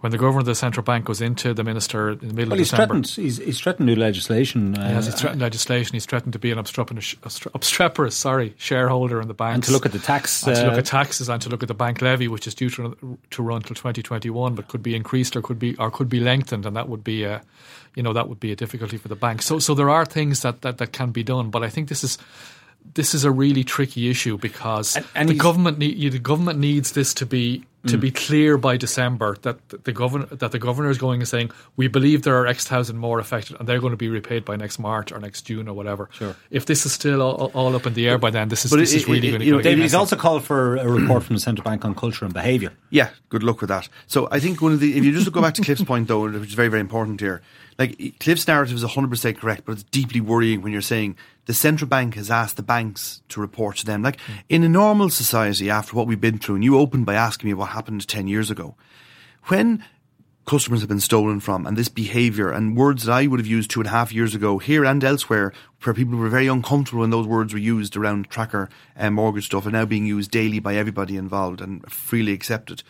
When 0.00 0.12
the 0.12 0.18
governor 0.18 0.40
of 0.40 0.46
the 0.46 0.54
central 0.54 0.84
bank 0.84 1.06
goes 1.06 1.20
into 1.20 1.52
the 1.52 1.64
minister 1.64 2.10
in 2.10 2.18
the 2.18 2.26
middle 2.26 2.50
well, 2.50 2.52
of 2.52 2.58
he's 2.58 2.70
December, 2.70 2.94
threatened. 2.94 3.06
He's, 3.08 3.38
he's 3.38 3.60
threatened 3.60 3.86
new 3.86 3.96
legislation. 3.96 4.78
Uh, 4.78 4.86
he 4.86 4.94
has 4.94 5.06
he's 5.06 5.14
threatened 5.16 5.40
legislation. 5.40 5.94
He's 5.94 6.06
threatened 6.06 6.34
to 6.34 6.38
be 6.38 6.52
an 6.52 6.58
obstreperous, 6.58 8.16
sorry, 8.16 8.54
shareholder 8.58 9.20
in 9.20 9.26
the 9.26 9.34
bank 9.34 9.54
and 9.56 9.64
to 9.64 9.72
look 9.72 9.86
at 9.86 9.90
the 9.90 9.98
tax. 9.98 10.46
and 10.46 10.54
to 10.54 10.66
look 10.66 10.74
uh, 10.74 10.78
at 10.78 10.86
taxes 10.86 11.28
and 11.28 11.42
to 11.42 11.48
look 11.48 11.62
at 11.62 11.68
the 11.68 11.74
bank 11.74 12.00
levy, 12.00 12.28
which 12.28 12.46
is 12.46 12.54
due 12.54 12.70
to, 12.70 13.18
to 13.30 13.42
run 13.42 13.60
till 13.60 13.74
2021, 13.74 14.54
but 14.54 14.68
could 14.68 14.84
be 14.84 14.94
increased 14.94 15.34
or 15.34 15.42
could 15.42 15.58
be 15.58 15.76
or 15.78 15.90
could 15.90 16.08
be 16.08 16.20
lengthened, 16.20 16.64
and 16.64 16.76
that 16.76 16.88
would 16.88 17.02
be 17.02 17.24
a, 17.24 17.42
you 17.94 18.02
know, 18.02 18.12
that 18.12 18.28
would 18.28 18.40
be 18.40 18.52
a 18.52 18.56
difficulty 18.56 18.96
for 18.96 19.08
the 19.08 19.16
bank. 19.16 19.42
So, 19.42 19.58
so 19.58 19.74
there 19.74 19.90
are 19.90 20.04
things 20.04 20.42
that, 20.42 20.62
that, 20.62 20.78
that 20.78 20.92
can 20.92 21.10
be 21.10 21.22
done, 21.22 21.50
but 21.50 21.62
I 21.62 21.68
think 21.68 21.88
this 21.88 22.04
is 22.04 22.18
this 22.94 23.12
is 23.14 23.24
a 23.24 23.30
really 23.30 23.64
tricky 23.64 24.08
issue 24.08 24.38
because 24.38 24.96
And- 24.96 25.06
and 25.14 25.28
the 25.28 25.34
government 25.34 25.78
need, 25.78 26.12
the 26.12 26.18
government 26.18 26.58
needs 26.58 26.92
this 26.92 27.12
to 27.14 27.26
be 27.26 27.64
to 27.86 27.96
mm. 27.96 28.00
be 28.00 28.10
clear 28.10 28.58
by 28.58 28.76
December 28.76 29.36
that 29.42 29.84
the 29.84 29.92
governor 29.92 30.26
that 30.26 30.50
the 30.50 30.58
governor 30.58 30.90
is 30.90 30.98
going 30.98 31.20
and 31.20 31.28
saying 31.28 31.50
we 31.76 31.86
believe 31.86 32.22
there 32.22 32.36
are 32.36 32.46
X 32.46 32.66
thousand 32.66 32.98
more 32.98 33.20
affected 33.20 33.56
and 33.58 33.68
they're 33.68 33.78
going 33.78 33.92
to 33.92 33.96
be 33.96 34.08
repaid 34.08 34.44
by 34.44 34.56
next 34.56 34.78
March 34.80 35.12
or 35.12 35.20
next 35.20 35.42
June 35.42 35.68
or 35.68 35.74
whatever. 35.74 36.08
Sure. 36.12 36.34
If 36.50 36.66
this 36.66 36.84
is 36.86 36.92
still 36.92 37.22
all, 37.22 37.52
all 37.54 37.76
up 37.76 37.86
in 37.86 37.94
the 37.94 38.08
air 38.08 38.18
by 38.18 38.30
then, 38.30 38.48
this 38.48 38.64
is 38.64 38.70
But 38.70 38.78
this 38.78 38.92
it- 38.92 38.96
is 38.96 39.06
really 39.06 39.28
it- 39.28 39.30
going 39.30 39.40
to 39.40 39.46
you 39.46 39.52
know, 39.52 39.58
go. 39.58 39.62
David, 39.62 39.82
he's 39.82 39.94
also 39.94 40.16
called 40.16 40.42
for 40.42 40.76
a 40.76 40.88
report 40.88 41.22
from 41.22 41.36
the 41.36 41.40
central 41.40 41.64
bank 41.64 41.84
on 41.84 41.94
culture 41.94 42.24
and 42.24 42.34
behaviour. 42.34 42.72
Yeah, 42.90 43.10
good 43.28 43.44
luck 43.44 43.60
with 43.60 43.68
that. 43.68 43.88
So 44.06 44.28
I 44.30 44.40
think 44.40 44.60
one 44.60 44.72
of 44.72 44.80
the 44.80 44.96
if 44.96 45.04
you 45.04 45.12
just 45.12 45.30
go 45.30 45.40
back 45.40 45.54
to 45.54 45.62
Cliff's 45.62 45.84
point 45.84 46.08
though, 46.08 46.28
which 46.28 46.48
is 46.48 46.54
very 46.54 46.68
very 46.68 46.80
important 46.80 47.20
here, 47.20 47.42
like 47.78 48.18
Cliff's 48.18 48.46
narrative 48.48 48.76
is 48.76 48.82
hundred 48.82 49.10
percent 49.10 49.38
correct, 49.38 49.62
but 49.64 49.72
it's 49.72 49.84
deeply 49.84 50.20
worrying 50.20 50.62
when 50.62 50.72
you're 50.72 50.82
saying 50.82 51.16
the 51.46 51.54
central 51.54 51.88
bank 51.88 52.14
has 52.14 52.30
asked 52.30 52.56
the 52.56 52.62
banks 52.62 53.22
to 53.30 53.40
report 53.40 53.76
to 53.76 53.86
them. 53.86 54.02
Like 54.02 54.18
mm. 54.18 54.42
in 54.48 54.64
a 54.64 54.68
normal 54.68 55.08
society, 55.10 55.70
after 55.70 55.96
what 55.96 56.06
we've 56.06 56.20
been 56.20 56.38
through, 56.38 56.56
and 56.56 56.64
you 56.64 56.76
opened 56.78 57.06
by 57.06 57.14
asking 57.14 57.48
me 57.48 57.54
what 57.54 57.67
happened 57.68 58.06
ten 58.06 58.28
years 58.28 58.50
ago, 58.50 58.76
when 59.44 59.84
customers 60.48 60.80
have 60.80 60.88
been 60.88 60.98
stolen 60.98 61.40
from 61.40 61.66
and 61.66 61.76
this 61.76 61.90
behaviour 61.90 62.50
and 62.50 62.74
words 62.74 63.04
that 63.04 63.12
I 63.12 63.26
would 63.26 63.38
have 63.38 63.46
used 63.46 63.70
two 63.70 63.80
and 63.80 63.86
a 63.86 63.90
half 63.90 64.14
years 64.14 64.34
ago 64.34 64.56
here 64.56 64.82
and 64.82 65.04
elsewhere 65.04 65.52
where 65.82 65.92
people 65.92 66.16
were 66.16 66.30
very 66.30 66.46
uncomfortable 66.46 67.02
when 67.02 67.10
those 67.10 67.26
words 67.26 67.52
were 67.52 67.58
used 67.58 67.98
around 67.98 68.30
tracker 68.30 68.70
and 68.96 69.14
mortgage 69.14 69.44
stuff 69.44 69.66
are 69.66 69.70
now 69.70 69.84
being 69.84 70.06
used 70.06 70.30
daily 70.30 70.58
by 70.58 70.74
everybody 70.74 71.18
involved 71.18 71.60
and 71.60 71.90
freely 71.92 72.32
accepted. 72.32 72.82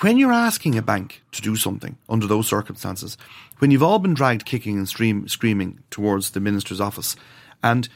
When 0.00 0.16
you're 0.16 0.32
asking 0.32 0.76
a 0.76 0.82
bank 0.82 1.22
to 1.32 1.40
do 1.40 1.54
something 1.54 1.98
under 2.08 2.26
those 2.26 2.48
circumstances, 2.48 3.16
when 3.58 3.70
you've 3.70 3.82
all 3.82 4.00
been 4.00 4.14
dragged 4.14 4.44
kicking 4.44 4.76
and 4.76 4.88
stream, 4.88 5.28
screaming 5.28 5.78
towards 5.90 6.30
the 6.30 6.40
minister's 6.40 6.80
office, 6.80 7.14
and 7.62 7.88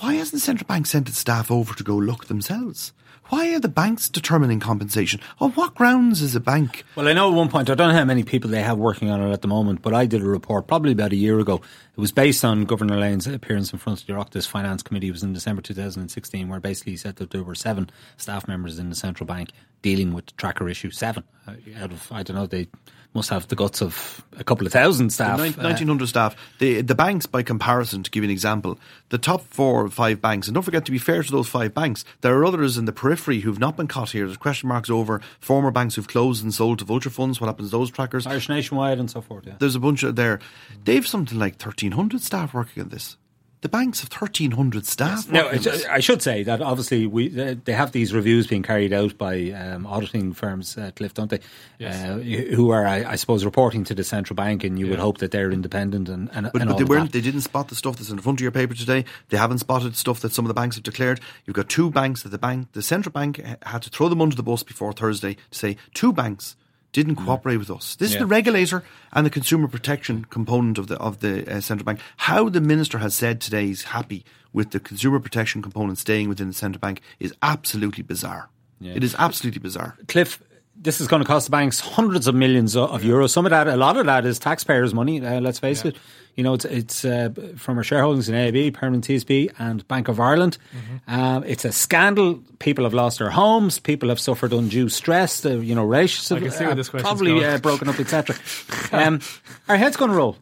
why 0.00 0.14
hasn't 0.14 0.34
the 0.34 0.40
central 0.40 0.66
bank 0.66 0.86
sent 0.86 1.08
its 1.08 1.18
staff 1.18 1.50
over 1.50 1.74
to 1.74 1.84
go 1.84 1.96
look 1.96 2.26
themselves? 2.26 2.92
Why 3.28 3.54
are 3.54 3.60
the 3.60 3.68
banks 3.68 4.08
determining 4.08 4.60
compensation? 4.60 5.20
On 5.40 5.50
what 5.52 5.74
grounds 5.74 6.20
is 6.20 6.36
a 6.36 6.40
bank 6.40 6.84
Well, 6.94 7.08
I 7.08 7.14
know 7.14 7.30
at 7.30 7.34
one 7.36 7.48
point, 7.48 7.70
I 7.70 7.74
don't 7.74 7.88
know 7.88 7.94
how 7.94 8.04
many 8.04 8.22
people 8.22 8.50
they 8.50 8.62
have 8.62 8.76
working 8.78 9.10
on 9.10 9.22
it 9.22 9.32
at 9.32 9.40
the 9.40 9.48
moment, 9.48 9.80
but 9.80 9.94
I 9.94 10.04
did 10.04 10.20
a 10.22 10.26
report 10.26 10.66
probably 10.66 10.92
about 10.92 11.12
a 11.12 11.16
year 11.16 11.40
ago. 11.40 11.56
It 11.96 12.00
was 12.00 12.12
based 12.12 12.44
on 12.44 12.64
Governor 12.64 12.96
Lane's 12.98 13.26
appearance 13.26 13.72
in 13.72 13.78
front 13.78 14.00
of 14.00 14.06
the 14.06 14.12
Oireachtas 14.12 14.46
Finance 14.46 14.82
Committee. 14.82 15.08
It 15.08 15.12
was 15.12 15.22
in 15.22 15.32
December 15.32 15.62
2016, 15.62 16.48
where 16.48 16.60
basically 16.60 16.92
he 16.92 16.96
said 16.98 17.16
that 17.16 17.30
there 17.30 17.42
were 17.42 17.54
seven 17.54 17.88
staff 18.18 18.46
members 18.46 18.78
in 18.78 18.90
the 18.90 18.96
central 18.96 19.26
bank 19.26 19.50
dealing 19.80 20.12
with 20.12 20.26
the 20.26 20.32
tracker 20.32 20.68
issue. 20.68 20.90
Seven. 20.90 21.24
Uh, 21.46 21.54
Out 21.78 21.92
of, 21.92 22.12
I 22.12 22.22
don't 22.22 22.36
know, 22.36 22.46
they 22.46 22.68
must 23.14 23.30
have 23.30 23.46
the 23.48 23.54
guts 23.56 23.80
of 23.80 24.24
a 24.38 24.44
couple 24.44 24.66
of 24.66 24.72
thousand 24.72 25.10
staff. 25.10 25.38
Nin- 25.38 25.54
Uh, 25.58 25.62
1900 25.62 26.08
staff. 26.08 26.34
The 26.58 26.82
the 26.82 26.94
banks, 26.94 27.26
by 27.26 27.42
comparison, 27.42 28.02
to 28.02 28.10
give 28.10 28.22
you 28.24 28.28
an 28.28 28.32
example, 28.32 28.78
the 29.10 29.18
top 29.18 29.42
four 29.50 29.84
or 29.84 29.88
five 29.88 30.20
banks, 30.20 30.48
and 30.48 30.54
don't 30.54 30.62
forget 30.64 30.84
to 30.86 30.92
be 30.92 30.98
fair 30.98 31.22
to 31.22 31.30
those 31.30 31.48
five 31.48 31.72
banks, 31.74 32.04
there 32.22 32.36
are 32.36 32.44
others 32.44 32.76
in 32.76 32.84
the 32.86 32.92
periphery 32.92 33.40
who've 33.40 33.58
not 33.60 33.76
been 33.76 33.86
caught 33.86 34.10
here. 34.10 34.26
There's 34.26 34.36
question 34.36 34.68
marks 34.68 34.90
over 34.90 35.20
former 35.40 35.70
banks 35.70 35.94
who've 35.94 36.08
closed 36.08 36.42
and 36.42 36.52
sold 36.52 36.80
to 36.80 36.84
vulture 36.84 37.10
funds. 37.10 37.40
What 37.40 37.46
happens 37.46 37.70
to 37.70 37.76
those 37.78 37.90
trackers? 37.90 38.26
Irish 38.26 38.48
Nationwide 38.48 38.98
and 38.98 39.10
so 39.10 39.20
forth, 39.20 39.46
yeah. 39.46 39.54
There's 39.58 39.76
a 39.76 39.80
bunch 39.80 40.02
of 40.02 40.16
there. 40.16 40.40
They've 40.84 41.06
something 41.06 41.38
like 41.38 41.54
1,300 41.54 42.20
staff 42.20 42.52
working 42.52 42.82
on 42.82 42.88
this. 42.88 43.16
The 43.64 43.70
banks 43.70 44.00
have 44.00 44.12
1,300 44.12 44.84
staff. 44.84 45.26
No, 45.30 45.46
working 45.46 45.72
on 45.72 45.78
I 45.88 46.00
should 46.00 46.20
say 46.20 46.42
that 46.42 46.60
obviously 46.60 47.06
we 47.06 47.28
they 47.28 47.54
they 47.54 47.72
have 47.72 47.92
these 47.92 48.12
reviews 48.12 48.46
being 48.46 48.62
carried 48.62 48.92
out 48.92 49.16
by 49.16 49.52
um, 49.52 49.86
auditing 49.86 50.34
firms, 50.34 50.76
uh, 50.76 50.90
Cliff, 50.94 51.14
don't 51.14 51.30
they? 51.30 51.40
Uh, 51.82 52.18
who 52.54 52.68
are, 52.72 52.86
I, 52.86 53.12
I 53.12 53.16
suppose, 53.16 53.42
reporting 53.42 53.82
to 53.84 53.94
the 53.94 54.04
central 54.04 54.34
bank, 54.34 54.64
and 54.64 54.78
you 54.78 54.86
would 54.88 54.98
hope 54.98 55.16
that 55.16 55.30
they're 55.30 55.50
independent 55.50 56.10
and 56.10 56.28
and, 56.34 56.50
But, 56.52 56.60
and 56.60 56.68
but 56.68 56.72
all 56.72 56.78
they 56.78 56.84
weren't. 56.84 57.12
that. 57.12 57.18
They 57.18 57.22
didn't 57.22 57.40
spot 57.40 57.68
the 57.68 57.74
stuff 57.74 57.96
that's 57.96 58.10
in 58.10 58.16
the 58.16 58.22
front 58.22 58.38
of 58.38 58.42
your 58.42 58.52
paper 58.52 58.74
today. 58.74 59.06
They 59.30 59.38
haven't 59.38 59.60
spotted 59.60 59.96
stuff 59.96 60.20
that 60.20 60.34
some 60.34 60.44
of 60.44 60.48
the 60.48 60.54
banks 60.60 60.76
have 60.76 60.82
declared. 60.82 61.20
You've 61.46 61.56
got 61.56 61.70
two 61.70 61.90
banks 61.90 62.22
that 62.22 62.28
the 62.28 62.38
bank, 62.38 62.72
the 62.72 62.82
central 62.82 63.14
bank, 63.14 63.42
had 63.62 63.80
to 63.80 63.88
throw 63.88 64.10
them 64.10 64.20
under 64.20 64.36
the 64.36 64.42
bus 64.42 64.62
before 64.62 64.92
Thursday 64.92 65.38
to 65.52 65.58
say 65.58 65.78
two 65.94 66.12
banks 66.12 66.54
didn't 66.94 67.16
cooperate 67.16 67.58
with 67.58 67.70
us. 67.70 67.96
This 67.96 68.12
is 68.12 68.18
the 68.18 68.26
regulator 68.26 68.82
and 69.12 69.26
the 69.26 69.30
consumer 69.30 69.68
protection 69.68 70.24
component 70.30 70.78
of 70.78 70.86
the 70.86 70.96
of 70.96 71.20
the 71.20 71.56
uh, 71.56 71.60
central 71.60 71.84
bank. 71.84 72.00
How 72.16 72.48
the 72.48 72.60
minister 72.60 72.98
has 72.98 73.14
said 73.14 73.40
today 73.40 73.66
he's 73.66 73.82
happy 73.82 74.24
with 74.52 74.70
the 74.70 74.80
consumer 74.80 75.20
protection 75.20 75.60
component 75.60 75.98
staying 75.98 76.28
within 76.28 76.46
the 76.48 76.54
central 76.54 76.80
bank 76.80 77.02
is 77.18 77.34
absolutely 77.42 78.04
bizarre. 78.04 78.48
It 78.94 79.02
is 79.02 79.14
absolutely 79.18 79.60
bizarre. 79.60 79.96
Cliff, 80.08 80.40
this 80.76 81.00
is 81.00 81.08
going 81.08 81.22
to 81.22 81.26
cost 81.26 81.46
the 81.46 81.50
banks 81.50 81.80
hundreds 81.80 82.26
of 82.26 82.34
millions 82.34 82.76
of, 82.76 82.90
of 82.90 83.02
euros. 83.02 83.30
Some 83.30 83.46
of 83.46 83.50
that, 83.50 83.68
a 83.68 83.76
lot 83.76 83.96
of 83.96 84.06
that, 84.06 84.24
is 84.26 84.38
taxpayers' 84.38 84.92
money. 84.92 85.24
Uh, 85.24 85.40
let's 85.40 85.58
face 85.58 85.84
it. 85.84 85.96
You 86.36 86.42
know, 86.42 86.54
it's 86.54 86.64
it's 86.64 87.04
uh, 87.04 87.30
from 87.56 87.78
our 87.78 87.84
shareholdings 87.84 88.28
in 88.28 88.34
AIB, 88.34 88.74
Permanent 88.74 89.06
TSB, 89.06 89.52
and 89.58 89.86
Bank 89.86 90.08
of 90.08 90.18
Ireland. 90.18 90.58
Mm-hmm. 90.72 91.14
Um, 91.14 91.44
it's 91.44 91.64
a 91.64 91.70
scandal. 91.70 92.42
People 92.58 92.84
have 92.84 92.94
lost 92.94 93.20
their 93.20 93.30
homes. 93.30 93.78
People 93.78 94.08
have 94.08 94.18
suffered 94.18 94.52
undue 94.52 94.88
stress. 94.88 95.42
The, 95.42 95.64
you 95.64 95.76
know, 95.76 95.84
relationships 95.84 96.32
I 96.32 96.40
can 96.40 96.50
see 96.50 96.64
where 96.64 96.74
have 96.74 96.90
question's 96.90 97.02
probably 97.02 97.44
uh, 97.44 97.58
broken 97.58 97.88
up, 97.88 98.00
etc. 98.00 98.36
um, 98.92 99.20
our 99.68 99.76
head's 99.76 99.96
going 99.96 100.10
to 100.10 100.16
roll. 100.16 100.36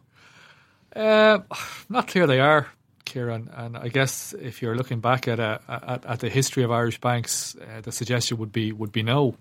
Uh, 0.95 1.39
not 1.89 2.07
clear 2.07 2.25
they 2.25 2.39
are, 2.39 2.67
Ciarán. 3.05 3.47
And 3.55 3.77
I 3.77 3.87
guess 3.89 4.33
if 4.33 4.61
you're 4.61 4.75
looking 4.75 4.99
back 4.99 5.27
at 5.27 5.39
a, 5.39 5.61
at, 5.67 6.05
at 6.05 6.19
the 6.21 6.29
history 6.29 6.63
of 6.63 6.71
Irish 6.71 6.99
banks, 6.99 7.55
uh, 7.55 7.81
the 7.81 7.91
suggestion 7.91 8.37
would 8.37 8.51
be 8.51 8.71
would 8.71 8.91
be 8.91 9.03
no. 9.03 9.35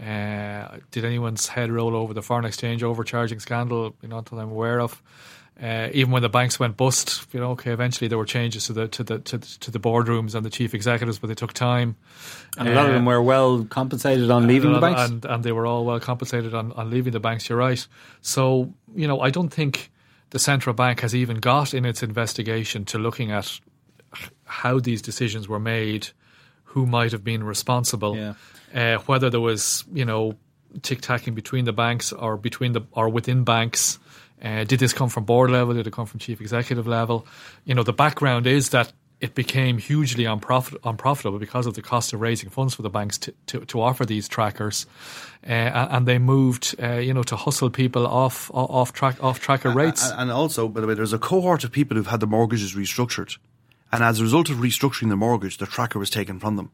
Uh, 0.00 0.78
did 0.90 1.04
anyone's 1.04 1.48
head 1.48 1.70
roll 1.70 1.96
over 1.96 2.12
the 2.12 2.22
foreign 2.22 2.44
exchange 2.44 2.82
overcharging 2.82 3.40
scandal? 3.40 3.94
You 4.02 4.08
know, 4.08 4.20
that 4.20 4.32
I'm 4.36 4.50
aware 4.50 4.80
of. 4.80 5.02
Uh, 5.62 5.88
even 5.94 6.12
when 6.12 6.20
the 6.20 6.28
banks 6.28 6.60
went 6.60 6.76
bust, 6.76 7.26
you 7.32 7.40
know, 7.40 7.52
okay, 7.52 7.70
eventually 7.72 8.08
there 8.08 8.18
were 8.18 8.26
changes 8.26 8.66
to 8.66 8.74
the 8.74 8.88
to 8.88 9.02
the 9.02 9.18
to, 9.20 9.38
the- 9.38 9.56
to 9.60 9.70
the 9.70 9.78
boardrooms 9.80 10.34
and 10.34 10.44
the 10.44 10.50
chief 10.50 10.74
executives, 10.74 11.18
but 11.18 11.28
they 11.28 11.34
took 11.34 11.54
time. 11.54 11.96
And 12.58 12.68
a 12.68 12.74
lot 12.74 12.84
of 12.84 12.90
Uh, 12.90 12.94
them 12.94 13.06
were 13.06 13.22
well 13.22 13.64
compensated 13.64 14.30
on 14.30 14.46
leaving 14.46 14.74
the 14.74 14.80
banks. 14.80 15.00
and 15.10 15.24
and 15.24 15.42
they 15.42 15.52
were 15.52 15.64
all 15.66 15.86
well 15.86 15.98
compensated 15.98 16.52
on, 16.52 16.72
on 16.72 16.90
leaving 16.90 17.12
the 17.14 17.20
banks. 17.20 17.48
You're 17.48 17.56
right. 17.58 17.86
So 18.20 18.74
you 18.94 19.06
know, 19.08 19.20
I 19.20 19.30
don't 19.30 19.48
think 19.48 19.90
the 20.28 20.38
central 20.38 20.74
bank 20.74 21.00
has 21.00 21.14
even 21.14 21.38
got 21.38 21.72
in 21.72 21.86
its 21.86 22.02
investigation 22.02 22.84
to 22.86 22.98
looking 22.98 23.30
at 23.32 23.58
how 24.44 24.78
these 24.78 25.00
decisions 25.00 25.48
were 25.48 25.60
made, 25.60 26.08
who 26.64 26.84
might 26.84 27.12
have 27.12 27.24
been 27.24 27.42
responsible, 27.44 28.14
Yeah. 28.14 28.34
Uh, 28.74 28.98
whether 29.06 29.30
there 29.30 29.40
was 29.40 29.84
you 29.92 30.04
know 30.04 30.36
tic 30.82 31.00
tacking 31.00 31.34
between 31.34 31.64
the 31.64 31.72
banks 31.72 32.12
or 32.12 32.36
between 32.36 32.72
the 32.72 32.82
or 32.92 33.08
within 33.08 33.44
banks. 33.44 33.98
Uh, 34.42 34.64
did 34.64 34.78
this 34.78 34.92
come 34.92 35.08
from 35.08 35.24
board 35.24 35.50
level? 35.50 35.74
Did 35.74 35.86
it 35.86 35.92
come 35.92 36.06
from 36.06 36.20
chief 36.20 36.40
executive 36.40 36.86
level? 36.86 37.26
You 37.64 37.74
know, 37.74 37.82
the 37.82 37.94
background 37.94 38.46
is 38.46 38.68
that 38.70 38.92
it 39.20 39.34
became 39.34 39.78
hugely 39.78 40.24
unprofit- 40.24 40.78
unprofitable 40.84 41.38
because 41.38 41.66
of 41.66 41.74
the 41.74 41.80
cost 41.80 42.12
of 42.12 42.20
raising 42.20 42.50
funds 42.50 42.74
for 42.74 42.82
the 42.82 42.90
banks 42.90 43.16
to, 43.16 43.34
to, 43.46 43.60
to 43.64 43.80
offer 43.80 44.04
these 44.04 44.28
trackers, 44.28 44.86
uh, 45.46 45.50
and 45.90 46.06
they 46.06 46.18
moved, 46.18 46.74
uh, 46.82 46.96
you 46.96 47.14
know, 47.14 47.22
to 47.22 47.36
hustle 47.36 47.70
people 47.70 48.06
off 48.06 48.50
off 48.52 48.92
track 48.92 49.22
off 49.22 49.40
tracker 49.40 49.70
rates. 49.70 50.10
And, 50.10 50.22
and 50.22 50.30
also, 50.30 50.68
by 50.68 50.82
the 50.82 50.86
way, 50.86 50.94
there's 50.94 51.14
a 51.14 51.18
cohort 51.18 51.64
of 51.64 51.72
people 51.72 51.96
who've 51.96 52.06
had 52.06 52.20
their 52.20 52.28
mortgages 52.28 52.74
restructured, 52.74 53.38
and 53.90 54.04
as 54.04 54.20
a 54.20 54.22
result 54.22 54.50
of 54.50 54.58
restructuring 54.58 55.08
the 55.08 55.16
mortgage, 55.16 55.56
the 55.56 55.66
tracker 55.66 55.98
was 55.98 56.10
taken 56.10 56.38
from 56.38 56.56
them. 56.56 56.70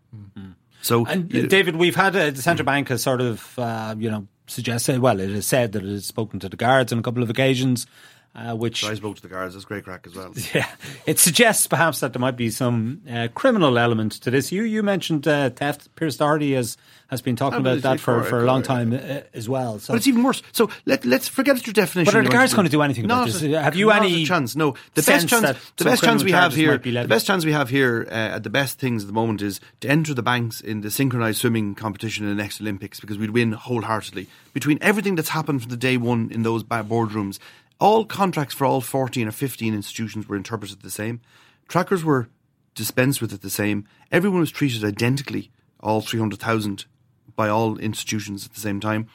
So, 0.82 1.06
And 1.06 1.32
you- 1.32 1.46
David, 1.46 1.76
we've 1.76 1.96
had 1.96 2.14
uh, 2.16 2.30
the 2.30 2.42
central 2.42 2.66
bank 2.66 2.88
has 2.88 3.02
sort 3.02 3.20
of, 3.20 3.58
uh, 3.58 3.94
you 3.98 4.10
know, 4.10 4.26
suggested. 4.46 4.98
Well, 4.98 5.18
it 5.20 5.30
has 5.30 5.46
said 5.46 5.72
that 5.72 5.84
it 5.84 5.88
has 5.90 6.04
spoken 6.06 6.40
to 6.40 6.48
the 6.48 6.56
guards 6.56 6.92
on 6.92 6.98
a 6.98 7.02
couple 7.02 7.22
of 7.22 7.30
occasions, 7.30 7.86
uh, 8.34 8.54
which 8.56 8.82
I 8.84 8.94
spoke 8.94 9.16
to 9.16 9.22
the 9.22 9.28
guards. 9.28 9.54
It's 9.54 9.64
great 9.64 9.84
crack 9.84 10.06
as 10.06 10.14
well. 10.14 10.32
yeah, 10.54 10.68
it 11.06 11.18
suggests 11.18 11.66
perhaps 11.66 12.00
that 12.00 12.12
there 12.12 12.20
might 12.20 12.36
be 12.36 12.50
some 12.50 13.02
uh, 13.10 13.28
criminal 13.34 13.78
element 13.78 14.12
to 14.22 14.30
this. 14.30 14.50
You 14.52 14.62
you 14.62 14.82
mentioned 14.82 15.28
uh, 15.28 15.50
theft. 15.50 15.94
Pearse 15.96 16.16
Doherty 16.16 16.54
has 16.54 16.76
has 17.12 17.20
been 17.20 17.36
talking 17.36 17.60
about 17.60 17.82
that 17.82 18.00
for, 18.00 18.22
for- 18.22 18.40
a 18.42 18.46
long 18.46 18.62
time 18.62 18.94
uh, 18.94 19.20
as 19.34 19.46
well. 19.46 19.78
So 19.78 19.92
But 19.92 19.98
it's 19.98 20.06
even 20.06 20.22
worse. 20.22 20.42
So 20.52 20.70
let, 20.86 21.04
let's 21.04 21.28
forget 21.28 21.66
your 21.66 21.74
definition. 21.74 22.10
But 22.10 22.18
are 22.18 22.24
the 22.24 22.30
guards 22.30 22.54
going 22.54 22.64
to 22.64 22.70
do 22.70 22.80
anything 22.80 23.04
about 23.04 23.26
this? 23.26 23.42
a- 23.42 23.62
Have 23.62 23.76
you 23.76 23.90
any 23.90 24.24
chance? 24.24 24.56
No. 24.56 24.76
The 24.94 25.02
best 25.02 25.28
chance. 25.28 25.58
The 25.76 25.84
best 25.84 26.02
chance 26.02 26.24
we 26.24 26.32
have 26.32 26.54
here. 26.54 26.78
be 26.78 26.90
The 26.90 27.06
best 27.06 27.26
chance 27.26 27.44
we 27.44 27.52
have 27.52 27.68
here. 27.68 28.08
Uh, 28.10 28.38
the 28.38 28.48
best 28.48 28.78
things 28.78 29.02
at 29.02 29.08
the 29.08 29.12
moment 29.12 29.42
is 29.42 29.60
to 29.80 29.90
enter 29.90 30.14
the 30.14 30.22
banks 30.22 30.62
in 30.62 30.80
the 30.80 30.90
synchronized 30.90 31.38
swimming 31.42 31.74
competition 31.74 32.24
in 32.26 32.34
the 32.34 32.42
next 32.42 32.62
Olympics 32.62 32.98
because 32.98 33.18
we'd 33.18 33.30
win 33.30 33.52
wholeheartedly. 33.52 34.26
Between 34.54 34.78
everything 34.80 35.14
that's 35.14 35.30
happened 35.30 35.60
from 35.60 35.70
the 35.70 35.76
day 35.76 35.98
one 35.98 36.30
in 36.30 36.44
those 36.44 36.64
boardrooms, 36.64 37.38
all 37.82 38.04
contracts 38.04 38.54
for 38.54 38.64
all 38.64 38.80
fourteen 38.80 39.26
or 39.28 39.32
fifteen 39.32 39.74
institutions 39.74 40.28
were 40.28 40.36
interpreted 40.36 40.82
the 40.82 40.90
same. 40.90 41.20
Trackers 41.68 42.04
were 42.04 42.28
dispensed 42.74 43.20
with 43.20 43.32
it 43.32 43.42
the 43.42 43.50
same. 43.50 43.86
Everyone 44.10 44.40
was 44.40 44.52
treated 44.52 44.84
identically. 44.84 45.50
All 45.80 46.00
three 46.00 46.20
hundred 46.20 46.38
thousand 46.38 46.86
by 47.34 47.48
all 47.48 47.78
institutions 47.78 48.46
at 48.46 48.52
the 48.54 48.60
same 48.60 48.78
time. 48.78 49.08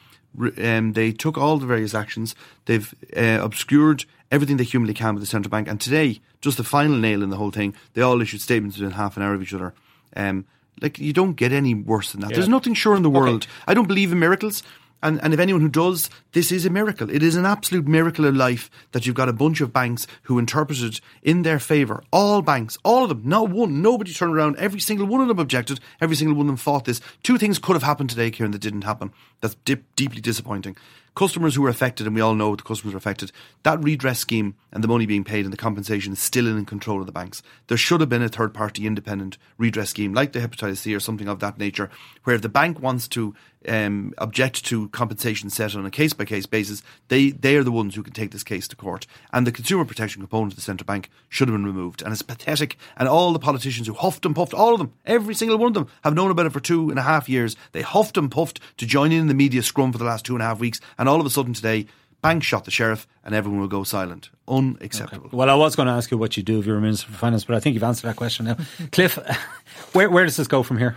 Um, 0.62 0.92
they 0.92 1.12
took 1.12 1.38
all 1.38 1.56
the 1.58 1.66
various 1.66 1.94
actions. 1.94 2.34
They've 2.66 2.94
uh, 3.16 3.38
obscured 3.40 4.04
everything 4.30 4.58
they 4.58 4.64
humanly 4.64 4.94
can 4.94 5.14
with 5.14 5.22
the 5.22 5.26
central 5.26 5.50
bank. 5.50 5.66
And 5.68 5.80
today, 5.80 6.20
just 6.42 6.58
the 6.58 6.64
final 6.64 6.96
nail 6.96 7.22
in 7.22 7.30
the 7.30 7.36
whole 7.36 7.50
thing, 7.50 7.74
they 7.94 8.02
all 8.02 8.20
issued 8.20 8.42
statements 8.42 8.76
within 8.76 8.92
half 8.92 9.16
an 9.16 9.22
hour 9.22 9.34
of 9.34 9.42
each 9.42 9.54
other. 9.54 9.72
Um, 10.14 10.44
like 10.82 10.98
you 10.98 11.12
don't 11.12 11.34
get 11.34 11.52
any 11.52 11.74
worse 11.74 12.12
than 12.12 12.20
that. 12.20 12.34
There's 12.34 12.48
nothing 12.48 12.74
sure 12.74 12.96
in 12.96 13.02
the 13.02 13.10
world. 13.10 13.46
I 13.66 13.72
don't 13.74 13.88
believe 13.88 14.12
in 14.12 14.18
miracles. 14.18 14.62
And, 15.02 15.22
and 15.22 15.32
if 15.32 15.40
anyone 15.40 15.62
who 15.62 15.68
does, 15.68 16.10
this 16.32 16.50
is 16.50 16.66
a 16.66 16.70
miracle. 16.70 17.08
It 17.08 17.22
is 17.22 17.36
an 17.36 17.46
absolute 17.46 17.86
miracle 17.86 18.24
of 18.24 18.34
life 18.34 18.70
that 18.92 19.06
you've 19.06 19.14
got 19.14 19.28
a 19.28 19.32
bunch 19.32 19.60
of 19.60 19.72
banks 19.72 20.06
who 20.22 20.38
interpreted 20.38 21.00
in 21.22 21.42
their 21.42 21.58
favour. 21.58 22.02
All 22.12 22.42
banks, 22.42 22.76
all 22.84 23.04
of 23.04 23.08
them, 23.08 23.22
not 23.24 23.50
one, 23.50 23.80
nobody 23.80 24.12
turned 24.12 24.34
around. 24.34 24.56
Every 24.56 24.80
single 24.80 25.06
one 25.06 25.20
of 25.20 25.28
them 25.28 25.38
objected. 25.38 25.80
Every 26.00 26.16
single 26.16 26.36
one 26.36 26.46
of 26.46 26.48
them 26.48 26.56
fought 26.56 26.84
this. 26.84 27.00
Two 27.22 27.38
things 27.38 27.58
could 27.58 27.74
have 27.74 27.82
happened 27.82 28.10
today, 28.10 28.30
Ciarán, 28.30 28.52
that 28.52 28.60
didn't 28.60 28.82
happen. 28.82 29.12
That's 29.40 29.54
dip, 29.64 29.84
deeply 29.94 30.20
disappointing 30.20 30.76
customers 31.18 31.56
who 31.56 31.66
are 31.66 31.68
affected, 31.68 32.06
and 32.06 32.14
we 32.14 32.22
all 32.22 32.36
know 32.36 32.54
the 32.54 32.62
customers 32.62 32.94
are 32.94 32.98
affected, 32.98 33.32
that 33.64 33.82
redress 33.82 34.20
scheme 34.20 34.54
and 34.72 34.84
the 34.84 34.88
money 34.88 35.04
being 35.04 35.24
paid 35.24 35.44
and 35.44 35.52
the 35.52 35.56
compensation 35.56 36.12
is 36.12 36.20
still 36.20 36.46
in 36.46 36.64
control 36.64 37.00
of 37.00 37.06
the 37.06 37.12
banks. 37.12 37.42
There 37.66 37.76
should 37.76 38.00
have 38.00 38.08
been 38.08 38.22
a 38.22 38.28
third 38.28 38.54
party 38.54 38.86
independent 38.86 39.36
redress 39.56 39.90
scheme 39.90 40.14
like 40.14 40.30
the 40.30 40.38
hepatitis 40.38 40.76
C 40.76 40.94
or 40.94 41.00
something 41.00 41.28
of 41.28 41.40
that 41.40 41.58
nature, 41.58 41.90
where 42.22 42.36
if 42.36 42.42
the 42.42 42.48
bank 42.48 42.80
wants 42.80 43.08
to 43.08 43.34
um, 43.66 44.14
object 44.18 44.64
to 44.66 44.88
compensation 44.90 45.50
set 45.50 45.74
on 45.74 45.84
a 45.84 45.90
case 45.90 46.12
by 46.12 46.24
case 46.24 46.46
basis, 46.46 46.82
they, 47.08 47.30
they 47.30 47.56
are 47.56 47.64
the 47.64 47.72
ones 47.72 47.94
who 47.94 48.02
can 48.02 48.12
take 48.12 48.30
this 48.30 48.44
case 48.44 48.68
to 48.68 48.76
court. 48.76 49.06
And 49.32 49.46
the 49.46 49.52
consumer 49.52 49.84
protection 49.84 50.22
component 50.22 50.52
of 50.52 50.56
the 50.56 50.62
central 50.62 50.86
bank 50.86 51.10
should 51.28 51.48
have 51.48 51.54
been 51.54 51.64
removed. 51.64 52.02
And 52.02 52.12
it's 52.12 52.22
pathetic. 52.22 52.76
And 52.96 53.08
all 53.08 53.32
the 53.32 53.38
politicians 53.38 53.86
who 53.86 53.94
huffed 53.94 54.24
and 54.24 54.34
puffed, 54.34 54.54
all 54.54 54.74
of 54.74 54.78
them, 54.78 54.92
every 55.04 55.34
single 55.34 55.58
one 55.58 55.68
of 55.68 55.74
them, 55.74 55.88
have 56.04 56.14
known 56.14 56.30
about 56.30 56.46
it 56.46 56.52
for 56.52 56.60
two 56.60 56.90
and 56.90 56.98
a 56.98 57.02
half 57.02 57.28
years. 57.28 57.56
They 57.72 57.82
huffed 57.82 58.16
and 58.16 58.30
puffed 58.30 58.60
to 58.76 58.86
join 58.86 59.12
in 59.12 59.26
the 59.26 59.34
media 59.34 59.62
scrum 59.62 59.92
for 59.92 59.98
the 59.98 60.04
last 60.04 60.24
two 60.24 60.34
and 60.34 60.42
a 60.42 60.46
half 60.46 60.60
weeks. 60.60 60.80
And 60.96 61.07
all 61.08 61.20
of 61.20 61.26
a 61.26 61.30
sudden 61.30 61.54
today, 61.54 61.86
bank 62.22 62.42
shot 62.42 62.64
the 62.64 62.70
sheriff 62.70 63.06
and 63.24 63.34
everyone 63.34 63.60
will 63.60 63.68
go 63.68 63.84
silent. 63.84 64.30
Unacceptable. 64.46 65.26
Okay. 65.26 65.36
Well, 65.36 65.50
I 65.50 65.54
was 65.54 65.76
going 65.76 65.86
to 65.86 65.92
ask 65.92 66.10
you 66.10 66.18
what 66.18 66.36
you 66.36 66.42
do 66.42 66.58
if 66.58 66.66
you 66.66 66.72
were 66.72 66.80
Minister 66.80 67.06
for 67.06 67.14
Finance, 67.14 67.44
but 67.44 67.56
I 67.56 67.60
think 67.60 67.74
you've 67.74 67.82
answered 67.82 68.08
that 68.08 68.16
question 68.16 68.46
now. 68.46 68.56
Cliff, 68.92 69.14
where, 69.92 70.10
where 70.10 70.24
does 70.24 70.36
this 70.36 70.48
go 70.48 70.62
from 70.62 70.78
here? 70.78 70.96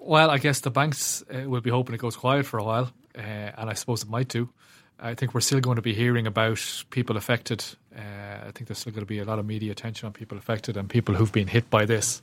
Well, 0.00 0.30
I 0.30 0.38
guess 0.38 0.60
the 0.60 0.70
banks 0.70 1.22
uh, 1.32 1.48
will 1.48 1.60
be 1.60 1.70
hoping 1.70 1.94
it 1.94 1.98
goes 1.98 2.16
quiet 2.16 2.46
for 2.46 2.58
a 2.58 2.64
while, 2.64 2.90
uh, 3.16 3.20
and 3.20 3.68
I 3.68 3.74
suppose 3.74 4.02
it 4.02 4.08
might 4.08 4.28
do. 4.28 4.48
I 4.98 5.14
think 5.14 5.34
we're 5.34 5.40
still 5.40 5.60
going 5.60 5.76
to 5.76 5.82
be 5.82 5.94
hearing 5.94 6.26
about 6.26 6.84
people 6.90 7.16
affected. 7.16 7.64
Uh, 7.94 8.00
I 8.46 8.50
think 8.52 8.68
there's 8.68 8.78
still 8.78 8.92
going 8.92 9.02
to 9.02 9.06
be 9.06 9.18
a 9.18 9.24
lot 9.24 9.38
of 9.38 9.46
media 9.46 9.72
attention 9.72 10.06
on 10.06 10.12
people 10.12 10.36
affected 10.36 10.76
and 10.76 10.88
people 10.88 11.14
who've 11.14 11.32
been 11.32 11.48
hit 11.48 11.70
by 11.70 11.86
this. 11.86 12.22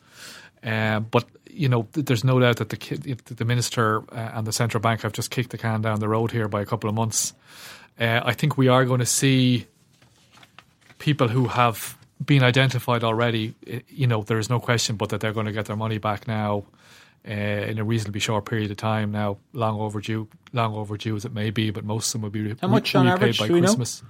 Um, 0.63 1.07
but 1.09 1.25
you 1.49 1.69
know, 1.69 1.87
there's 1.93 2.23
no 2.23 2.39
doubt 2.39 2.57
that 2.57 2.69
the 2.69 3.17
the 3.35 3.45
minister 3.45 4.03
uh, 4.11 4.31
and 4.33 4.45
the 4.45 4.51
central 4.51 4.81
bank 4.81 5.01
have 5.01 5.13
just 5.13 5.31
kicked 5.31 5.49
the 5.49 5.57
can 5.57 5.81
down 5.81 5.99
the 5.99 6.09
road 6.09 6.31
here 6.31 6.47
by 6.47 6.61
a 6.61 6.65
couple 6.65 6.89
of 6.89 6.95
months. 6.95 7.33
Uh, 7.99 8.21
I 8.23 8.33
think 8.33 8.57
we 8.57 8.67
are 8.67 8.85
going 8.85 8.99
to 8.99 9.05
see 9.05 9.65
people 10.99 11.27
who 11.27 11.47
have 11.47 11.97
been 12.23 12.43
identified 12.43 13.03
already. 13.03 13.55
You 13.87 14.07
know, 14.07 14.23
there 14.23 14.39
is 14.39 14.49
no 14.49 14.59
question 14.59 14.95
but 14.95 15.09
that 15.09 15.21
they're 15.21 15.33
going 15.33 15.45
to 15.45 15.51
get 15.51 15.65
their 15.65 15.75
money 15.75 15.97
back 15.97 16.27
now 16.27 16.65
uh, 17.27 17.31
in 17.31 17.79
a 17.79 17.83
reasonably 17.83 18.19
short 18.19 18.45
period 18.45 18.71
of 18.71 18.77
time. 18.77 19.11
Now, 19.11 19.37
long 19.53 19.79
overdue, 19.79 20.27
long 20.53 20.75
overdue 20.75 21.15
as 21.15 21.25
it 21.25 21.33
may 21.33 21.49
be, 21.49 21.71
but 21.71 21.83
most 21.83 22.07
of 22.07 22.13
them 22.13 22.21
will 22.23 22.29
be 22.29 22.41
re- 22.41 22.55
how 22.61 22.67
much 22.67 22.95
on 22.95 23.05
repaid 23.05 23.17
average, 23.17 23.39
by 23.39 23.47
Christmas. 23.47 24.03
Know? 24.03 24.09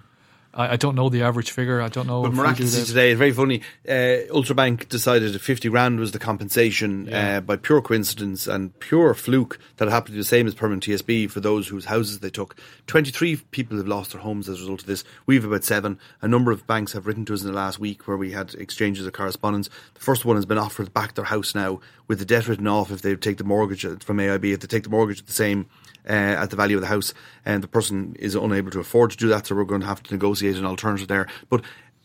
I, 0.53 0.73
I, 0.73 0.75
don't 0.75 0.95
know 0.95 1.09
the 1.09 1.23
average 1.23 1.51
figure. 1.51 1.81
I 1.81 1.89
don't 1.89 2.07
know. 2.07 2.23
But 2.23 2.33
miraculously 2.33 2.83
today, 2.85 3.11
it's 3.11 3.17
very 3.17 3.31
funny. 3.31 3.61
Uh, 3.87 4.33
Ulster 4.33 4.53
Bank 4.53 4.89
decided 4.89 5.33
that 5.33 5.39
50 5.39 5.69
grand 5.69 5.99
was 5.99 6.11
the 6.11 6.19
compensation 6.19 7.05
yeah. 7.05 7.37
uh, 7.37 7.41
by 7.41 7.55
pure 7.55 7.81
coincidence 7.81 8.47
and 8.47 8.77
pure 8.79 9.13
fluke 9.13 9.59
that 9.77 9.87
happened 9.87 10.07
to 10.07 10.11
be 10.13 10.17
the 10.19 10.23
same 10.23 10.47
as 10.47 10.55
permanent 10.55 10.83
TSB 10.83 11.29
for 11.29 11.39
those 11.39 11.67
whose 11.67 11.85
houses 11.85 12.19
they 12.19 12.29
took. 12.29 12.55
23 12.87 13.37
people 13.51 13.77
have 13.77 13.87
lost 13.87 14.11
their 14.11 14.21
homes 14.21 14.49
as 14.49 14.57
a 14.57 14.61
result 14.61 14.81
of 14.81 14.87
this. 14.87 15.03
We 15.25 15.35
have 15.35 15.45
about 15.45 15.63
seven. 15.63 15.99
A 16.21 16.27
number 16.27 16.51
of 16.51 16.65
banks 16.67 16.93
have 16.93 17.07
written 17.07 17.25
to 17.25 17.33
us 17.33 17.41
in 17.41 17.47
the 17.47 17.53
last 17.53 17.79
week 17.79 18.07
where 18.07 18.17
we 18.17 18.31
had 18.31 18.53
exchanges 18.55 19.05
of 19.05 19.13
correspondence. 19.13 19.69
The 19.93 20.01
first 20.01 20.25
one 20.25 20.35
has 20.35 20.45
been 20.45 20.57
offered 20.57 20.93
back 20.93 21.15
their 21.15 21.25
house 21.25 21.53
now 21.53 21.79
with 22.07 22.19
the 22.19 22.25
debt 22.25 22.47
written 22.47 22.67
off 22.67 22.91
if 22.91 23.01
they 23.01 23.15
take 23.15 23.37
the 23.37 23.43
mortgage 23.43 23.81
from 23.81 24.17
AIB, 24.17 24.53
if 24.53 24.59
they 24.61 24.67
take 24.67 24.83
the 24.83 24.89
mortgage 24.89 25.19
at 25.19 25.27
the 25.27 25.33
same 25.33 25.67
uh, 26.07 26.11
at 26.41 26.49
the 26.49 26.55
value 26.55 26.77
of 26.77 26.81
the 26.81 26.87
house, 26.87 27.13
and 27.45 27.63
the 27.63 27.67
person 27.67 28.15
is 28.19 28.35
unable 28.35 28.71
to 28.71 28.79
afford 28.79 29.11
to 29.11 29.17
do 29.17 29.27
that, 29.29 29.47
so 29.47 29.55
we're 29.55 29.63
going 29.65 29.81
to 29.81 29.87
have 29.87 30.03
to 30.03 30.13
negotiate 30.13 30.55
an 30.55 30.65
alternative 30.65 31.07
there. 31.07 31.27
But 31.49 31.63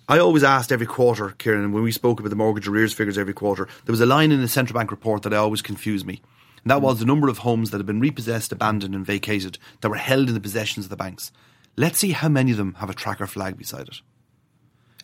I 0.08 0.18
always 0.18 0.42
asked 0.44 0.72
every 0.72 0.86
quarter, 0.86 1.30
Ciarán, 1.38 1.72
when 1.72 1.82
we 1.82 1.92
spoke 1.92 2.20
about 2.20 2.30
the 2.30 2.36
mortgage 2.36 2.68
arrears 2.68 2.92
figures 2.92 3.16
every 3.16 3.34
quarter, 3.34 3.68
there 3.84 3.92
was 3.92 4.00
a 4.00 4.06
line 4.06 4.32
in 4.32 4.40
the 4.40 4.48
central 4.48 4.78
bank 4.78 4.90
report 4.90 5.22
that 5.22 5.32
I 5.32 5.38
always 5.38 5.62
confused 5.62 6.06
me. 6.06 6.20
And 6.64 6.70
that 6.70 6.82
was 6.82 6.98
the 6.98 7.06
number 7.06 7.28
of 7.28 7.38
homes 7.38 7.70
that 7.70 7.78
had 7.78 7.86
been 7.86 8.00
repossessed, 8.00 8.52
abandoned, 8.52 8.94
and 8.94 9.06
vacated 9.06 9.58
that 9.80 9.88
were 9.88 9.96
held 9.96 10.28
in 10.28 10.34
the 10.34 10.40
possessions 10.40 10.86
of 10.86 10.90
the 10.90 10.96
banks. 10.96 11.32
Let's 11.76 11.98
see 11.98 12.12
how 12.12 12.28
many 12.28 12.50
of 12.50 12.56
them 12.56 12.74
have 12.74 12.90
a 12.90 12.94
tracker 12.94 13.26
flag 13.26 13.56
beside 13.56 13.88
it. 13.88 14.00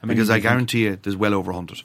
Because 0.06 0.30
I 0.30 0.38
guarantee 0.38 0.84
you, 0.84 0.98
there's 1.02 1.16
well 1.16 1.34
over 1.34 1.50
100. 1.50 1.82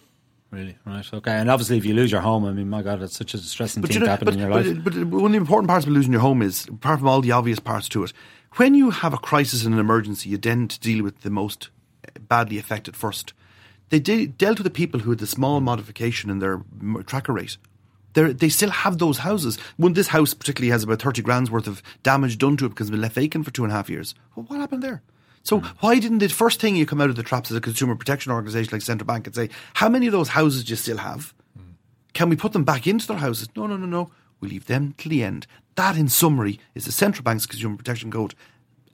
Really, 0.54 0.78
right? 0.86 1.04
Okay, 1.12 1.32
and 1.32 1.50
obviously, 1.50 1.78
if 1.78 1.86
you 1.86 1.96
lose 1.96 2.12
your 2.12 2.22
home, 2.22 2.46
I 2.46 2.52
mean, 2.52 2.70
my 2.70 2.84
God, 2.84 3.02
it's 3.02 3.18
such 3.18 3.34
a 3.34 3.38
distressing 3.38 3.82
but 3.82 3.88
thing 3.88 3.96
you 3.96 4.00
know, 4.02 4.06
to 4.06 4.12
happen 4.12 4.26
but, 4.26 4.34
in 4.36 4.40
your 4.40 4.50
but, 4.50 4.66
life. 4.68 4.84
But 4.84 4.94
one 5.08 5.26
of 5.26 5.32
the 5.32 5.38
important 5.38 5.68
parts 5.68 5.88
of 5.88 5.92
losing 5.92 6.12
your 6.12 6.22
home 6.22 6.44
is, 6.44 6.68
apart 6.68 7.00
from 7.00 7.08
all 7.08 7.22
the 7.22 7.32
obvious 7.32 7.60
parts 7.60 7.90
to 7.90 8.04
it, 8.04 8.14
when 8.58 8.76
you 8.76 8.92
have 8.92 9.16
a 9.16 9.18
crisis 9.18 9.66
and 9.66 9.74
an 9.74 9.80
emergency, 9.80 10.30
you 10.30 10.38
tend 10.38 10.70
to 10.70 10.80
deal 10.80 11.04
with 11.04 11.22
the 11.22 11.32
most 11.32 11.70
badly 12.20 12.60
affected 12.60 12.96
first. 12.96 13.34
They 13.90 14.00
de- 14.00 14.28
dealt 14.28 14.60
with 14.60 14.66
the 14.66 14.70
people 14.70 15.00
who 15.00 15.10
had 15.10 15.18
the 15.18 15.26
small 15.26 15.60
modification 15.60 16.30
in 16.30 16.38
their 16.38 16.62
tracker 17.08 17.34
rate. 17.34 17.58
They're, 18.14 18.32
they 18.32 18.50
still 18.50 18.70
have 18.70 19.00
those 19.00 19.18
houses. 19.18 19.58
When 19.78 19.94
this 19.94 20.10
house 20.10 20.36
particularly 20.36 20.70
has 20.70 20.84
about 20.84 21.02
30 21.02 21.24
grand's 21.24 21.50
worth 21.50 21.66
of 21.66 21.82
damage 22.04 22.38
done 22.38 22.58
to 22.58 22.68
it 22.68 22.70
because 22.70 22.90
it's 22.90 22.92
been 22.92 23.02
left 23.02 23.16
vacant 23.16 23.46
for 23.46 23.52
two 23.52 23.64
and 23.64 23.74
a 23.74 23.76
half 23.76 23.90
years. 23.90 24.14
Well, 24.36 24.46
what 24.48 24.60
happened 24.60 24.84
there? 24.84 25.02
So 25.44 25.62
mm. 25.62 25.66
why 25.80 26.00
didn't 26.00 26.20
the 26.20 26.30
first 26.30 26.60
thing 26.60 26.76
you 26.76 26.86
come 26.86 27.02
out 27.02 27.10
of 27.10 27.16
the 27.16 27.24
traps 27.24 27.52
as 27.52 27.58
a 27.58 27.62
consumer 27.62 27.96
protection 27.96 28.32
organisation 28.32 28.72
like 28.72 28.82
Central 28.82 29.06
Bank 29.06 29.28
and 29.28 29.36
say, 29.36 29.50
how 29.74 29.90
many 29.90 30.08
of 30.08 30.14
those 30.14 30.30
houses 30.30 30.64
do 30.64 30.72
you 30.72 30.78
still 30.78 30.98
have? 30.98 31.34
Mm. 31.58 31.74
Can 32.14 32.30
we 32.30 32.36
put 32.36 32.54
them 32.54 32.64
back 32.64 32.88
into 32.88 33.08
their 33.08 33.18
houses? 33.18 33.50
No, 33.56 33.68
no, 33.68 33.78
no, 33.78 33.86
no. 33.86 34.12
We 34.40 34.50
leave 34.50 34.66
them 34.66 34.96
till 34.98 35.10
the 35.10 35.24
end. 35.24 35.48
That, 35.76 35.98
in 35.98 36.10
summary, 36.10 36.60
is 36.76 36.86
the 36.86 36.92
Central 36.92 37.24
Bank's 37.24 37.46
Consumer 37.46 37.78
Protection 37.78 38.12
Code 38.12 38.36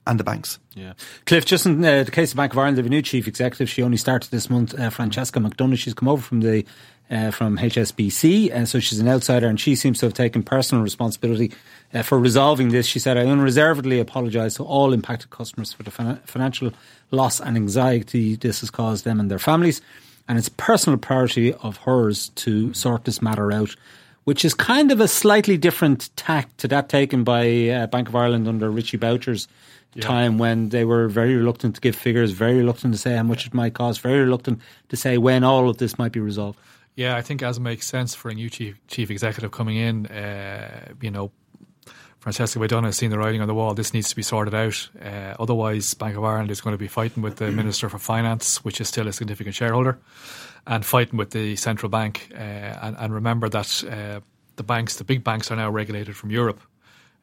and 0.06 0.18
the 0.18 0.24
banks. 0.24 0.58
Yeah. 0.74 0.94
Cliff, 1.26 1.44
just 1.44 1.66
in 1.66 1.84
uh, 1.84 2.04
the 2.04 2.10
case 2.10 2.32
of 2.32 2.36
Bank 2.36 2.52
of 2.52 2.58
Ireland, 2.58 2.76
they 2.76 2.80
have 2.80 2.86
a 2.86 2.90
new 2.90 3.02
chief 3.02 3.28
executive. 3.28 3.68
She 3.68 3.82
only 3.82 3.96
started 3.96 4.30
this 4.30 4.48
month, 4.48 4.78
uh, 4.78 4.90
Francesca 4.90 5.38
McDonagh. 5.38 5.78
She's 5.78 5.94
come 5.94 6.08
over 6.08 6.22
from 6.22 6.40
the 6.40 6.64
uh, 7.10 7.30
from 7.30 7.58
HSBC, 7.58 8.50
and 8.52 8.68
so 8.68 8.78
she's 8.78 9.00
an 9.00 9.08
outsider, 9.08 9.48
and 9.48 9.58
she 9.58 9.74
seems 9.74 9.98
to 9.98 10.06
have 10.06 10.14
taken 10.14 10.42
personal 10.42 10.82
responsibility 10.84 11.52
uh, 11.92 12.02
for 12.02 12.18
resolving 12.18 12.68
this. 12.68 12.86
She 12.86 12.98
said, 12.98 13.16
"I 13.16 13.26
unreservedly 13.26 13.98
apologise 13.98 14.54
to 14.54 14.64
all 14.64 14.92
impacted 14.92 15.30
customers 15.30 15.72
for 15.72 15.82
the 15.82 15.90
fin- 15.90 16.20
financial 16.24 16.72
loss 17.10 17.40
and 17.40 17.56
anxiety 17.56 18.36
this 18.36 18.60
has 18.60 18.70
caused 18.70 19.04
them 19.04 19.18
and 19.18 19.30
their 19.30 19.38
families, 19.38 19.80
and 20.28 20.38
it's 20.38 20.48
a 20.48 20.52
personal 20.52 20.98
priority 20.98 21.52
of 21.54 21.78
hers 21.78 22.28
to 22.36 22.72
sort 22.74 23.04
this 23.04 23.20
matter 23.20 23.52
out." 23.52 23.74
Which 24.24 24.44
is 24.44 24.52
kind 24.52 24.92
of 24.92 25.00
a 25.00 25.08
slightly 25.08 25.56
different 25.56 26.14
tack 26.14 26.54
to 26.58 26.68
that 26.68 26.90
taken 26.90 27.24
by 27.24 27.70
uh, 27.70 27.86
Bank 27.86 28.06
of 28.06 28.14
Ireland 28.14 28.46
under 28.46 28.70
Richie 28.70 28.98
Boucher's 28.98 29.48
yeah. 29.94 30.02
time 30.02 30.38
when 30.38 30.68
they 30.68 30.84
were 30.84 31.08
very 31.08 31.34
reluctant 31.34 31.74
to 31.76 31.80
give 31.80 31.96
figures, 31.96 32.30
very 32.30 32.58
reluctant 32.58 32.94
to 32.94 32.98
say 32.98 33.16
how 33.16 33.22
much 33.22 33.46
it 33.46 33.54
might 33.54 33.74
cost, 33.74 34.02
very 34.02 34.20
reluctant 34.20 34.60
to 34.90 34.96
say 34.96 35.18
when 35.18 35.42
all 35.42 35.68
of 35.68 35.78
this 35.78 35.98
might 35.98 36.12
be 36.12 36.20
resolved. 36.20 36.58
Yeah, 37.00 37.16
I 37.16 37.22
think 37.22 37.42
as 37.42 37.56
it 37.56 37.62
makes 37.62 37.86
sense 37.86 38.14
for 38.14 38.28
a 38.30 38.34
new 38.34 38.50
chief 38.50 38.78
chief 38.86 39.10
executive 39.10 39.52
coming 39.52 39.78
in, 39.78 40.04
uh, 40.04 40.92
you 41.00 41.10
know, 41.10 41.32
Francesca 42.18 42.58
McDonagh 42.58 42.84
has 42.84 42.96
seen 42.96 43.08
the 43.08 43.18
writing 43.18 43.40
on 43.40 43.48
the 43.48 43.54
wall. 43.54 43.72
This 43.72 43.94
needs 43.94 44.10
to 44.10 44.16
be 44.16 44.20
sorted 44.20 44.54
out. 44.54 44.90
Uh, 45.02 45.34
otherwise, 45.40 45.94
Bank 45.94 46.14
of 46.18 46.24
Ireland 46.24 46.50
is 46.50 46.60
going 46.60 46.74
to 46.74 46.78
be 46.78 46.88
fighting 46.88 47.22
with 47.22 47.36
the 47.36 47.50
Minister 47.52 47.88
for 47.88 47.98
Finance, 47.98 48.62
which 48.66 48.82
is 48.82 48.88
still 48.88 49.08
a 49.08 49.14
significant 49.14 49.54
shareholder, 49.54 49.98
and 50.66 50.84
fighting 50.84 51.16
with 51.16 51.30
the 51.30 51.56
central 51.56 51.88
bank. 51.88 52.28
Uh, 52.34 52.36
and, 52.82 52.96
and, 52.98 53.14
remember 53.14 53.48
that 53.48 53.82
uh, 53.84 54.20
the 54.56 54.62
banks, 54.62 54.96
the 54.96 55.04
big 55.04 55.24
banks, 55.24 55.50
are 55.50 55.56
now 55.56 55.70
regulated 55.70 56.14
from 56.14 56.30
Europe 56.30 56.60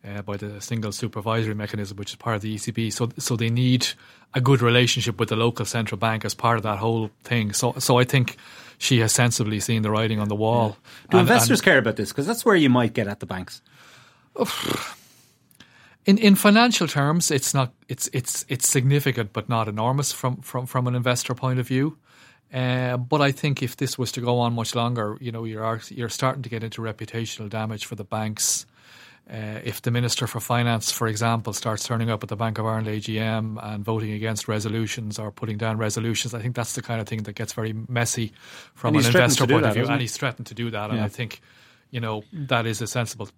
uh, 0.06 0.22
by 0.22 0.38
the 0.38 0.60
single 0.62 0.91
supervisory 0.91 1.56
mechanism, 1.56 1.98
which 1.98 2.12
is 2.12 2.16
part 2.16 2.36
of 2.36 2.41
the 2.41 2.56
ECB. 2.56 2.91
So, 2.93 3.10
so 3.18 3.36
they 3.36 3.50
need 3.50 3.88
a 4.34 4.41
good 4.41 4.62
relationship 4.62 5.20
with 5.20 5.30
the 5.30 5.36
local 5.36 5.66
central 5.66 5.98
bank 5.98 6.26
as 6.26 6.34
part 6.34 6.58
of 6.58 6.64
that 6.64 6.78
whole 6.78 7.10
thing. 7.24 7.54
So, 7.54 7.74
so 7.80 7.98
I 7.98 8.04
think 8.04 8.38
she 8.78 9.00
has 9.00 9.12
sensibly 9.12 9.60
seen 9.60 9.82
the 9.82 9.91
writing 9.91 10.20
on 10.20 10.28
the 10.28 10.36
wall. 10.36 10.70
Yeah. 10.70 11.08
Do 11.12 11.18
and, 11.18 11.30
investors 11.30 11.60
and, 11.60 11.66
care 11.66 11.78
about 11.78 11.95
this? 11.95 12.10
Because 12.10 12.28
that's 12.28 12.45
where 12.45 12.56
you 12.56 12.70
might 12.70 12.93
get 12.93 13.08
at 13.08 13.20
the 13.20 13.26
banks. 13.26 13.62
In 16.06 16.18
in 16.20 16.36
financial 16.36 16.88
terms, 16.88 17.32
it's 17.32 17.54
not 17.54 17.74
it's 17.89 18.10
it's 18.14 18.45
it's 18.48 18.70
significant, 18.70 19.34
but 19.34 19.50
not 19.50 19.68
enormous 19.68 20.14
from 20.14 20.38
from 20.38 20.66
from 20.66 20.88
an 20.88 20.95
investor 20.95 21.36
point 21.36 21.60
of 21.60 21.68
view. 21.68 21.98
Uh, 22.54 22.95
but 22.95 23.20
I 23.20 23.34
think 23.34 23.62
if 23.62 23.76
this 23.76 23.98
was 23.98 24.14
to 24.14 24.22
go 24.22 24.39
on 24.39 24.54
much 24.54 24.74
longer, 24.74 25.18
you 25.20 25.34
know, 25.34 25.43
you're 25.43 25.82
you're 25.89 26.08
starting 26.08 26.43
to 26.43 26.50
get 26.50 26.64
into 26.64 26.82
reputational 26.82 27.50
damage 27.50 27.86
for 27.86 27.95
the 27.95 28.06
banks. 28.06 28.66
Uh, 29.30 29.59
if 29.63 29.82
the 29.82 29.91
Minister 29.91 30.25
for 30.25 30.39
Finance, 30.39 30.91
for 30.91 31.07
example, 31.07 31.51
starts 31.51 31.86
turning 31.86 32.09
up 32.09 32.23
at 32.23 32.30
the 32.30 32.38
Bank 32.38 32.59
of 32.59 32.65
Ireland 32.65 32.88
AGM 32.88 33.59
and 33.61 33.84
voting 33.84 34.11
against 34.11 34.47
resolutions 34.47 35.19
or 35.19 35.32
putting 35.32 35.57
down 35.57 35.78
resolutions, 35.78 36.34
I 36.34 36.39
think 36.39 36.55
that's 36.55 36.75
the 36.75 36.82
kind 36.82 37.01
of 37.01 37.07
thing 37.07 37.23
that 37.23 37.34
gets 37.34 37.51
very 37.51 37.73
messy 37.73 38.32
from 38.73 38.95
an 38.95 39.05
investor 39.05 39.45
point 39.45 39.63
that, 39.63 39.69
of 39.69 39.73
view. 39.75 39.88
And 39.88 39.99
he's 39.99 40.15
threatened 40.15 40.47
to 40.47 40.53
do 40.53 40.71
that. 40.71 40.91
And 40.91 41.01
I 41.01 41.09
think, 41.09 41.41
you 41.91 41.99
know 41.99 42.23
that 42.33 42.65
is 42.65 42.81
a 42.81 42.88
sensible 42.88 43.29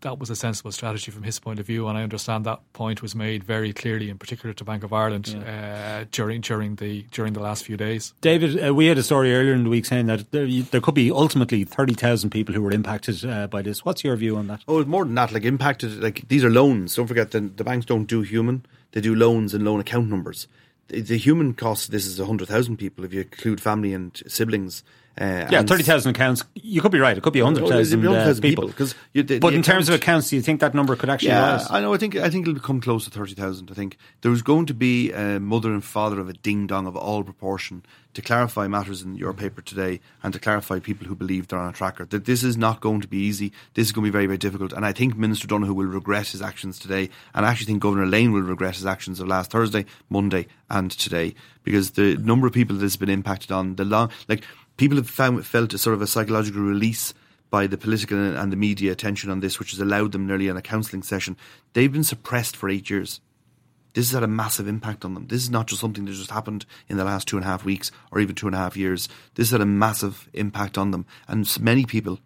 that 0.00 0.18
was 0.18 0.30
a 0.30 0.36
sensible 0.36 0.72
strategy 0.72 1.10
from 1.10 1.22
his 1.22 1.38
point 1.38 1.60
of 1.60 1.66
view, 1.66 1.88
and 1.88 1.98
I 1.98 2.02
understand 2.02 2.46
that 2.46 2.60
point 2.72 3.02
was 3.02 3.14
made 3.14 3.44
very 3.44 3.72
clearly, 3.72 4.10
in 4.10 4.18
particular 4.18 4.52
to 4.54 4.64
Bank 4.64 4.84
of 4.84 4.92
Ireland 4.92 5.28
yeah. 5.28 6.02
uh, 6.02 6.04
during 6.10 6.40
during 6.40 6.76
the 6.76 7.02
during 7.10 7.32
the 7.32 7.40
last 7.40 7.64
few 7.64 7.76
days. 7.76 8.14
David, 8.20 8.62
uh, 8.64 8.74
we 8.74 8.86
had 8.86 8.98
a 8.98 9.02
story 9.02 9.34
earlier 9.34 9.54
in 9.54 9.64
the 9.64 9.70
week 9.70 9.86
saying 9.86 10.06
that 10.06 10.30
there, 10.30 10.46
there 10.46 10.80
could 10.80 10.94
be 10.94 11.10
ultimately 11.10 11.64
thirty 11.64 11.94
thousand 11.94 12.30
people 12.30 12.54
who 12.54 12.62
were 12.62 12.72
impacted 12.72 13.24
uh, 13.24 13.46
by 13.46 13.62
this. 13.62 13.84
What's 13.84 14.04
your 14.04 14.16
view 14.16 14.36
on 14.36 14.46
that? 14.48 14.62
Oh, 14.68 14.84
more 14.84 15.04
than 15.04 15.14
that. 15.14 15.32
Like 15.32 15.44
impacted, 15.44 16.02
like 16.02 16.28
these 16.28 16.44
are 16.44 16.50
loans. 16.50 16.94
Don't 16.94 17.06
forget 17.06 17.30
that 17.32 17.56
the 17.56 17.64
banks 17.64 17.86
don't 17.86 18.06
do 18.06 18.22
human; 18.22 18.64
they 18.92 19.00
do 19.00 19.14
loans 19.14 19.54
and 19.54 19.64
loan 19.64 19.80
account 19.80 20.08
numbers. 20.08 20.48
The, 20.88 21.00
the 21.00 21.18
human 21.18 21.54
cost 21.54 21.86
of 21.86 21.92
this 21.92 22.06
is 22.06 22.18
hundred 22.18 22.48
thousand 22.48 22.76
people 22.78 23.04
if 23.04 23.12
you 23.12 23.22
include 23.22 23.60
family 23.60 23.92
and 23.92 24.20
siblings. 24.26 24.82
Uh, 25.16 25.46
yeah, 25.48 25.62
thirty 25.62 25.84
thousand 25.84 26.10
accounts. 26.10 26.42
You 26.54 26.80
could 26.80 26.90
be 26.90 26.98
right. 26.98 27.16
It 27.16 27.22
could 27.22 27.32
be 27.32 27.40
hundred 27.40 27.68
thousand 27.68 28.04
uh, 28.04 28.34
people. 28.40 28.66
Because, 28.66 28.94
but 29.14 29.24
in 29.24 29.36
account, 29.36 29.64
terms 29.64 29.88
of 29.88 29.94
accounts, 29.94 30.30
do 30.30 30.36
you 30.36 30.42
think 30.42 30.60
that 30.60 30.74
number 30.74 30.96
could 30.96 31.08
actually 31.08 31.28
yeah, 31.28 31.52
rise? 31.52 31.70
I 31.70 31.80
know. 31.80 31.94
I 31.94 31.98
think 31.98 32.16
I 32.16 32.30
think 32.30 32.48
it'll 32.48 32.60
come 32.60 32.80
close 32.80 33.04
to 33.04 33.10
thirty 33.10 33.34
thousand. 33.34 33.70
I 33.70 33.74
think 33.74 33.96
there's 34.22 34.42
going 34.42 34.66
to 34.66 34.74
be 34.74 35.12
a 35.12 35.38
mother 35.38 35.72
and 35.72 35.84
father 35.84 36.18
of 36.18 36.28
a 36.28 36.32
ding 36.32 36.66
dong 36.66 36.88
of 36.88 36.96
all 36.96 37.22
proportion 37.22 37.84
to 38.14 38.22
clarify 38.22 38.66
matters 38.68 39.02
in 39.02 39.16
your 39.16 39.32
paper 39.32 39.60
today 39.60 40.00
and 40.22 40.32
to 40.32 40.38
clarify 40.40 40.78
people 40.78 41.06
who 41.06 41.14
believe 41.14 41.48
they're 41.48 41.58
on 41.58 41.70
a 41.70 41.72
tracker. 41.72 42.06
That 42.06 42.24
this 42.24 42.42
is 42.42 42.56
not 42.56 42.80
going 42.80 43.00
to 43.00 43.08
be 43.08 43.18
easy. 43.18 43.52
This 43.74 43.86
is 43.86 43.92
going 43.92 44.04
to 44.04 44.10
be 44.10 44.12
very 44.12 44.26
very 44.26 44.38
difficult. 44.38 44.72
And 44.72 44.84
I 44.84 44.92
think 44.92 45.16
Minister 45.16 45.46
Donohoe 45.46 45.74
will 45.74 45.86
regret 45.86 46.28
his 46.28 46.42
actions 46.42 46.80
today. 46.80 47.08
And 47.34 47.46
I 47.46 47.50
actually 47.50 47.66
think 47.66 47.82
Governor 47.82 48.06
Lane 48.06 48.32
will 48.32 48.42
regret 48.42 48.74
his 48.74 48.86
actions 48.86 49.20
of 49.20 49.28
last 49.28 49.52
Thursday, 49.52 49.84
Monday, 50.10 50.48
and 50.68 50.90
today 50.90 51.34
because 51.64 51.92
the 51.92 52.16
number 52.16 52.46
of 52.46 52.52
people 52.52 52.76
that 52.76 52.82
has 52.82 52.96
been 52.96 53.08
impacted 53.08 53.50
on 53.50 53.76
the 53.76 53.84
long 53.84 54.10
like 54.28 54.44
people 54.76 54.96
have 54.96 55.08
found, 55.08 55.44
felt 55.46 55.74
a 55.74 55.78
sort 55.78 55.94
of 55.94 56.02
a 56.02 56.06
psychological 56.06 56.62
release 56.62 57.14
by 57.50 57.66
the 57.66 57.78
political 57.78 58.18
and 58.18 58.52
the 58.52 58.56
media 58.56 58.90
attention 58.90 59.30
on 59.30 59.40
this, 59.40 59.58
which 59.58 59.70
has 59.70 59.80
allowed 59.80 60.12
them 60.12 60.26
nearly 60.26 60.50
on 60.50 60.56
a 60.56 60.62
counselling 60.62 61.02
session. 61.02 61.36
They've 61.72 61.92
been 61.92 62.04
suppressed 62.04 62.56
for 62.56 62.68
eight 62.68 62.90
years. 62.90 63.20
This 63.92 64.08
has 64.08 64.14
had 64.14 64.24
a 64.24 64.28
massive 64.28 64.66
impact 64.66 65.04
on 65.04 65.14
them. 65.14 65.28
This 65.28 65.42
is 65.42 65.50
not 65.50 65.68
just 65.68 65.80
something 65.80 66.04
that 66.04 66.12
just 66.12 66.32
happened 66.32 66.66
in 66.88 66.96
the 66.96 67.04
last 67.04 67.28
two 67.28 67.36
and 67.36 67.44
a 67.44 67.48
half 67.48 67.64
weeks 67.64 67.92
or 68.10 68.18
even 68.18 68.34
two 68.34 68.46
and 68.46 68.56
a 68.56 68.58
half 68.58 68.76
years. 68.76 69.08
This 69.36 69.50
has 69.50 69.52
had 69.52 69.60
a 69.60 69.66
massive 69.66 70.28
impact 70.32 70.76
on 70.76 70.90
them. 70.90 71.06
And 71.28 71.48
many 71.60 71.84
people, 71.84 72.18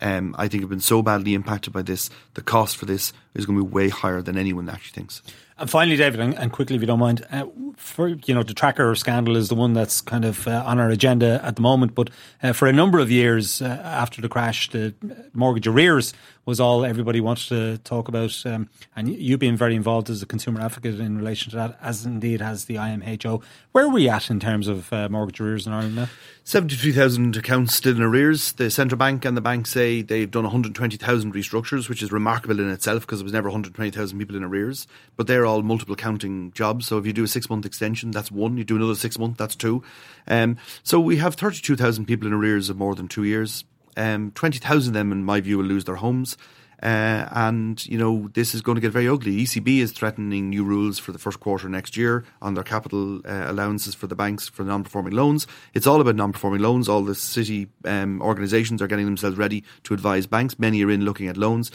um, 0.00 0.36
I 0.38 0.46
think, 0.46 0.62
have 0.62 0.70
been 0.70 0.78
so 0.78 1.02
badly 1.02 1.34
impacted 1.34 1.72
by 1.72 1.82
this, 1.82 2.08
the 2.34 2.42
cost 2.42 2.76
for 2.76 2.86
this 2.86 3.12
is 3.34 3.46
going 3.46 3.58
to 3.58 3.64
be 3.64 3.68
way 3.68 3.88
higher 3.88 4.22
than 4.22 4.38
anyone 4.38 4.68
actually 4.68 4.94
thinks. 4.94 5.22
And 5.58 5.68
finally, 5.68 5.96
David, 5.96 6.20
and, 6.20 6.52
quickly, 6.52 6.76
if 6.76 6.82
you 6.82 6.86
don't 6.86 7.00
mind, 7.00 7.26
uh, 7.32 7.46
for 7.76 8.08
you 8.08 8.32
know, 8.32 8.44
the 8.44 8.54
tracker 8.54 8.94
scandal 8.94 9.36
is 9.36 9.48
the 9.48 9.56
one 9.56 9.72
that's 9.72 10.00
kind 10.00 10.24
of 10.24 10.46
uh, 10.46 10.62
on 10.64 10.78
our 10.78 10.88
agenda 10.88 11.40
at 11.42 11.56
the 11.56 11.62
moment. 11.62 11.96
But 11.96 12.10
uh, 12.42 12.52
for 12.52 12.68
a 12.68 12.72
number 12.72 13.00
of 13.00 13.10
years 13.10 13.60
uh, 13.60 13.80
after 13.82 14.22
the 14.22 14.28
crash, 14.28 14.70
the 14.70 14.94
mortgage 15.32 15.66
arrears 15.66 16.14
was 16.48 16.60
all 16.60 16.82
everybody 16.82 17.20
wanted 17.20 17.46
to 17.46 17.78
talk 17.84 18.08
about. 18.08 18.34
Um, 18.46 18.70
and 18.96 19.14
you 19.14 19.36
being 19.36 19.54
very 19.54 19.76
involved 19.76 20.08
as 20.08 20.22
a 20.22 20.26
consumer 20.26 20.62
advocate 20.62 20.98
in 20.98 21.18
relation 21.18 21.50
to 21.50 21.56
that, 21.56 21.78
as 21.82 22.06
indeed 22.06 22.40
has 22.40 22.64
the 22.64 22.76
IMHO. 22.76 23.42
Where 23.72 23.84
are 23.84 23.90
we 23.90 24.08
at 24.08 24.30
in 24.30 24.40
terms 24.40 24.66
of 24.66 24.90
uh, 24.90 25.10
mortgage 25.10 25.42
arrears 25.42 25.66
in 25.66 25.74
Ireland 25.74 25.96
now? 25.96 26.08
73,000 26.44 27.36
accounts 27.36 27.74
still 27.74 27.94
in 27.94 28.00
arrears. 28.00 28.52
The 28.52 28.70
central 28.70 28.96
bank 28.96 29.26
and 29.26 29.36
the 29.36 29.42
bank 29.42 29.66
say 29.66 30.00
they've 30.00 30.30
done 30.30 30.44
120,000 30.44 31.34
restructures, 31.34 31.90
which 31.90 32.02
is 32.02 32.10
remarkable 32.10 32.58
in 32.60 32.70
itself 32.70 33.02
because 33.02 33.20
it 33.20 33.24
was 33.24 33.34
never 33.34 33.48
120,000 33.48 34.18
people 34.18 34.34
in 34.34 34.42
arrears. 34.42 34.86
But 35.18 35.26
they're 35.26 35.44
all 35.44 35.60
multiple 35.60 35.96
counting 35.96 36.52
jobs. 36.52 36.86
So 36.86 36.96
if 36.96 37.04
you 37.04 37.12
do 37.12 37.24
a 37.24 37.28
six 37.28 37.50
month 37.50 37.66
extension, 37.66 38.10
that's 38.10 38.32
one. 38.32 38.56
You 38.56 38.64
do 38.64 38.76
another 38.76 38.94
six 38.94 39.18
month, 39.18 39.36
that's 39.36 39.54
two. 39.54 39.82
Um, 40.26 40.56
so 40.82 40.98
we 40.98 41.18
have 41.18 41.34
32,000 41.34 42.06
people 42.06 42.26
in 42.26 42.32
arrears 42.32 42.70
of 42.70 42.78
more 42.78 42.94
than 42.94 43.06
two 43.06 43.24
years. 43.24 43.64
Um, 43.98 44.30
20,000 44.32 44.90
of 44.90 44.94
them, 44.94 45.12
in 45.12 45.24
my 45.24 45.40
view, 45.40 45.58
will 45.58 45.64
lose 45.64 45.84
their 45.84 45.96
homes. 45.96 46.36
Uh, 46.80 47.26
and 47.32 47.84
you 47.86 47.98
know 47.98 48.28
this 48.34 48.54
is 48.54 48.62
going 48.62 48.76
to 48.76 48.80
get 48.80 48.92
very 48.92 49.08
ugly. 49.08 49.42
ECB 49.42 49.78
is 49.78 49.90
threatening 49.90 50.48
new 50.48 50.62
rules 50.62 50.96
for 50.96 51.10
the 51.10 51.18
first 51.18 51.40
quarter 51.40 51.68
next 51.68 51.96
year 51.96 52.24
on 52.40 52.54
their 52.54 52.62
capital 52.62 53.20
uh, 53.26 53.46
allowances 53.50 53.96
for 53.96 54.06
the 54.06 54.14
banks 54.14 54.48
for 54.48 54.62
non-performing 54.62 55.12
loans. 55.12 55.46
It's 55.74 55.88
all 55.88 56.00
about 56.00 56.14
non-performing 56.14 56.60
loans. 56.60 56.88
All 56.88 57.02
the 57.02 57.16
city 57.16 57.66
um, 57.84 58.22
organisations 58.22 58.80
are 58.80 58.86
getting 58.86 59.06
themselves 59.06 59.36
ready 59.36 59.64
to 59.84 59.94
advise 59.94 60.28
banks. 60.28 60.56
Many 60.56 60.84
are 60.84 60.90
in 60.90 61.04
looking 61.04 61.26
at 61.26 61.36
loans. 61.36 61.72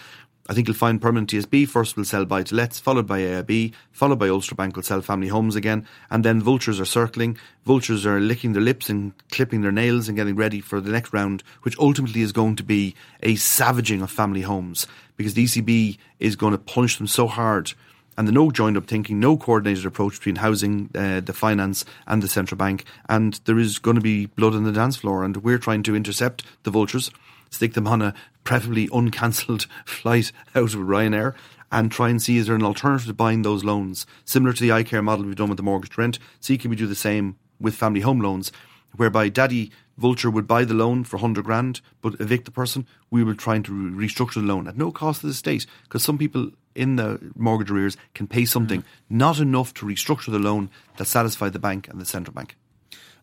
I 0.50 0.54
think 0.54 0.68
you'll 0.68 0.76
find 0.76 1.02
Permanent 1.02 1.30
TSB 1.30 1.70
first 1.70 1.96
will 1.96 2.04
sell 2.04 2.26
buy 2.26 2.44
to 2.44 2.56
lets, 2.56 2.78
followed 2.78 3.08
by 3.08 3.22
AIB, 3.22 3.72
followed 3.94 4.20
by 4.20 4.28
Ulster 4.28 4.56
Bank 4.56 4.76
will 4.76 4.84
sell 4.84 5.02
family 5.02 5.30
homes 5.30 5.56
again, 5.56 5.88
and 6.10 6.26
then 6.26 6.42
vultures 6.42 6.82
are 6.82 6.86
circling. 6.86 7.38
Vultures 7.66 8.06
are 8.06 8.20
licking 8.20 8.52
their 8.52 8.62
lips 8.62 8.90
and 8.90 9.14
clipping 9.32 9.62
their 9.62 9.72
nails 9.72 10.10
and 10.10 10.18
getting 10.18 10.36
ready 10.36 10.60
for 10.60 10.82
the 10.82 10.92
next 10.92 11.14
round, 11.14 11.44
which 11.62 11.80
ultimately 11.80 12.22
is 12.22 12.34
going 12.34 12.58
to 12.58 12.64
be 12.64 12.94
a 13.22 13.36
savaging 13.38 14.02
of 14.02 14.12
family 14.12 14.42
homes 14.42 14.86
because 15.16 15.34
the 15.34 15.46
ECB 15.46 15.98
is 16.20 16.36
going 16.36 16.52
to 16.52 16.58
punish 16.58 16.98
them 16.98 17.08
so 17.08 17.26
hard. 17.28 17.72
And 18.18 18.28
the 18.28 18.34
no 18.34 18.52
joined 18.52 18.76
up 18.76 18.86
thinking, 18.86 19.22
no 19.22 19.38
coordinated 19.38 19.86
approach 19.86 20.20
between 20.20 20.36
housing, 20.36 20.90
uh, 20.94 21.22
the 21.22 21.34
finance, 21.34 21.86
and 22.06 22.22
the 22.22 22.28
central 22.28 22.58
bank. 22.58 22.84
And 23.08 23.40
there 23.46 23.58
is 23.58 23.80
going 23.80 23.96
to 23.96 24.02
be 24.02 24.26
blood 24.26 24.56
on 24.56 24.66
the 24.66 24.74
dance 24.74 24.98
floor. 24.98 25.24
And 25.24 25.38
we're 25.38 25.58
trying 25.58 25.84
to 25.84 25.96
intercept 25.96 26.44
the 26.64 26.70
vultures 26.70 27.12
stick 27.54 27.74
them 27.74 27.88
on 27.88 28.02
a 28.02 28.14
preferably 28.44 28.90
uncancelled 28.92 29.68
flight 29.86 30.32
out 30.56 30.74
of 30.74 30.82
Ryanair 30.82 31.36
and 31.72 31.92
try 31.92 32.10
and 32.10 32.22
see 32.22 32.38
is 32.38 32.48
there 32.48 32.56
an 32.56 32.64
alternative 32.64 33.08
to 33.08 33.14
buying 33.14 33.42
those 33.42 33.64
loans, 33.64 34.06
similar 34.26 34.54
to 34.54 34.62
the 34.62 34.70
iCare 34.70 35.04
model 35.04 35.26
we've 35.26 35.36
done 35.36 35.50
with 35.50 35.58
the 35.58 35.64
mortgage 35.64 35.98
rent. 35.98 36.20
See, 36.40 36.58
can 36.58 36.70
we 36.70 36.76
do 36.76 36.88
the 36.88 36.96
same 36.96 37.38
with 37.60 37.76
family 37.76 38.02
home 38.02 38.20
loans, 38.20 38.52
whereby 38.96 39.30
Daddy 39.30 39.72
Vulture 39.98 40.30
would 40.30 40.48
buy 40.48 40.66
the 40.66 40.74
loan 40.74 41.04
for 41.04 41.18
100 41.18 41.44
grand, 41.44 41.82
but 42.02 42.20
evict 42.20 42.46
the 42.46 42.52
person? 42.52 42.86
We 43.10 43.24
will 43.24 43.36
try 43.36 43.60
to 43.60 43.72
restructure 43.72 44.36
the 44.36 44.42
loan 44.42 44.68
at 44.68 44.78
no 44.78 44.92
cost 44.92 45.22
to 45.22 45.28
the 45.28 45.34
state, 45.34 45.66
because 45.84 46.04
some 46.04 46.18
people 46.18 46.52
in 46.76 46.96
the 46.96 47.20
mortgage 47.36 47.72
arrears 47.72 47.98
can 48.14 48.28
pay 48.28 48.46
something, 48.46 48.82
mm. 48.82 48.86
not 49.10 49.40
enough 49.40 49.74
to 49.76 49.86
restructure 49.86 50.32
the 50.32 50.40
loan 50.40 50.70
that 50.98 51.06
satisfy 51.06 51.50
the 51.50 51.60
bank 51.60 51.88
and 51.88 52.00
the 52.00 52.06
central 52.06 52.34
bank. 52.34 52.56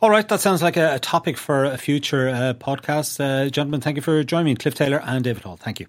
All 0.02 0.08
right, 0.08 0.26
that 0.28 0.40
sounds 0.40 0.62
like 0.62 0.78
a, 0.78 0.98
topic 0.98 1.36
for 1.36 1.64
a 1.64 1.76
future 1.76 2.30
uh, 2.30 2.54
podcast. 2.54 3.20
Uh, 3.20 3.50
gentlemen, 3.50 3.82
thank 3.82 3.96
you 3.96 4.02
for 4.02 4.24
joining 4.24 4.46
me, 4.46 4.54
Cliff 4.54 4.74
Taylor 4.74 5.02
and 5.04 5.22
David 5.22 5.42
Hall. 5.42 5.58
Thank 5.58 5.78
you. 5.78 5.88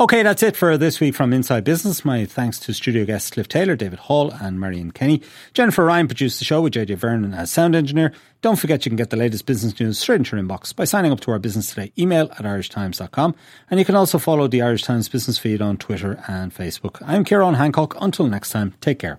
Okay, 0.00 0.22
that's 0.22 0.42
it 0.42 0.56
for 0.56 0.78
this 0.78 1.00
week 1.00 1.14
from 1.14 1.34
Inside 1.34 1.64
Business. 1.64 2.02
My 2.02 2.24
thanks 2.24 2.58
to 2.60 2.72
studio 2.72 3.04
guests 3.04 3.30
Cliff 3.30 3.46
Taylor, 3.46 3.76
David 3.76 3.98
Hall, 3.98 4.30
and 4.30 4.58
Marion 4.58 4.90
Kenny. 4.90 5.20
Jennifer 5.52 5.84
Ryan 5.84 6.06
produced 6.06 6.38
the 6.38 6.46
show 6.46 6.62
with 6.62 6.72
JJ 6.72 6.96
Vernon 6.96 7.34
as 7.34 7.50
sound 7.50 7.74
engineer. 7.74 8.12
Don't 8.40 8.58
forget 8.58 8.86
you 8.86 8.90
can 8.90 8.96
get 8.96 9.10
the 9.10 9.16
latest 9.18 9.44
business 9.44 9.78
news 9.78 9.98
straight 9.98 10.16
into 10.16 10.36
your 10.36 10.42
inbox 10.42 10.74
by 10.74 10.84
signing 10.84 11.12
up 11.12 11.20
to 11.20 11.30
our 11.30 11.38
Business 11.38 11.68
Today 11.68 11.92
email 11.98 12.30
at 12.38 12.44
irishtimes.com. 12.44 13.34
And 13.70 13.78
you 13.78 13.84
can 13.84 13.96
also 13.96 14.18
follow 14.18 14.48
the 14.48 14.62
Irish 14.62 14.84
Times 14.84 15.10
business 15.10 15.36
feed 15.36 15.60
on 15.60 15.76
Twitter 15.76 16.22
and 16.26 16.54
Facebook. 16.54 17.02
I'm 17.04 17.24
Ciarán 17.24 17.56
Hancock. 17.56 17.96
Until 18.00 18.28
next 18.28 18.50
time, 18.50 18.74
take 18.80 18.98
care. 18.98 19.18